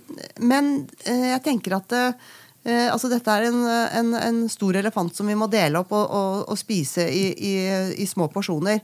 men 0.43 0.75
eh, 1.07 1.31
jeg 1.35 1.45
tenker 1.47 1.79
at 1.79 1.97
uh, 1.97 2.35
Eh, 2.67 2.89
altså 2.91 3.11
Dette 3.13 3.31
er 3.31 3.47
en, 3.47 3.61
en, 4.01 4.15
en, 4.19 4.39
stor 4.51 4.75
elefant 4.81 5.15
som 5.15 5.29
vi 5.31 5.37
må 5.39 5.47
dele 5.51 5.79
opp 5.79 5.93
og, 5.95 6.07
og, 6.11 6.41
og 6.51 6.59
spise 6.59 7.05
i, 7.07 7.29
i, 7.31 7.53
i, 7.95 8.07
små 8.11 8.27
porsjoner. 8.33 8.81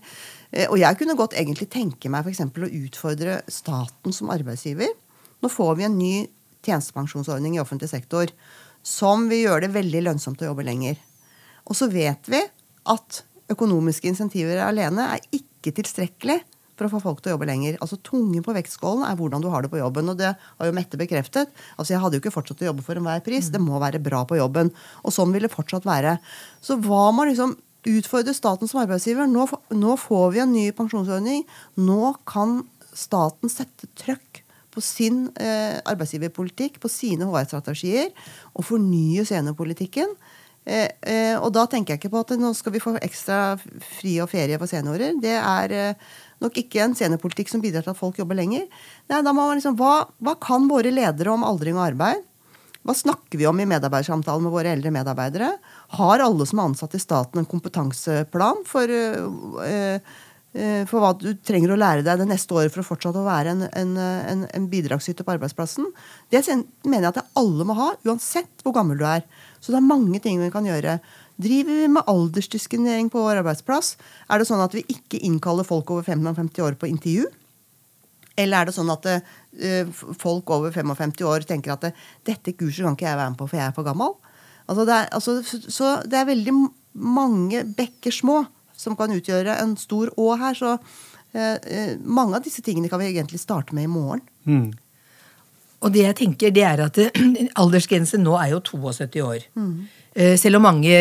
Eh, 0.52 0.68
og 0.68 0.78
jeg 0.78 1.00
kunne 1.00 1.18
godt 1.18 1.34
egentlig 1.34 1.66
tenke 1.72 2.12
meg 2.12 2.28
for 2.28 2.66
å 2.66 2.70
utfordre 2.82 3.40
staten 3.50 4.14
som 4.14 4.30
arbeidsgiver. 4.30 4.92
Nå 5.42 5.50
får 5.50 5.74
vi 5.80 5.88
en 5.88 5.98
ny 5.98 6.14
tjenestepensjonsordning 6.62 7.56
i 7.56 7.62
offentlig 7.62 7.90
sektor 7.90 8.30
som 8.86 9.26
vil 9.30 9.48
gjøre 9.48 9.66
det 9.66 9.74
veldig 9.74 10.04
lønnsomt 10.06 10.42
å 10.42 10.52
jobbe 10.52 10.66
lenger. 10.66 11.00
Og 11.66 11.74
så 11.78 11.90
vet 11.90 12.30
vi 12.30 12.38
at 12.90 13.22
økonomiske 13.50 14.10
insentiver 14.10 14.62
alene 14.62 15.08
er 15.16 15.26
ikke 15.34 15.74
tilstrekkelig 15.74 16.38
for 16.82 16.90
å 16.90 16.92
få 16.98 17.02
folk 17.06 17.22
til 17.22 17.32
å 17.32 17.36
jobbe 17.36 17.48
lenger. 17.48 17.78
Altså 17.84 17.98
Tungen 18.04 18.44
på 18.44 18.54
vektskålen 18.56 19.04
er 19.06 19.18
hvordan 19.18 19.44
du 19.44 19.48
har 19.52 19.64
det 19.64 19.70
på 19.72 19.80
jobben. 19.80 20.10
Og 20.12 20.18
det 20.18 20.32
har 20.34 20.68
jo 20.68 20.76
Mette 20.76 20.98
bekreftet. 21.00 21.52
Altså 21.76 21.94
Jeg 21.94 22.02
hadde 22.02 22.18
jo 22.18 22.24
ikke 22.24 22.34
fortsatt 22.34 22.64
å 22.64 22.70
jobbe 22.70 22.84
for 22.86 22.98
enhver 22.98 23.22
pris. 23.24 23.50
Det 23.52 23.62
må 23.62 23.80
være 23.82 24.02
bra 24.02 24.24
på 24.28 24.38
jobben. 24.40 24.72
Og 25.06 25.14
sånn 25.14 25.34
vil 25.34 25.46
det 25.46 25.52
fortsatt 25.52 25.86
være. 25.88 26.18
Så 26.64 26.78
hva 26.82 27.10
må 27.14 27.28
liksom 27.28 27.56
utfordre 27.92 28.34
staten 28.34 28.70
som 28.70 28.82
arbeidsgiver? 28.82 29.30
Nå, 29.30 29.46
nå 29.74 29.96
får 30.00 30.28
vi 30.34 30.44
en 30.44 30.54
ny 30.54 30.68
pensjonsordning. 30.76 31.46
Nå 31.78 32.14
kan 32.28 32.62
staten 32.92 33.52
sette 33.52 33.88
trøkk 33.98 34.42
på 34.72 34.80
sin 34.84 35.26
eh, 35.36 35.78
arbeidsgiverpolitikk, 35.88 36.78
på 36.80 36.88
sine 36.88 37.28
HR-strategier, 37.28 38.08
og 38.56 38.64
fornye 38.64 39.24
seniorpolitikken. 39.28 40.14
Eh, 40.62 40.88
eh, 41.02 41.36
og 41.42 41.50
da 41.56 41.64
tenker 41.66 41.94
jeg 41.94 42.00
ikke 42.04 42.12
på 42.12 42.22
at 42.22 42.36
nå 42.38 42.52
skal 42.54 42.74
vi 42.76 42.82
få 42.82 42.94
ekstra 43.02 43.56
fri 43.98 44.14
og 44.22 44.30
ferie 44.30 44.58
for 44.62 44.70
seniorer. 44.70 45.16
Det 45.22 45.34
er 45.34 45.74
eh, 45.74 46.12
nok 46.42 46.58
ikke 46.62 46.82
en 46.84 46.96
seniorpolitikk 46.98 47.52
som 47.52 47.62
bidrar 47.62 47.86
til 47.86 47.94
at 47.94 48.00
folk 48.00 48.18
jobber 48.20 48.38
lenger. 48.38 48.66
Nei, 49.10 49.22
da 49.22 49.32
må 49.32 49.46
man 49.46 49.58
liksom, 49.58 49.78
hva, 49.78 50.02
hva 50.22 50.36
kan 50.42 50.68
våre 50.70 50.92
ledere 50.94 51.32
om 51.32 51.46
aldring 51.46 51.78
og 51.78 51.86
arbeid? 51.90 52.26
Hva 52.82 52.94
snakker 52.98 53.38
vi 53.38 53.46
om 53.46 53.60
i 53.62 53.68
medarbeidersamtalen 53.70 54.42
med 54.42 54.54
våre 54.54 54.72
eldre 54.74 54.90
medarbeidere? 54.94 55.52
Har 55.98 56.24
alle 56.24 56.46
som 56.50 56.58
er 56.58 56.72
ansatt 56.72 56.96
i 56.98 57.02
staten, 57.02 57.38
en 57.38 57.48
kompetanseplan 57.48 58.64
for, 58.66 58.90
uh, 58.90 59.62
uh, 59.62 60.82
for 60.90 60.98
hva 60.98 61.12
du 61.14 61.28
trenger 61.46 61.76
å 61.76 61.78
lære 61.78 62.02
deg 62.06 62.24
det 62.24 62.26
neste 62.32 62.56
året 62.58 62.74
for 62.74 62.82
å 62.82 62.88
fortsette 62.88 63.22
å 63.22 63.28
være 63.28 63.54
en, 63.54 63.62
en, 63.70 64.42
en 64.50 64.66
bidragsyter 64.72 65.22
på 65.22 65.36
arbeidsplassen? 65.36 65.86
Det 66.34 66.42
mener 66.82 67.06
jeg 67.06 67.12
at 67.12 67.38
alle 67.38 67.68
må 67.68 67.78
ha, 67.78 67.92
uansett 68.02 68.66
hvor 68.66 68.74
gammel 68.74 68.98
du 68.98 69.06
er. 69.06 69.22
Så 69.62 69.70
det 69.70 69.78
er 69.78 69.86
mange 69.86 70.18
ting 70.24 70.42
vi 70.42 70.50
kan 70.50 70.66
gjøre. 70.66 70.98
Driver 71.42 71.78
vi 71.82 71.90
med 71.90 72.08
aldersdiskriminering 72.10 73.10
på 73.12 73.22
vår 73.22 73.42
arbeidsplass? 73.42 73.96
Er 74.30 74.40
det 74.40 74.48
sånn 74.48 74.62
at 74.64 74.74
vi 74.76 74.84
ikke 74.92 75.20
innkaller 75.26 75.66
folk 75.66 75.90
over 75.94 76.06
55 76.06 76.50
år 76.64 76.78
på 76.80 76.90
intervju? 76.90 77.28
Eller 78.40 78.62
er 78.62 78.68
det 78.68 78.76
sånn 78.76 78.92
at 78.92 79.08
uh, 79.08 80.04
folk 80.18 80.50
over 80.54 80.72
55 80.72 81.24
år 81.28 81.46
tenker 81.48 81.74
at 81.74 81.90
dette 82.26 82.54
kurset 82.56 82.86
kan 82.86 82.96
ikke 82.96 83.08
jeg 83.10 83.20
være 83.20 83.32
med 83.34 83.40
på, 83.40 83.48
for 83.50 83.60
jeg 83.60 83.68
er 83.68 83.76
for 83.76 83.88
gammel? 83.88 84.14
Altså 84.70 84.86
det 84.88 84.96
er, 84.96 85.08
altså, 85.12 85.36
så 85.68 85.94
det 86.08 86.20
er 86.20 86.30
veldig 86.30 86.54
mange 87.02 87.64
bekker 87.76 88.14
små 88.14 88.44
som 88.78 88.96
kan 88.98 89.12
utgjøre 89.12 89.58
en 89.60 89.74
stor 89.78 90.12
å 90.20 90.32
her. 90.40 90.56
Så 90.58 90.76
uh, 90.78 90.78
uh, 91.34 91.92
mange 92.04 92.38
av 92.38 92.46
disse 92.46 92.64
tingene 92.64 92.90
kan 92.92 93.02
vi 93.02 93.10
egentlig 93.12 93.42
starte 93.42 93.76
med 93.76 93.88
i 93.88 93.92
morgen. 93.92 94.24
Mm. 94.48 94.70
Og 95.82 95.90
det 95.90 96.04
jeg 96.06 96.18
tenker, 96.20 96.54
det 96.54 96.62
er 96.66 96.84
at 96.84 96.98
aldersgrensen 97.62 98.22
nå 98.24 98.36
er 98.38 98.54
jo 98.54 98.62
72 98.70 99.26
år. 99.26 99.46
Mm. 99.58 99.90
Eh, 100.12 100.34
selv 100.36 100.58
om 100.58 100.66
mange 100.66 100.92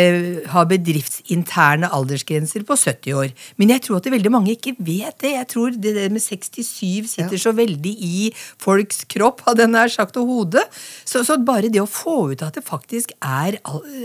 har 0.53 0.67
bedriftsinterne 0.69 1.89
aldersgrenser 1.91 2.63
på 2.67 2.77
70 2.79 3.17
år. 3.17 3.33
Men 3.59 3.73
jeg 3.73 3.83
tror 3.85 3.99
at 3.99 4.07
veldig 4.13 4.31
mange 4.31 4.53
ikke 4.55 4.75
vet 4.79 5.17
det. 5.23 5.33
Jeg 5.35 5.47
tror 5.51 5.75
det 5.75 6.07
med 6.13 6.23
67 6.23 7.11
sitter 7.11 7.35
ja. 7.35 7.41
så 7.43 7.51
veldig 7.55 7.91
i 7.91 8.31
folks 8.61 9.03
kropp, 9.11 9.43
hadde 9.47 9.65
jeg 9.65 9.73
nær 9.73 9.91
sagt, 9.91 10.19
og 10.21 10.31
hodet. 10.31 10.63
Så, 11.03 11.25
så, 11.27 11.39
bare 11.41 11.71
det 11.73 11.81
å 11.81 11.89
få 11.89 12.31
ut 12.31 12.43
at 12.45 12.55
det 12.55 12.63
faktisk 12.67 13.11
er 13.19 13.57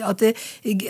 At 0.06 0.22
det, 0.22 0.34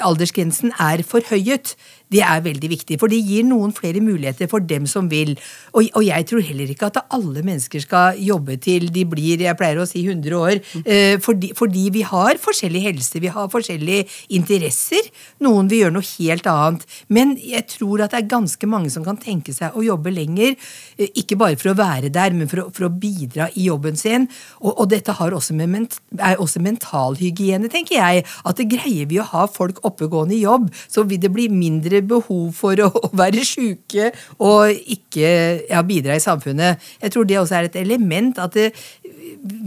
aldersgrensen 0.00 0.72
er 0.80 1.02
forhøyet, 1.04 1.74
det 2.12 2.22
er 2.22 2.42
veldig 2.44 2.70
viktig. 2.70 2.98
For 3.00 3.10
det 3.10 3.18
gir 3.26 3.46
noen 3.46 3.72
flere 3.74 4.02
muligheter 4.04 4.50
for 4.50 4.62
dem 4.62 4.86
som 4.90 5.08
vil. 5.10 5.34
Og, 5.72 5.88
og, 5.92 6.02
jeg 6.06 6.26
tror 6.30 6.44
heller 6.46 6.70
ikke 6.70 6.90
at 6.90 7.00
alle 7.14 7.42
mennesker 7.42 7.82
skal 7.82 8.20
jobbe 8.22 8.58
til 8.62 8.88
de 8.94 9.02
blir 9.08 9.42
jeg 9.42 9.58
pleier 9.58 9.80
å 9.82 9.88
si 9.88 10.04
100 10.06 10.36
år. 10.38 10.60
Eh, 10.84 11.16
fordi, 11.22 11.52
fordi, 11.58 11.88
vi 11.94 12.04
har 12.06 12.38
forskjellig 12.42 12.82
helse, 12.86 13.20
vi 13.22 13.32
har 13.32 13.50
forskjellige 13.50 14.06
interesser. 14.38 15.10
Noen 15.44 15.70
vil 15.70 15.84
gjøre 15.84 15.96
noe 15.96 16.10
helt 16.12 16.46
annet. 16.50 16.86
Men 17.12 17.34
jeg 17.42 17.66
tror 17.74 18.04
at 18.04 18.14
det 18.14 18.22
er 18.22 18.30
ganske 18.30 18.70
mange 18.70 18.92
som 18.94 19.04
kan 19.06 19.18
tenke 19.20 19.54
seg 19.56 19.74
å 19.74 19.84
jobbe 19.84 20.14
lenger. 20.14 20.54
Eh, 20.96 21.10
ikke 21.22 21.38
bare 21.40 21.58
for 21.58 21.72
å 21.72 21.78
være 21.78 22.12
der, 22.14 22.36
men 22.36 22.50
for 22.50 22.66
å, 22.66 22.68
for 22.74 22.88
å 22.88 22.92
bidra 22.92 23.50
i 23.54 23.66
jobben 23.66 23.98
sin. 23.98 24.28
Og, 24.62 24.72
og 24.76 24.90
dette 24.94 25.14
også 25.16 25.56
med, 25.58 25.98
er 26.22 26.38
også 26.42 26.62
mentalhygiene, 26.62 27.70
tenker 27.72 27.98
jeg. 27.98 28.26
At 28.46 28.60
det 28.60 28.70
greier 28.70 29.10
vi 29.10 29.18
å 29.20 29.26
ha 29.34 29.46
folk 29.50 29.82
oppegående 29.86 30.36
i 30.36 30.44
jobb, 30.44 30.70
så 30.86 31.02
vil 31.08 31.20
det 31.22 31.32
bli 31.34 31.48
mindre 31.50 31.95
behov 32.04 32.52
for 32.56 32.80
å, 32.84 32.90
være 33.16 33.44
sjuke 33.46 34.10
og 34.36 34.72
ikke 34.72 35.30
ja, 35.70 35.82
bidra 35.86 36.16
i 36.16 36.22
samfunnet. 36.22 36.82
Jeg 37.02 37.14
tror 37.14 37.28
det 37.28 37.40
også 37.40 37.58
er 37.58 37.68
et 37.70 37.78
element 37.80 38.40
at 38.42 38.56
det, 38.56 38.70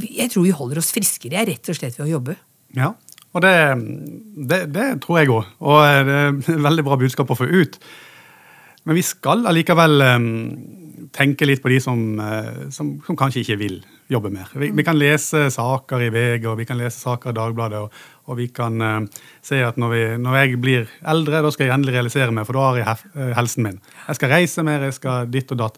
jeg 0.09 0.29
tror 0.31 0.45
vi 0.45 0.55
holder 0.55 0.81
oss 0.81 0.91
friskere 0.95 1.45
rett 1.49 1.71
og 1.71 1.77
slett 1.77 1.97
ved 1.99 2.07
å 2.07 2.13
jobbe. 2.17 2.35
Ja, 2.77 2.93
og 3.33 3.45
det, 3.45 3.53
det, 4.49 4.61
det 4.73 4.87
tror 5.03 5.21
jeg 5.21 5.31
òg. 5.33 5.53
Og 5.61 5.79
det 6.07 6.17
er 6.17 6.61
veldig 6.67 6.85
bra 6.85 6.97
budskap 6.99 7.29
å 7.29 7.37
få 7.37 7.49
ut. 7.49 7.79
Men 8.87 8.97
vi 8.97 9.05
skal 9.05 9.45
allikevel 9.49 10.01
um, 10.01 10.27
tenke 11.15 11.47
litt 11.47 11.61
på 11.61 11.71
de 11.71 11.79
som, 11.83 12.03
som, 12.73 12.95
som 13.05 13.17
kanskje 13.19 13.43
ikke 13.43 13.59
vil 13.61 13.79
jobbe 14.09 14.31
mer. 14.33 14.49
Vi, 14.57 14.71
vi, 14.73 14.83
kan 14.85 14.97
lese 14.97 15.45
saker 15.53 16.01
i 16.01 16.09
VG 16.13 16.47
og 16.49 16.57
vi 16.59 16.65
kan 16.65 16.79
lese 16.79 16.97
saker 16.97 17.29
i 17.29 17.37
Dagbladet, 17.37 17.81
og, 17.85 18.29
og 18.29 18.39
vi 18.39 18.47
kan 18.53 18.81
uh, 18.81 19.25
se 19.45 19.61
at 19.65 19.77
når, 19.77 19.93
vi, 19.93 20.01
når, 20.23 20.37
jeg 20.39 20.61
blir 20.63 20.87
eldre, 21.13 21.43
da 21.45 21.51
skal 21.53 21.67
jeg 21.67 21.75
endelig 21.77 21.97
realisere 21.97 22.33
meg, 22.33 22.47
for 22.49 22.57
da 22.57 22.65
har 22.65 22.81
jeg 22.81 22.89
hef, 22.89 23.05
uh, 23.13 23.27
helsen 23.37 23.67
min. 23.67 23.77
Jeg 24.07 24.19
skal 24.19 24.33
reise 24.33 24.65
mer, 24.65 24.87
jeg 24.89 24.97
skal 24.97 25.29
ditt 25.29 25.53
og 25.53 25.61
datt. 25.61 25.77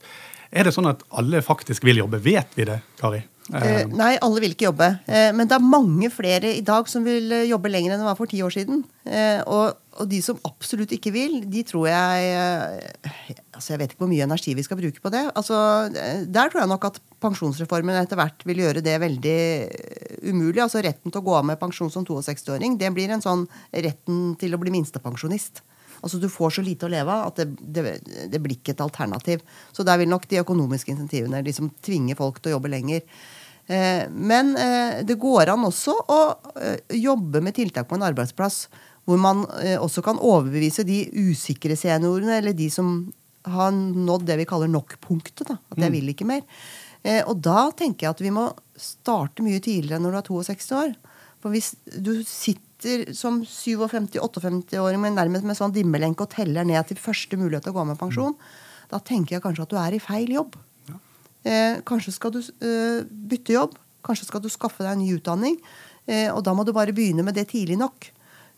Er 0.52 0.68
det 0.68 0.76
sånn 0.76 0.90
at 0.92 1.04
alle 1.20 1.44
faktisk 1.44 1.84
vil 1.88 2.04
jobbe? 2.04 2.24
Vet 2.24 2.56
vi 2.56 2.68
det, 2.68 2.82
Kari? 3.00 3.22
Eh, 3.52 3.84
nei, 3.92 4.16
alle 4.24 4.42
vil 4.44 4.54
ikke 4.56 4.70
jobbe. 4.70 4.88
Eh, 5.12 5.30
men 5.36 5.50
det 5.50 5.58
er 5.58 5.66
mange 5.66 6.08
flere 6.14 6.54
i 6.56 6.64
dag 6.66 6.88
som 6.92 7.04
vil 7.06 7.32
eh, 7.36 7.48
jobbe 7.50 7.72
lenger 7.72 7.94
enn 7.94 8.04
det 8.04 8.08
var 8.08 8.20
for 8.20 8.32
ti 8.32 8.40
år 8.46 8.54
siden. 8.56 8.84
Eh, 9.04 9.42
og, 9.44 9.80
og, 9.98 10.06
de 10.12 10.22
som 10.24 10.40
absolutt 10.48 10.94
ikke 10.96 11.12
vil, 11.16 11.40
de 11.52 11.64
tror 11.68 11.90
jeg 11.90 12.30
eh, 12.38 13.34
altså 13.52 13.74
Jeg 13.74 13.82
vet 13.82 13.94
ikke 13.94 14.04
hvor 14.06 14.12
mye 14.12 14.28
energi 14.28 14.56
vi 14.58 14.66
skal 14.66 14.80
bruke 14.80 15.04
på 15.04 15.12
det. 15.14 15.26
Altså, 15.36 15.58
eh, 15.92 16.24
der 16.32 16.52
tror 16.52 16.64
jeg 16.64 16.72
nok 16.72 16.88
at 16.92 17.02
pensjonsreformen 17.24 18.00
etter 18.00 18.20
hvert 18.20 18.46
vil 18.48 18.64
gjøre 18.64 18.86
det 18.86 18.96
veldig 19.04 19.42
umulig. 20.30 20.62
Altså 20.64 20.84
Retten 20.86 21.12
til 21.12 21.20
å 21.20 21.26
gå 21.28 21.36
av 21.42 21.50
med 21.52 21.60
pensjon 21.62 21.92
som 21.92 22.08
62-åring, 22.08 22.80
det 22.80 22.94
blir 22.96 23.12
en 23.12 23.26
sånn 23.26 23.44
retten 23.74 24.32
til 24.40 24.56
å 24.56 24.62
bli 24.62 24.74
minstepensjonist. 24.78 25.64
Altså 26.02 26.18
Du 26.18 26.30
får 26.30 26.58
så 26.58 26.64
lite 26.66 26.88
å 26.88 26.92
leve 26.92 27.14
av 27.14 27.30
at 27.30 27.42
det, 27.42 27.48
det, 27.62 27.84
det, 28.32 28.42
blir 28.42 28.58
ikke 28.58 28.74
et 28.74 28.84
alternativ. 28.84 29.44
Så 29.72 29.86
der 29.88 30.00
vil 30.02 30.10
nok 30.10 30.28
de 30.30 30.42
økonomiske 30.42 30.94
insentivene 30.94 31.44
liksom 31.46 31.72
tvinge 31.86 32.18
folk 32.18 32.42
til 32.42 32.52
å 32.52 32.58
jobbe 32.58 32.74
lenger. 32.74 33.06
Eh, 33.72 34.10
men 34.12 34.56
eh, 34.58 35.02
det 35.08 35.16
går 35.22 35.54
an 35.54 35.64
også 35.68 35.96
å 36.12 36.22
eh, 36.60 36.98
jobbe 37.00 37.44
med 37.44 37.56
tiltak 37.56 37.88
på 37.88 37.96
en 37.96 38.08
arbeidsplass 38.10 38.66
hvor 39.08 39.18
man 39.18 39.48
også 39.82 40.04
kan 40.06 40.20
overbevise 40.22 40.84
de 40.86 41.00
usikre 41.26 41.74
seniorene, 41.76 42.36
eller 42.38 42.54
de 42.54 42.68
som 42.70 42.92
har 43.50 43.72
nådd 43.74 44.28
det 44.28 44.36
vi 44.38 44.46
kaller 44.48 44.70
nok-punktet. 44.70 45.50
At 45.50 45.82
jeg 45.82 45.90
mm. 45.90 45.96
vil 45.96 46.12
ikke 46.14 46.28
mer. 46.30 46.44
Og 47.26 47.34
da 47.42 47.64
tenker 47.74 48.06
jeg 48.06 48.14
at 48.14 48.22
vi 48.22 48.34
må 48.36 48.46
starte 48.78 49.42
mye 49.42 49.58
tidligere 49.58 50.00
når 50.06 50.14
du 50.14 50.20
er 50.20 50.28
62 50.30 50.78
år. 50.78 50.94
For 51.42 51.50
hvis 51.50 51.72
du 51.98 52.14
sitter 52.30 53.10
som 53.18 53.42
57-58-åring 53.42 55.02
men 55.02 55.18
nærmest 55.18 55.50
med 55.50 55.58
sånn 55.58 55.74
dimmelenke 55.74 56.30
og 56.30 56.36
teller 56.38 56.70
ned 56.70 56.86
til 56.94 57.02
første 57.02 57.42
mulighet 57.42 57.66
til 57.66 57.74
å 57.74 57.80
gå 57.82 57.90
med 57.90 58.00
pensjon, 58.00 58.38
da 58.94 59.02
tenker 59.02 59.40
jeg 59.40 59.48
kanskje 59.48 59.66
at 59.66 59.74
du 59.74 59.82
er 59.82 59.98
i 59.98 60.04
feil 60.06 60.38
jobb. 60.38 60.62
Eh, 61.48 61.80
kanskje 61.88 62.14
skal 62.16 62.34
du 62.36 62.42
eh, 62.42 63.02
bytte 63.06 63.56
jobb. 63.56 63.78
Kanskje 64.06 64.28
skal 64.30 64.44
du 64.44 64.50
skaffe 64.52 64.84
deg 64.84 64.94
en 64.94 65.02
ny 65.02 65.16
utdanning. 65.18 65.58
Eh, 66.06 66.30
og 66.34 66.44
da 66.46 66.54
må 66.58 66.66
du 66.66 66.74
bare 66.76 66.94
begynne 66.96 67.26
med 67.26 67.38
det 67.38 67.50
tidlig 67.54 67.80
nok. 67.82 68.12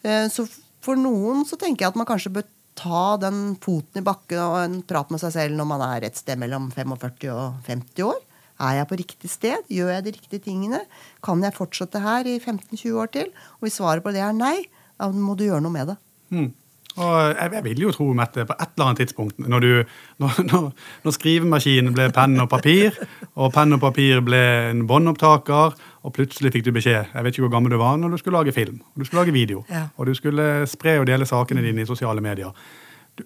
Så 0.03 0.43
for 0.83 0.99
noen 0.99 1.45
så 1.47 1.55
tenker 1.55 1.85
jeg 1.85 1.93
at 1.93 1.95
man 1.95 2.07
kanskje 2.09 2.33
bør 2.35 2.43
ta 2.75 3.15
den 3.21 3.53
foten 3.63 4.01
i 4.01 4.03
bakken 4.03 4.41
og 4.43 4.55
en 4.59 4.73
prat 4.83 5.13
med 5.13 5.21
seg 5.21 5.31
selv 5.31 5.55
når 5.55 5.69
man 5.69 5.83
er 5.85 6.03
et 6.09 6.19
sted 6.19 6.41
mellom 6.41 6.65
45 6.73 7.29
og 7.31 7.69
50 7.69 8.03
år. 8.09 8.19
Er 8.67 8.81
jeg 8.81 8.89
på 8.89 8.97
riktig 8.99 9.31
sted? 9.31 9.63
Gjør 9.71 9.93
jeg 9.93 10.05
de 10.05 10.13
riktige 10.17 10.43
tingene? 10.43 10.81
Kan 11.23 11.39
jeg 11.45 11.55
fortsette 11.55 12.01
her 12.03 12.27
i 12.27 12.35
15-20 12.35 12.99
år 12.99 13.13
til? 13.15 13.31
Og 13.61 13.67
hvis 13.67 13.79
svaret 13.79 14.03
på 14.03 14.11
det 14.11 14.25
er 14.25 14.35
nei, 14.35 14.57
da 14.99 15.07
må 15.15 15.37
du 15.39 15.45
gjøre 15.47 15.63
noe 15.63 15.73
med 15.73 15.93
det. 15.93 15.97
Mm. 16.35 16.51
Og 17.01 17.13
jeg, 17.33 17.63
vil 17.65 17.79
jo 17.87 17.91
tro, 17.93 18.05
Mette, 18.13 18.43
på 18.45 18.53
et 18.53 18.75
eller 18.75 18.85
annet 18.85 18.99
tidspunkt, 19.01 19.39
når, 19.39 19.59
du, 19.59 19.93
når, 20.21 20.41
når, 20.49 20.67
når 21.05 21.15
skrivemaskinen 21.15 21.95
ble 21.95 22.09
penn 22.13 22.37
og 22.43 22.51
papir, 22.51 22.99
og 23.33 23.49
penn 23.55 23.73
og 23.73 23.81
papir 23.81 24.21
ble 24.25 24.41
en 24.69 24.83
båndopptaker, 24.89 25.73
og 26.03 26.13
plutselig 26.13 26.51
fikk 26.51 26.65
du 26.67 26.73
beskjed 26.75 27.13
Jeg 27.15 27.23
vet 27.23 27.31
ikke 27.31 27.45
hvor 27.45 27.53
gammel 27.53 27.71
du 27.71 27.77
var 27.79 27.95
når 27.97 28.13
du 28.13 28.19
skulle 28.21 28.37
lage 28.37 28.53
film, 28.53 28.81
og 28.83 29.01
du 29.01 29.07
skulle 29.07 29.23
lage 29.23 29.33
video, 29.33 29.63
ja. 29.71 29.87
og 29.97 30.09
du 30.09 30.13
skulle 30.17 30.67
spre 30.69 30.99
og 31.01 31.07
dele 31.09 31.25
sakene 31.25 31.63
dine 31.65 31.81
i 31.81 31.89
sosiale 31.89 32.21
medier. 32.21 32.53
Du, 33.17 33.25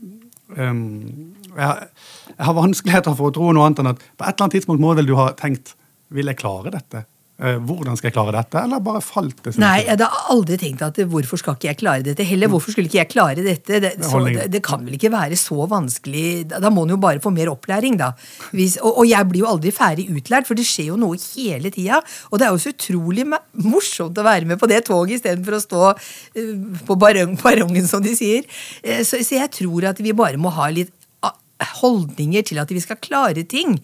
um, 0.56 1.36
jeg, 1.58 1.90
jeg, 2.30 2.46
har 2.48 2.56
vanskeligheter 2.56 3.20
for 3.20 3.32
å 3.32 3.36
tro 3.36 3.52
noe 3.52 3.68
annet 3.68 3.84
enn 3.84 3.92
at 3.92 4.00
på 4.00 4.24
et 4.24 4.32
eller 4.32 4.48
annet 4.48 4.60
tidspunkt 4.60 4.84
må 4.84 4.96
vel 4.96 5.10
du 5.10 5.16
ha 5.20 5.32
tenkt 5.36 5.76
Vil 6.14 6.30
jeg 6.30 6.40
klare 6.40 6.72
dette? 6.72 7.04
Eh, 7.38 7.60
hvordan 7.62 7.94
skal 7.94 8.08
jeg 8.10 8.16
klare 8.16 8.32
dette, 8.34 8.62
eller 8.66 8.80
bare 8.82 9.00
falt 9.06 9.44
det? 9.46 9.52
Nei, 9.62 9.84
jeg 9.86 10.00
har 10.02 10.30
aldri 10.34 10.56
tenkt 10.58 10.82
at 10.82 10.98
hvorfor 11.06 11.38
skal 11.38 11.54
ikke 11.54 11.68
jeg 11.70 11.78
klare 11.84 12.06
dette? 12.08 12.26
Heller 12.26 12.50
hvorfor 12.50 12.74
skulle 12.74 12.90
ikke 12.90 12.98
jeg 12.98 13.12
klare 13.12 13.44
dette? 13.46 13.78
Det, 13.84 13.92
så, 14.02 14.24
det, 14.26 14.48
det 14.56 14.62
kan 14.66 14.82
vel 14.82 14.96
ikke 14.98 15.12
være 15.14 15.38
så 15.38 15.68
vanskelig? 15.70 16.48
Da 16.50 16.72
må 16.74 16.88
en 16.88 16.96
jo 16.96 16.98
bare 17.04 17.22
få 17.22 17.30
mer 17.36 17.52
opplæring, 17.54 18.00
da. 18.02 18.10
Hvis, 18.58 18.80
og, 18.82 19.04
og, 19.04 19.06
jeg 19.06 19.30
blir 19.30 19.44
jo 19.46 19.52
aldri 19.52 19.76
ferdig 19.76 20.08
utlært, 20.10 20.50
for 20.50 20.58
det 20.58 20.66
skjer 20.66 20.90
jo 20.90 20.98
noe 21.04 21.22
hele 21.22 21.70
tida. 21.76 22.02
Og 22.32 22.42
det 22.42 22.50
er 22.50 22.58
jo 22.58 22.64
så 22.66 22.74
utrolig 22.74 23.28
morsomt 23.30 24.18
å 24.18 24.26
være 24.26 24.50
med 24.50 24.58
på 24.58 24.72
det 24.74 24.82
toget 24.90 25.20
istedenfor 25.20 25.60
å 25.60 25.64
stå 25.68 25.86
uh, 25.94 26.84
på 26.90 26.98
barongen, 26.98 27.86
som 27.86 28.02
de 28.02 28.18
sier. 28.18 28.50
Uh, 28.82 29.04
så, 29.06 29.22
så 29.22 29.44
jeg 29.44 29.54
tror 29.62 29.92
at 29.94 30.02
vi 30.02 30.18
bare 30.18 30.42
må 30.42 30.58
ha 30.58 30.72
litt 30.74 30.96
ah, 31.22 31.38
holdninger 31.84 32.50
til 32.50 32.66
at 32.66 32.74
vi 32.74 32.82
skal 32.82 32.98
klare 32.98 33.46
ting. 33.46 33.78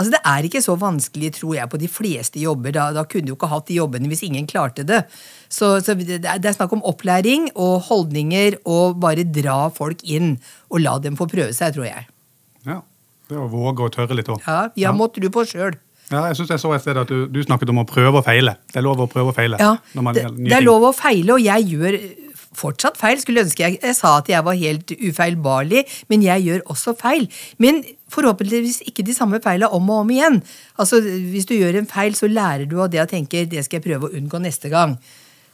Altså 0.00 0.14
Det 0.14 0.20
er 0.24 0.46
ikke 0.48 0.62
så 0.64 0.76
vanskelig, 0.80 1.34
tror 1.36 1.56
jeg, 1.58 1.68
på 1.68 1.80
de 1.80 1.88
fleste 1.92 2.40
jobber. 2.40 2.72
Da, 2.72 2.86
da 2.96 3.04
kunne 3.04 3.28
du 3.28 3.34
ikke 3.34 3.50
hatt 3.50 3.68
de 3.68 3.76
jobbene 3.76 4.08
hvis 4.08 4.24
ingen 4.24 4.46
klarte 4.48 4.86
det. 4.88 5.02
Så, 5.52 5.74
så 5.84 5.92
det, 5.98 6.24
er 6.24 6.56
snakk 6.56 6.72
om 6.72 6.84
opplæring 6.88 7.50
og 7.52 7.84
holdninger 7.90 8.56
og 8.64 8.96
bare 9.02 9.26
dra 9.28 9.66
folk 9.76 10.00
inn 10.08 10.38
og 10.72 10.80
la 10.80 10.96
dem 11.04 11.20
få 11.20 11.28
prøve 11.28 11.52
seg, 11.56 11.76
tror 11.76 11.90
jeg. 11.90 12.08
Ja, 12.64 12.80
Det 13.28 13.36
å 13.38 13.46
våge 13.52 13.84
å 13.84 13.92
tørre 13.92 14.16
litt 14.16 14.32
òg. 14.32 14.40
Ja, 14.48 14.70
ja, 14.78 14.96
måtte 14.96 15.20
du 15.20 15.28
på 15.32 15.44
sjøl. 15.44 15.76
Ja, 16.10 16.24
jeg 16.26 16.40
synes 16.40 16.50
jeg 16.50 16.62
så 16.64 16.72
et 16.74 16.82
sted 16.82 16.98
at 16.98 17.10
du, 17.12 17.28
du, 17.30 17.38
snakket 17.44 17.70
om 17.70 17.84
å 17.84 17.86
prøve 17.86 18.18
og 18.18 18.26
feile. 18.26 18.56
Det 18.72 18.80
er 18.80 18.82
lov 18.82 19.04
å 19.04 19.06
prøve 19.10 19.30
og 19.30 19.36
feile. 19.36 19.60
Ja, 19.62 19.76
det, 19.94 20.24
det, 20.40 20.56
er 20.56 20.64
lov 20.64 20.88
å 20.88 20.90
feile, 20.96 21.36
og 21.36 21.44
jeg 21.44 21.68
gjør 21.70 21.98
fortsatt 22.60 23.00
feil. 23.00 23.20
Skulle 23.22 23.44
ønske 23.46 23.64
jeg, 23.64 23.80
jeg 23.80 23.96
sa 23.98 24.16
at 24.20 24.28
jeg 24.30 24.44
var 24.46 24.58
helt 24.60 24.92
ufeilbarlig, 25.00 25.86
men 26.12 26.26
jeg 26.26 26.46
gjør 26.46 26.66
også 26.74 26.94
feil. 27.00 27.26
Men 27.62 27.82
forhåpentligvis 28.12 28.82
ikke 28.90 29.06
de 29.06 29.16
samme 29.16 29.40
feilene 29.42 29.72
om 29.76 29.90
og 29.90 30.04
om 30.04 30.14
igjen. 30.14 30.40
Altså, 30.78 31.00
Hvis 31.00 31.48
du 31.48 31.56
gjør 31.56 31.80
en 31.80 31.90
feil, 31.90 32.16
så 32.18 32.30
lærer 32.30 32.68
du 32.68 32.78
av 32.82 32.92
det 32.92 33.02
og 33.02 33.10
tenker 33.10 33.48
det 33.48 33.64
skal 33.66 33.80
jeg 33.80 33.88
prøve 33.88 34.10
å 34.10 34.16
unngå 34.20 34.42
neste 34.42 34.72
gang. 34.72 34.98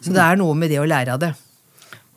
Så 0.03 0.12
det 0.12 0.23
er 0.23 0.38
noe 0.38 0.55
med 0.59 0.73
det 0.73 0.81
å 0.83 0.88
lære 0.88 1.14
av 1.16 1.23
det. 1.23 1.33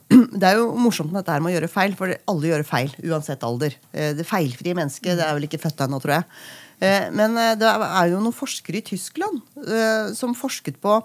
Det 0.09 0.41
er 0.41 0.57
jo 0.57 0.71
morsomt 0.73 1.11
med 1.11 1.21
dette 1.21 1.35
her 1.35 1.43
med 1.43 1.51
å 1.51 1.55
gjøre 1.57 1.69
feil, 1.69 1.93
for 1.97 2.13
alle 2.31 2.49
gjør 2.49 2.65
feil 2.65 2.93
uansett 3.11 3.45
alder. 3.45 3.75
Eh, 3.93 4.11
det 4.17 4.25
feilfrie 4.27 4.77
mennesket 4.77 5.19
det 5.19 5.25
er 5.25 5.37
vel 5.37 5.45
ikke 5.45 5.61
født 5.61 5.85
ennå, 5.85 5.99
tror 6.01 6.15
jeg. 6.17 6.27
Eh, 6.81 7.07
men 7.13 7.37
eh, 7.37 7.55
det 7.59 7.69
er 7.69 8.09
jo 8.09 8.21
noen 8.23 8.35
forskere 8.35 8.81
i 8.81 8.85
Tyskland 8.89 9.41
som 10.17 10.33
forsket 10.37 10.79
på 10.81 10.97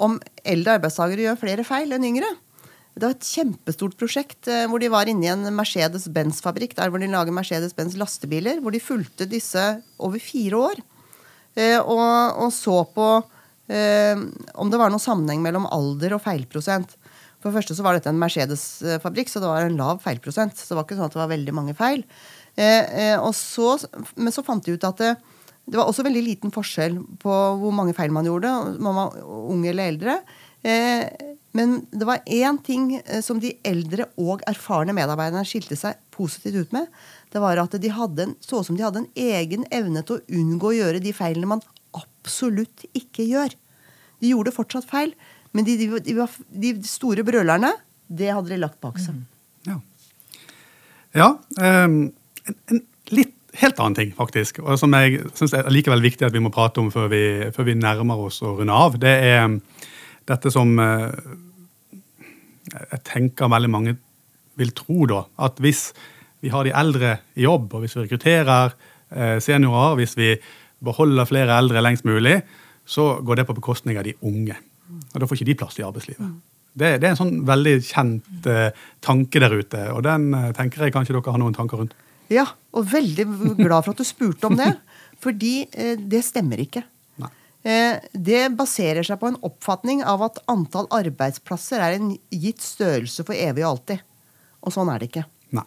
om 0.00 0.16
eldre 0.48 0.78
arbeidstakere 0.78 1.28
gjør 1.28 1.38
flere 1.38 1.66
feil 1.68 1.92
enn 1.94 2.06
yngre. 2.10 2.30
Det 3.00 3.08
var 3.08 3.14
et 3.16 3.28
kjempestort 3.32 3.94
prosjekt 3.96 4.48
eh, 4.52 4.66
hvor 4.68 4.82
de 4.82 4.90
var 4.92 5.08
inne 5.08 5.24
i 5.24 5.30
en 5.32 5.46
Mercedes-Benz-fabrikk 5.56 6.74
der 6.76 6.90
hvor 6.92 7.00
de 7.00 7.08
lager 7.08 7.32
Mercedes-Benz 7.32 7.94
lastebiler, 7.96 8.58
hvor 8.60 8.74
de 8.74 8.82
fulgte 8.82 9.24
disse 9.30 9.62
over 9.96 10.20
fire 10.20 10.58
år. 10.68 10.82
Eh, 11.56 11.78
og, 11.80 12.42
og 12.44 12.52
så 12.52 12.82
på 12.92 13.06
eh, 13.72 14.20
om 14.60 14.72
det 14.72 14.80
var 14.82 14.92
noen 14.92 15.00
sammenheng 15.00 15.40
mellom 15.46 15.64
alder 15.72 16.18
og 16.18 16.20
feilprosent. 16.26 16.92
For 17.40 17.48
det 17.48 17.62
første 17.62 17.78
så 17.78 17.86
var 17.86 17.96
dette 17.96 18.12
en 18.12 18.20
Mercedes-fabrikk, 18.20 19.32
så 19.32 19.40
det 19.40 19.48
var 19.48 19.64
en 19.64 19.80
lav 19.80 20.04
feilprosent. 20.04 20.60
Så 20.60 20.74
det 20.74 20.76
var 20.76 20.84
ikke 20.84 21.00
sånn 21.00 21.08
at 21.08 21.16
det 21.16 21.22
var 21.22 21.32
veldig 21.32 21.56
mange 21.56 21.76
feil. 21.78 22.04
Så, 23.32 23.70
men 24.20 24.34
så 24.34 24.44
fant 24.44 24.66
de 24.66 24.74
ut 24.76 24.84
at 24.84 25.00
det, 25.00 25.14
det, 25.64 25.78
var 25.78 25.88
også 25.88 26.04
veldig 26.04 26.24
liten 26.26 26.52
forskjell 26.52 26.98
på 27.22 27.38
hvor 27.62 27.72
mange 27.72 27.94
feil 27.96 28.12
man 28.12 28.28
gjorde, 28.28 28.52
om 28.52 28.84
man 28.84 28.98
var 28.98 29.16
ung 29.24 29.64
eller 29.64 29.94
eldre. 29.94 30.18
Men 31.52 31.86
det 31.90 32.06
var 32.06 32.22
én 32.26 32.58
ting 32.62 32.94
eh, 32.96 33.20
som 33.24 33.40
de 33.42 33.52
eldre 33.66 34.06
og 34.20 34.44
erfarne 34.48 34.94
medarbeiderne 34.94 35.46
skilte 35.48 35.78
seg 35.78 35.98
positivt 36.14 36.60
ut 36.66 36.76
med. 36.76 36.86
Det 37.32 37.42
var 37.42 37.58
at 37.58 37.74
de 37.82 37.90
en, 37.90 38.36
så 38.40 38.62
som 38.62 38.76
de 38.76 38.84
hadde 38.84 39.02
en 39.02 39.10
egen 39.14 39.66
evne 39.70 40.02
til 40.06 40.18
å 40.18 40.38
unngå 40.40 40.70
å 40.70 40.76
gjøre 40.76 41.02
de 41.02 41.12
feilene 41.12 41.50
man 41.50 41.64
absolutt 41.96 42.86
ikke 42.94 43.26
gjør. 43.26 43.56
De 44.20 44.30
gjorde 44.30 44.54
fortsatt 44.54 44.86
feil, 44.86 45.14
men 45.52 45.66
de, 45.66 45.76
de, 45.98 46.14
de 46.62 46.72
store 46.86 47.24
brølerne, 47.26 47.72
det 48.06 48.30
hadde 48.30 48.52
de 48.52 48.60
lagt 48.60 48.78
bak 48.82 49.00
seg. 49.02 49.18
Mm. 49.18 49.26
Ja. 49.66 49.76
ja 51.18 51.28
um, 51.86 52.00
en, 52.46 52.58
en, 52.70 52.82
litt 53.10 53.34
helt 53.58 53.80
annen 53.82 53.96
ting, 53.98 54.12
faktisk, 54.14 54.60
og 54.62 54.78
som 54.78 54.94
jeg 54.94 55.24
syns 55.34 55.56
er 55.58 55.70
likevel 55.74 56.02
viktig 56.04 56.28
at 56.28 56.34
vi 56.34 56.42
må 56.42 56.52
prate 56.54 56.78
om 56.82 56.92
før 56.94 57.10
vi, 57.10 57.24
før 57.54 57.66
vi 57.66 57.74
nærmer 57.78 58.28
oss 58.28 58.38
å 58.46 58.54
runde 58.60 58.76
av. 58.76 59.00
det 59.02 59.16
er 59.32 59.58
dette 60.30 60.52
som 60.54 60.72
eh, 60.78 61.10
jeg 62.70 63.02
tenker 63.08 63.50
veldig 63.50 63.70
mange 63.72 63.96
vil 64.60 64.72
tro, 64.76 65.04
da. 65.10 65.24
At 65.42 65.60
hvis 65.62 65.90
vi 66.40 66.52
har 66.52 66.64
de 66.64 66.74
eldre 66.76 67.16
i 67.36 67.44
jobb, 67.44 67.72
og 67.74 67.84
hvis 67.84 67.96
vi 67.96 68.04
rekrutterer 68.04 68.74
eh, 69.10 69.38
seniorer, 69.42 69.96
hvis 70.00 70.16
vi 70.18 70.34
beholder 70.84 71.28
flere 71.28 71.56
eldre 71.60 71.82
lengst 71.84 72.06
mulig, 72.08 72.40
så 72.88 73.18
går 73.24 73.40
det 73.40 73.48
på 73.48 73.56
bekostning 73.58 73.98
av 74.00 74.06
de 74.06 74.16
unge. 74.26 74.56
Og 75.12 75.18
da 75.20 75.28
får 75.28 75.38
ikke 75.38 75.50
de 75.50 75.58
plass 75.60 75.78
i 75.78 75.84
arbeidslivet. 75.86 76.22
Mm. 76.22 76.38
Det, 76.70 76.90
det, 77.02 77.06
er 77.06 77.12
en 77.12 77.18
sånn 77.18 77.40
veldig 77.46 77.74
kjent 77.82 78.46
uh, 78.46 78.70
tanke 79.02 79.42
der 79.42 79.54
ute, 79.58 79.82
og 79.90 80.04
den 80.06 80.28
uh, 80.32 80.50
tenker 80.54 80.86
jeg 80.86 80.94
kanskje 80.94 81.16
dere 81.16 81.34
har 81.34 81.42
noen 81.42 81.56
tanker 81.56 81.82
rundt. 81.82 81.96
Ja, 82.30 82.46
og 82.70 82.86
veldig 82.92 83.26
glad 83.58 83.82
for 83.82 83.92
at 83.92 84.00
du 84.00 84.06
spurte 84.06 84.46
om 84.46 84.54
det. 84.58 84.70
Fordi 85.22 85.54
uh, 85.66 85.96
det 85.98 86.22
stemmer 86.24 86.62
ikke. 86.62 86.84
Eh, 87.62 87.98
det 88.12 88.46
baserer 88.56 89.04
seg 89.04 89.20
på 89.20 89.28
en 89.28 89.40
oppfatning 89.44 90.00
av 90.08 90.24
at 90.24 90.40
antall 90.48 90.88
arbeidsplasser 90.96 91.82
er 91.84 91.98
en 91.98 92.14
gitt 92.32 92.64
størrelse 92.64 93.26
for 93.26 93.36
evig 93.36 93.66
og 93.66 93.74
alltid. 93.74 94.02
Og 94.64 94.74
sånn 94.74 94.90
er 94.92 95.00
det 95.00 95.10
ikke. 95.10 95.26
Nei. 95.56 95.66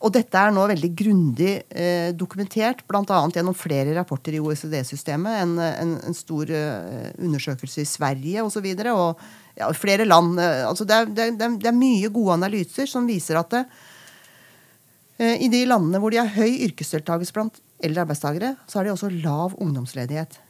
Og 0.00 0.12
dette 0.14 0.40
er 0.40 0.52
nå 0.52 0.64
veldig 0.68 0.90
grundig 0.96 1.50
eh, 1.68 2.10
dokumentert, 2.16 2.82
bl.a. 2.88 3.18
gjennom 3.32 3.56
flere 3.56 3.92
rapporter 3.96 4.36
i 4.36 4.40
OECD-systemet. 4.40 5.42
En, 5.42 5.58
en, 5.60 5.96
en, 6.08 6.16
stor 6.16 6.48
eh, 6.48 7.10
undersøkelse 7.20 7.84
i 7.84 7.88
Sverige 7.88 8.44
osv. 8.46 8.64
Og, 8.64 8.80
så 8.80 8.94
og 8.94 9.60
ja, 9.60 9.68
flere 9.76 10.06
land. 10.08 10.38
Eh, 10.40 10.62
altså 10.66 10.88
det, 10.88 10.96
er, 10.96 11.12
det, 11.12 11.26
er, 11.28 11.58
det, 11.60 11.68
er, 11.68 11.76
mye 11.76 12.12
gode 12.14 12.38
analyser 12.40 12.88
som 12.90 13.08
viser 13.08 13.38
at 13.40 13.52
det, 13.52 13.62
eh, 15.20 15.44
i 15.44 15.52
de 15.52 15.64
landene 15.68 16.00
hvor 16.00 16.14
de 16.14 16.22
har 16.22 16.32
høy 16.32 16.64
yrkesdeltakelse 16.70 17.36
blant 17.36 17.60
eldre 17.84 18.06
arbeidstakere, 18.06 18.54
så 18.64 18.80
har 18.80 18.88
de 18.88 18.94
også 18.94 19.12
lav 19.12 19.56
ungdomsledighet 19.60 20.40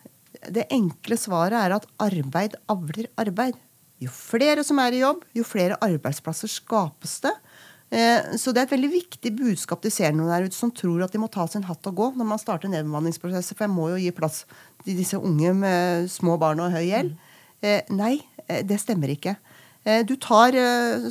det 0.53 0.67
enkle 0.75 1.19
svaret 1.21 1.57
er 1.59 1.77
at 1.77 1.87
arbeid 2.03 2.57
avler 2.73 3.09
arbeid. 3.21 3.57
Jo 4.03 4.11
flere 4.13 4.65
som 4.67 4.81
er 4.83 4.97
i 4.97 5.03
jobb, 5.05 5.23
jo 5.37 5.45
flere 5.47 5.79
arbeidsplasser 5.85 6.51
skapes 6.51 7.21
det. 7.25 7.33
Eh, 7.95 8.35
så 8.41 8.51
det 8.51 8.63
er 8.63 8.67
et 8.67 8.75
veldig 8.75 8.91
viktig 8.91 9.31
budskap 9.39 9.85
til 9.85 10.17
noen 10.17 10.33
der 10.33 10.49
ute 10.49 10.57
som 10.57 10.73
tror 10.75 11.05
at 11.05 11.13
de 11.15 11.21
må 11.23 11.29
ta 11.31 11.45
sin 11.47 11.67
hatt 11.69 11.87
og 11.87 11.99
gå 12.01 12.09
når 12.17 12.27
man 12.33 12.41
starter 12.41 12.71
nedbemanningsprosesser. 12.73 13.55
For 13.57 13.67
jeg 13.67 13.75
må 13.75 13.91
jo 13.93 14.01
gi 14.03 14.15
plass 14.17 14.43
til 14.85 14.99
disse 14.99 15.21
unge 15.21 15.53
med 15.61 16.09
små 16.13 16.39
barn 16.41 16.63
og 16.65 16.75
høy 16.75 16.85
gjeld. 16.89 17.15
Eh, 17.63 17.85
nei, 17.95 18.17
eh, 18.49 18.65
det 18.67 18.81
stemmer 18.83 19.15
ikke. 19.15 19.39
Du 20.09 20.15
tar 20.17 20.57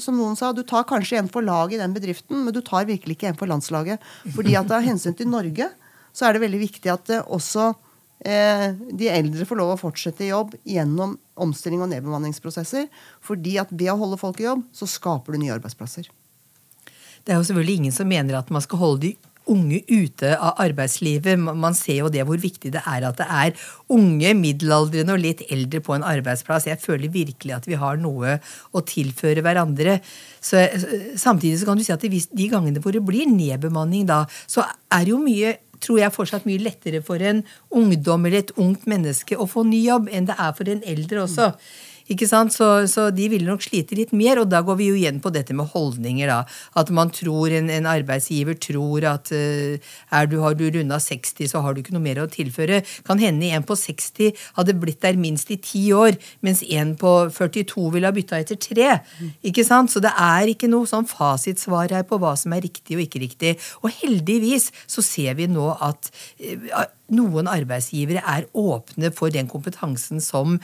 som 0.02 0.16
noen 0.18 0.34
sa, 0.34 0.48
du 0.50 0.64
tar 0.66 0.88
kanskje 0.90 1.20
en 1.20 1.28
for 1.30 1.46
laget 1.46 1.76
i 1.76 1.82
den 1.84 1.92
bedriften, 1.94 2.40
men 2.42 2.56
du 2.56 2.58
tar 2.66 2.88
virkelig 2.90 3.20
ikke 3.20 3.28
en 3.30 3.38
for 3.38 3.46
landslaget. 3.46 4.02
Fordi 4.34 4.56
at 4.58 4.74
av 4.74 4.82
hensyn 4.82 5.14
til 5.14 5.30
Norge 5.30 5.68
så 6.10 6.26
er 6.26 6.34
det 6.34 6.42
veldig 6.42 6.62
viktig 6.64 6.90
at 6.90 7.12
også 7.22 7.68
de 8.24 9.10
eldre 9.12 9.46
får 9.48 9.60
lov 9.60 9.74
å 9.74 9.80
fortsette 9.82 10.24
i 10.24 10.32
jobb 10.32 10.54
gjennom 10.64 11.18
omstilling 11.44 11.82
og 11.84 11.92
nedbemanningsprosesser. 11.92 12.88
fordi 13.22 13.58
at 13.60 13.72
ved 13.72 13.92
å 13.92 13.98
holde 14.00 14.20
folk 14.22 14.40
i 14.40 14.48
jobb, 14.48 14.64
så 14.72 14.88
skaper 14.88 15.34
du 15.34 15.42
nye 15.42 15.56
arbeidsplasser. 15.56 16.08
Det 17.24 17.34
er 17.34 17.40
jo 17.40 17.48
selvfølgelig 17.48 17.76
ingen 17.82 17.96
som 17.96 18.08
mener 18.08 18.36
at 18.36 18.50
man 18.52 18.64
skal 18.64 18.80
holde 18.80 19.08
de 19.08 19.14
unge 19.52 19.82
ute 19.90 20.32
av 20.38 20.60
arbeidslivet. 20.64 21.40
Man 21.40 21.76
ser 21.76 22.00
jo 22.04 22.12
det 22.12 22.24
hvor 22.28 22.40
viktig 22.40 22.72
det 22.76 22.84
er 22.88 23.08
at 23.08 23.20
det 23.20 23.28
er 23.28 23.66
unge, 23.92 24.34
middelaldrende 24.40 25.16
og 25.16 25.24
litt 25.24 25.44
eldre 25.52 25.82
på 25.84 25.98
en 25.98 26.06
arbeidsplass. 26.08 26.70
Jeg 26.70 26.82
føler 26.84 27.12
virkelig 27.12 27.56
at 27.58 27.68
vi 27.68 27.80
har 27.80 28.00
noe 28.02 28.38
å 28.72 28.84
tilføre 28.88 29.44
hverandre. 29.44 30.00
Så, 30.44 30.64
samtidig 31.20 31.60
så 31.60 31.70
kan 31.70 31.80
du 31.80 31.86
si 31.86 31.96
at 31.96 32.04
de 32.04 32.50
gangene 32.52 32.84
hvor 32.84 32.96
det 32.96 33.04
blir 33.06 33.28
nedbemanning 33.32 34.08
da, 34.10 34.24
så 34.48 34.66
er 34.92 35.04
det 35.06 35.16
jo 35.16 35.22
mye 35.24 35.58
tror 35.84 36.02
jeg 36.02 36.16
fortsatt 36.16 36.46
mye 36.50 36.62
lettere 36.64 37.04
for 37.06 37.22
en 37.24 37.44
ungdom 37.74 38.28
eller 38.28 38.44
et 38.44 38.54
ungt 38.62 38.88
menneske 38.90 39.38
å 39.38 39.50
få 39.50 39.66
ny 39.68 39.84
jobb 39.86 40.12
enn 40.12 40.30
det 40.30 40.38
er 40.40 40.54
for 40.58 40.72
en 40.72 40.86
eldre 40.96 41.26
også. 41.26 41.52
Mm. 41.54 41.74
Ikke 42.12 42.28
sant? 42.28 42.54
Så, 42.56 42.68
så, 42.92 43.08
de 43.16 43.30
vil 43.32 43.46
nok 43.48 43.64
slite 43.64 43.96
litt 43.98 44.12
mer, 44.16 44.42
og 44.42 44.50
da 44.52 44.64
går 44.66 44.78
vi 44.80 44.90
jo 44.90 44.98
igjen 45.00 45.22
på 45.24 45.32
dette 45.34 45.56
med 45.56 45.72
holdninger. 45.72 46.28
da. 46.28 46.42
At 46.80 46.92
man 46.94 47.12
tror, 47.14 47.54
en, 47.56 47.70
en 47.72 47.88
arbeidsgiver 47.90 48.58
tror 48.60 49.08
at 49.08 49.32
uh, 49.32 49.94
er 50.12 50.30
du, 50.32 50.38
har 50.44 50.58
du 50.60 50.66
runda 50.68 51.00
60, 51.00 51.48
så 51.52 51.64
har 51.64 51.74
du 51.74 51.84
ikke 51.84 51.96
noe 51.96 52.04
mer 52.04 52.24
å 52.24 52.30
tilføre. 52.32 52.82
Kan 53.08 53.22
hende 53.24 53.52
en 53.56 53.68
på 53.68 53.78
60 53.80 54.34
hadde 54.58 54.78
blitt 54.80 55.02
der 55.04 55.20
minst 55.20 55.52
i 55.54 55.60
ti 55.62 55.86
år, 55.96 56.18
mens 56.46 56.64
en 56.68 56.96
på 57.00 57.14
42 57.34 57.90
ville 57.96 58.10
ha 58.10 58.16
bytta 58.16 58.42
etter 58.44 58.60
tre. 58.60 59.00
Ikke 59.46 59.66
sant? 59.68 59.94
Så 59.94 60.04
det 60.04 60.14
er 60.20 60.52
ikke 60.52 60.72
noe 60.72 60.90
sånn 60.90 61.08
fasitsvar 61.10 61.94
her 61.94 62.08
på 62.08 62.20
hva 62.22 62.36
som 62.40 62.56
er 62.56 62.66
riktig 62.66 62.98
og 62.98 63.06
ikke 63.06 63.24
riktig. 63.24 63.56
Og 63.84 63.94
heldigvis 64.02 64.72
så 64.90 65.04
ser 65.06 65.40
vi 65.40 65.48
nå 65.52 65.72
at 65.84 66.12
uh, 66.44 66.84
noen 67.14 67.50
arbeidsgivere 67.52 68.24
er 68.26 68.48
åpne 68.58 69.12
for 69.16 69.34
den 69.34 69.50
kompetansen 69.52 70.22
som 70.24 70.58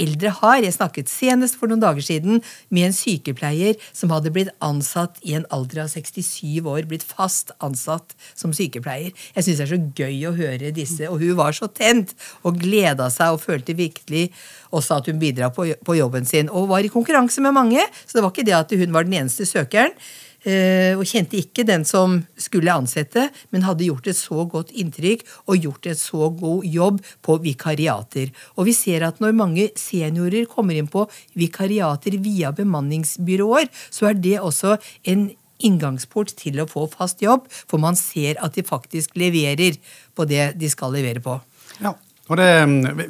eldre 0.00 0.32
har. 0.40 0.60
Jeg 0.64 0.76
snakket 0.76 1.10
senest 1.12 1.58
for 1.60 1.70
noen 1.70 1.82
dager 1.82 2.04
siden 2.04 2.40
med 2.72 2.88
en 2.88 2.96
sykepleier 2.96 3.78
som 3.92 4.12
hadde 4.14 4.32
blitt 4.34 4.52
ansatt 4.64 5.20
i 5.26 5.36
en 5.38 5.46
alder 5.54 5.84
av 5.84 5.92
67 5.92 6.64
år, 6.64 6.86
blitt 6.90 7.06
fast 7.06 7.52
ansatt 7.64 8.16
som 8.34 8.54
sykepleier. 8.56 9.12
Jeg 9.36 9.46
syns 9.46 9.60
det 9.60 9.66
er 9.66 9.72
så 9.74 9.80
gøy 10.02 10.24
å 10.30 10.36
høre 10.38 10.72
disse, 10.76 11.10
og 11.10 11.20
hun 11.22 11.36
var 11.40 11.56
så 11.56 11.70
tent 11.70 12.14
og 12.42 12.58
gleda 12.62 13.10
seg 13.12 13.36
og 13.36 13.44
følte 13.44 13.76
virkelig 13.78 14.28
også 14.74 15.00
at 15.00 15.10
hun 15.10 15.20
bidra 15.20 15.50
på, 15.54 15.68
jobben 15.98 16.26
sin. 16.28 16.50
Og 16.50 16.70
var 16.70 16.86
i 16.86 16.92
konkurranse 16.92 17.42
med 17.44 17.56
mange, 17.56 17.84
så 18.06 18.18
det 18.18 18.24
var 18.24 18.34
ikke 18.34 18.48
det 18.48 18.58
at 18.58 18.74
hun 18.80 18.94
var 18.94 19.08
den 19.08 19.20
eneste 19.22 19.48
søkeren. 19.48 19.94
Eh, 20.40 20.96
og 20.96 21.04
kjente 21.04 21.36
ikke 21.36 21.66
den 21.68 21.84
som 21.84 22.16
skulle 22.40 22.72
ansette, 22.72 23.26
men 23.52 23.66
hadde 23.66 23.84
gjort 23.84 24.08
et 24.08 24.16
så 24.16 24.46
godt 24.48 24.72
inntrykk 24.72 25.26
og 25.46 25.66
gjort 25.66 25.90
et 25.92 26.00
så 26.00 26.30
god 26.32 26.64
jobb 26.64 27.02
på 27.26 27.36
vikariater. 27.44 28.30
Og 28.56 28.70
vi 28.70 28.76
ser 28.76 29.04
at 29.04 29.20
når 29.20 29.36
mange 29.36 29.68
seniorer 29.76 30.48
kommer 30.48 30.78
inn 30.78 30.88
på 30.88 31.04
vikariater 31.36 32.16
via 32.24 32.54
bemanningsbyråer, 32.56 33.68
så 33.92 34.10
er 34.10 34.20
det 34.20 34.38
også 34.40 34.78
en 35.12 35.28
inngangsport 35.60 36.32
til 36.40 36.62
å 36.62 36.68
få 36.68 36.86
fast 36.88 37.20
jobb, 37.20 37.44
for 37.68 37.82
man 37.82 37.98
ser 37.98 38.40
at 38.40 38.56
de 38.56 38.64
faktisk 38.64 39.18
leverer 39.20 39.76
på 40.16 40.24
det 40.24 40.54
de 40.56 40.70
skal 40.72 40.94
levere 40.96 41.20
på. 41.20 41.36
Ja, 41.84 41.92
og 42.30 42.38
det, 42.38 42.46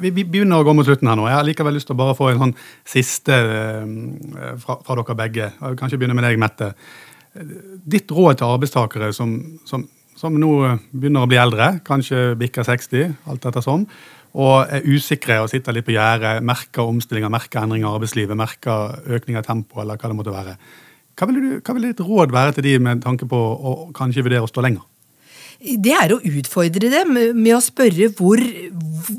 vi, 0.01 0.09
vi, 0.09 0.25
begynner 0.25 0.59
å 0.59 0.65
gå 0.65 0.73
mot 0.75 0.87
slutten 0.87 1.07
her 1.07 1.15
nå. 1.15 1.29
Jeg 1.29 1.37
har 1.37 1.47
likevel 1.47 1.77
lyst 1.77 1.87
til 1.87 1.95
å 1.95 2.01
bare 2.01 2.17
få 2.17 2.31
en 2.31 2.41
sånn 2.41 2.53
siste 2.89 3.37
eh, 3.37 3.95
fra, 4.59 4.79
fra 4.81 4.97
dere 4.97 5.17
begge. 5.19 5.49
Kanskje 5.79 6.01
begynne 6.01 6.17
med 6.17 6.25
deg, 6.27 6.41
Mette. 6.41 6.71
Ditt 7.31 8.11
råd 8.11 8.39
til 8.39 8.49
arbeidstakere 8.51 9.11
som, 9.15 9.35
som, 9.67 9.85
som, 10.19 10.35
nå 10.35 10.51
begynner 10.91 11.23
å 11.23 11.29
bli 11.31 11.39
eldre, 11.39 11.77
kanskje 11.87 12.33
bikker 12.39 12.67
60, 12.67 13.15
alt 13.31 13.47
etter 13.47 13.63
sånn, 13.63 13.85
og 14.31 14.71
er 14.71 14.85
usikre 14.87 15.41
og 15.43 15.49
sitter 15.51 15.75
litt 15.75 15.87
på 15.87 15.95
gjerdet, 15.95 16.43
merker 16.43 16.87
omstillinger, 16.87 17.31
merker 17.31 17.63
endringer 17.63 17.87
i 17.87 17.91
arbeidslivet, 17.95 18.39
merker 18.39 18.99
økning 19.17 19.39
av 19.39 19.47
tempo, 19.47 19.81
eller 19.83 19.99
hva 19.99 20.11
det 20.11 20.19
måtte 20.19 20.35
være. 20.35 20.57
Hva 21.19 21.27
vil, 21.29 21.39
du, 21.39 21.57
hva 21.59 21.75
vil 21.75 21.89
ditt 21.89 22.03
råd 22.03 22.31
være 22.33 22.55
til 22.55 22.67
de 22.67 22.77
med 22.83 23.03
tanke 23.03 23.27
på 23.29 23.37
å 23.37 23.75
kanskje 23.95 24.23
vurdere 24.25 24.47
å 24.47 24.51
stå 24.51 24.63
lenger? 24.65 24.87
Det 25.61 25.91
er 25.93 26.15
å 26.15 26.21
utfordre 26.25 26.89
dem 26.89 27.11
med 27.37 27.51
å 27.53 27.61
spørre 27.61 28.07
hvor, 28.17 28.39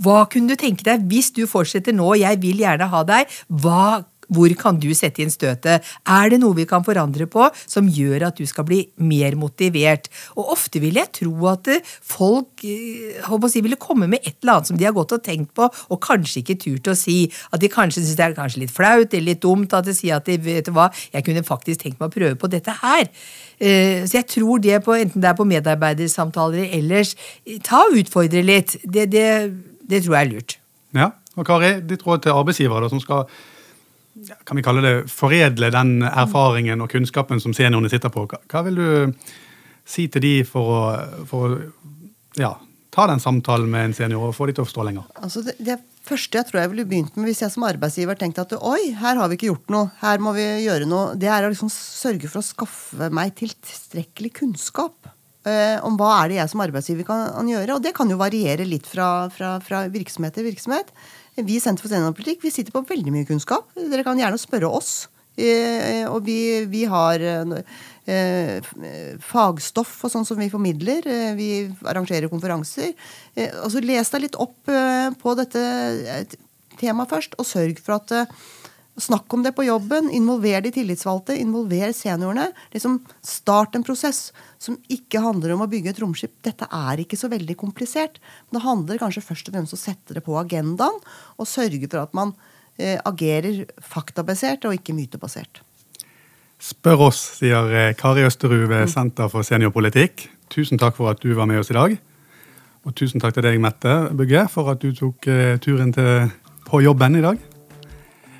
hva 0.02 0.24
kunne 0.30 0.50
du 0.50 0.58
tenke 0.58 0.82
deg 0.88 1.04
hvis 1.10 1.30
du 1.36 1.44
fortsetter 1.46 1.94
nå, 1.94 2.08
jeg 2.18 2.40
vil 2.42 2.64
gjerne 2.64 2.88
ha 2.90 3.02
deg, 3.06 3.36
hva 3.62 4.02
hvor 4.28 4.52
kan 4.60 4.78
du 4.80 4.90
sette 4.94 5.24
inn 5.24 5.32
støtet? 5.32 5.82
Er 6.06 6.30
det 6.32 6.38
noe 6.42 6.56
vi 6.56 6.66
kan 6.68 6.84
forandre 6.86 7.26
på 7.30 7.48
som 7.64 7.88
gjør 7.90 8.28
at 8.28 8.38
du 8.38 8.46
skal 8.48 8.66
bli 8.68 8.82
mer 9.02 9.36
motivert? 9.40 10.06
Og 10.36 10.52
ofte 10.54 10.82
vil 10.82 11.00
jeg 11.00 11.10
tro 11.22 11.32
at 11.50 11.72
eh, 11.72 11.82
folk 11.82 12.64
eh, 12.68 13.48
si, 13.50 13.64
ville 13.64 13.80
komme 13.80 14.06
med 14.10 14.22
et 14.22 14.36
eller 14.42 14.58
annet 14.58 14.70
som 14.70 14.78
de 14.78 14.86
har 14.86 14.96
gått 14.96 15.16
og 15.16 15.24
tenkt 15.26 15.52
på, 15.58 15.66
og 15.66 16.02
kanskje 16.04 16.44
ikke 16.44 16.58
turt 16.62 16.92
å 16.92 16.96
si. 16.98 17.24
At 17.50 17.64
de 17.64 17.72
kanskje 17.72 18.04
syns 18.04 18.18
det 18.20 18.28
er 18.28 18.38
kanskje 18.38 18.62
litt 18.62 18.74
flaut 18.74 19.10
eller 19.10 19.32
litt 19.32 19.42
dumt 19.42 19.74
at 19.74 19.88
de 19.88 19.96
sier 19.96 20.20
at 20.20 20.28
de, 20.28 20.38
vet 20.38 20.68
du 20.68 20.74
hva, 20.76 20.90
jeg 21.12 21.26
kunne 21.26 21.44
faktisk 21.46 21.82
tenkt 21.82 21.98
meg 21.98 22.12
å 22.12 22.14
prøve 22.14 22.38
på 22.38 22.52
dette 22.52 22.78
her. 22.84 23.08
Eh, 23.58 24.04
så 24.06 24.20
jeg 24.20 24.30
tror 24.36 24.62
det 24.62 24.82
på, 24.86 24.94
enten 24.96 25.22
det 25.22 25.32
er 25.32 25.38
på 25.38 25.48
medarbeidersamtaler 25.48 26.68
eller 26.68 26.92
ellers, 26.92 27.14
ta 27.64 27.84
og 27.88 27.98
utfordre 28.02 28.42
litt. 28.44 28.76
Det, 28.84 29.08
det, 29.12 29.26
det 29.88 30.02
tror 30.04 30.18
jeg 30.18 30.26
er 30.26 30.30
lurt. 30.32 30.58
Ja, 30.96 31.10
og 31.38 31.48
Kari, 31.48 31.74
ditt 31.88 32.04
råd 32.06 32.26
til 32.26 32.36
arbeidsgivere 32.36 32.90
som 32.92 33.00
skal 33.02 33.24
kan 34.44 34.58
vi 34.58 34.64
kalle 34.64 34.82
det, 34.84 34.96
foredle 35.10 35.70
den 35.72 36.02
erfaringen 36.04 36.84
og 36.84 36.90
kunnskapen 36.92 37.40
som 37.40 37.54
seniorene 37.56 37.90
sitter 37.92 38.12
på. 38.12 38.26
Hva 38.28 38.64
vil 38.66 38.80
du 38.80 38.90
si 39.88 40.06
til 40.12 40.24
de 40.24 40.34
for 40.48 40.74
å, 40.74 40.82
for 41.28 41.46
å 41.46 41.62
ja, 42.38 42.52
ta 42.92 43.06
den 43.08 43.22
samtalen 43.22 43.70
med 43.72 43.88
en 43.88 43.96
senior 43.96 44.28
og 44.28 44.36
få 44.36 44.48
de 44.48 44.56
til 44.56 44.64
å 44.64 44.68
forstå 44.68 44.86
lenger? 44.88 45.08
Altså 45.16 45.44
det, 45.46 45.56
det, 45.64 45.78
første 46.06 46.38
jeg 46.38 46.48
tror 46.48 46.60
jeg 46.60 46.72
ville 46.74 46.88
begynt 46.90 47.16
med 47.16 47.30
hvis 47.30 47.42
jeg 47.44 47.54
som 47.54 47.64
arbeidsgiver 47.66 48.18
tenkte 48.20 48.44
at 48.44 48.54
oi, 48.58 48.92
her 48.98 49.18
har 49.20 49.30
vi 49.30 49.38
ikke 49.38 49.50
gjort 49.52 49.72
noe, 49.74 49.90
her 50.02 50.22
må 50.22 50.34
vi 50.36 50.44
gjøre 50.66 50.88
noe, 50.90 51.16
det 51.18 51.30
er 51.32 51.46
å 51.46 51.52
liksom 51.52 51.72
sørge 51.72 52.28
for 52.28 52.42
å 52.42 52.46
skaffe 52.46 53.10
meg 53.14 53.34
tilstrekkelig 53.40 54.34
kunnskap. 54.42 55.12
Eh, 55.42 55.74
om 55.82 55.96
hva 55.98 56.12
er 56.20 56.30
det 56.30 56.36
jeg 56.36 56.50
som 56.52 56.60
arbeidsgiver 56.62 57.06
kan, 57.08 57.24
kan, 57.34 57.48
gjøre. 57.50 57.74
Og 57.74 57.82
det 57.82 57.90
kan 57.96 58.10
jo 58.12 58.20
variere 58.20 58.66
litt 58.68 58.86
fra, 58.86 59.26
fra, 59.34 59.56
fra 59.64 59.86
virksomhet 59.90 60.36
til 60.38 60.46
virksomhet. 60.46 60.92
Vi 61.40 61.56
i 61.56 61.60
Senter 61.62 61.80
for 61.80 61.92
seniorpolitikk 61.92 62.42
vi 62.44 62.52
sitter 62.52 62.74
på 62.74 62.84
veldig 62.84 63.12
mye 63.14 63.28
kunnskap. 63.28 63.70
Dere 63.76 64.04
kan 64.04 64.18
gjerne 64.20 64.40
spørre 64.40 64.68
oss. 64.68 65.06
Eh, 65.40 66.04
og 66.10 66.26
vi, 66.26 66.66
vi 66.68 66.82
har 66.84 67.22
eh, 67.24 68.72
fagstoff 69.24 69.94
og 70.04 70.12
sånn 70.12 70.26
som 70.28 70.40
vi 70.40 70.50
formidler. 70.52 71.08
Eh, 71.08 71.30
vi 71.38 71.48
arrangerer 71.88 72.28
konferanser. 72.32 72.92
altså 73.38 73.80
Les 73.80 74.12
deg 74.12 74.26
litt 74.26 74.36
opp 74.36 74.68
på 75.22 75.36
dette 75.40 75.62
temaet 76.80 77.12
først, 77.12 77.38
og 77.40 77.48
sørg 77.48 77.80
for 77.80 77.96
at 77.96 78.36
Snakk 79.00 79.32
om 79.32 79.42
det 79.42 79.54
på 79.56 79.64
jobben. 79.64 80.10
Involver 80.12 80.60
de 80.60 80.72
tillitsvalgte. 80.72 81.36
Involver 81.40 81.94
seniorene. 81.96 82.50
Liksom 82.74 82.98
Start 83.24 83.76
en 83.78 83.84
prosess 83.86 84.32
som 84.60 84.76
ikke 84.92 85.22
handler 85.24 85.54
om 85.54 85.64
å 85.64 85.68
bygge 85.70 85.94
et 85.94 86.00
romskip. 86.02 86.34
Dette 86.44 86.68
er 86.68 87.00
ikke 87.00 87.16
så 87.16 87.30
veldig 87.32 87.56
komplisert. 87.56 88.20
Det 88.52 88.60
handler 88.60 89.00
kanskje 89.00 89.24
først 89.24 89.48
og 89.48 89.56
fremst 89.56 89.72
om 89.72 89.80
å 89.80 89.84
sette 89.84 90.16
det 90.16 90.24
på 90.26 90.36
agendaen 90.36 91.00
og 91.38 91.48
sørge 91.48 91.88
for 91.88 92.02
at 92.04 92.12
man 92.16 92.34
eh, 92.76 92.98
agerer 93.08 93.64
faktabasert 93.80 94.68
og 94.68 94.76
ikke 94.76 94.96
mytebasert. 94.96 95.62
Spør 96.62 97.08
oss, 97.08 97.22
sier 97.40 97.72
eh, 97.72 97.94
Kari 97.98 98.26
Østerud 98.28 98.68
ved. 98.68 98.90
Senter 98.92 99.32
for 99.32 99.46
seniorpolitikk. 99.46 100.28
Tusen 100.52 100.78
takk 100.78 101.00
for 101.00 101.10
at 101.10 101.24
du 101.24 101.32
var 101.38 101.48
med 101.48 101.62
oss 101.62 101.72
i 101.72 101.78
dag. 101.78 101.96
Og 102.84 102.94
tusen 102.98 103.22
takk 103.22 103.38
til 103.38 103.46
deg, 103.46 103.56
Mette 103.62 103.96
Bugge, 104.12 104.44
for 104.52 104.68
at 104.74 104.84
du 104.84 104.92
tok 104.94 105.30
eh, 105.32 105.56
turen 105.64 105.94
til, 105.96 106.28
på 106.68 106.84
jobben 106.84 107.16
i 107.16 107.24
dag. 107.24 107.40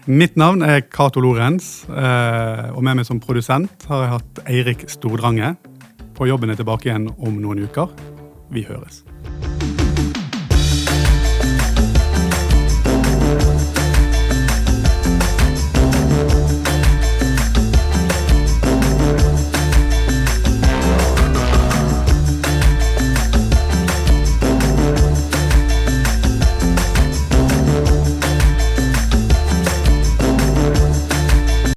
Mitt 0.07 0.35
navn 0.35 0.65
er 0.67 0.81
Cato 0.91 1.21
Lorentz, 1.23 1.85
eh, 1.87 2.71
og 2.75 2.83
med 2.83 2.99
meg 2.99 3.07
som 3.07 3.21
produsent 3.23 3.87
har 3.87 4.03
jeg 4.03 4.13
hatt 4.17 4.41
Eirik 4.51 4.83
Stordrange. 4.91 5.55
På 6.19 6.27
jobben 6.27 6.51
er 6.51 6.59
tilbake 6.59 6.91
igjen 6.91 7.07
om 7.23 7.39
noen 7.39 7.63
uker. 7.69 7.95
Vi 8.51 8.67
høres. 8.67 9.05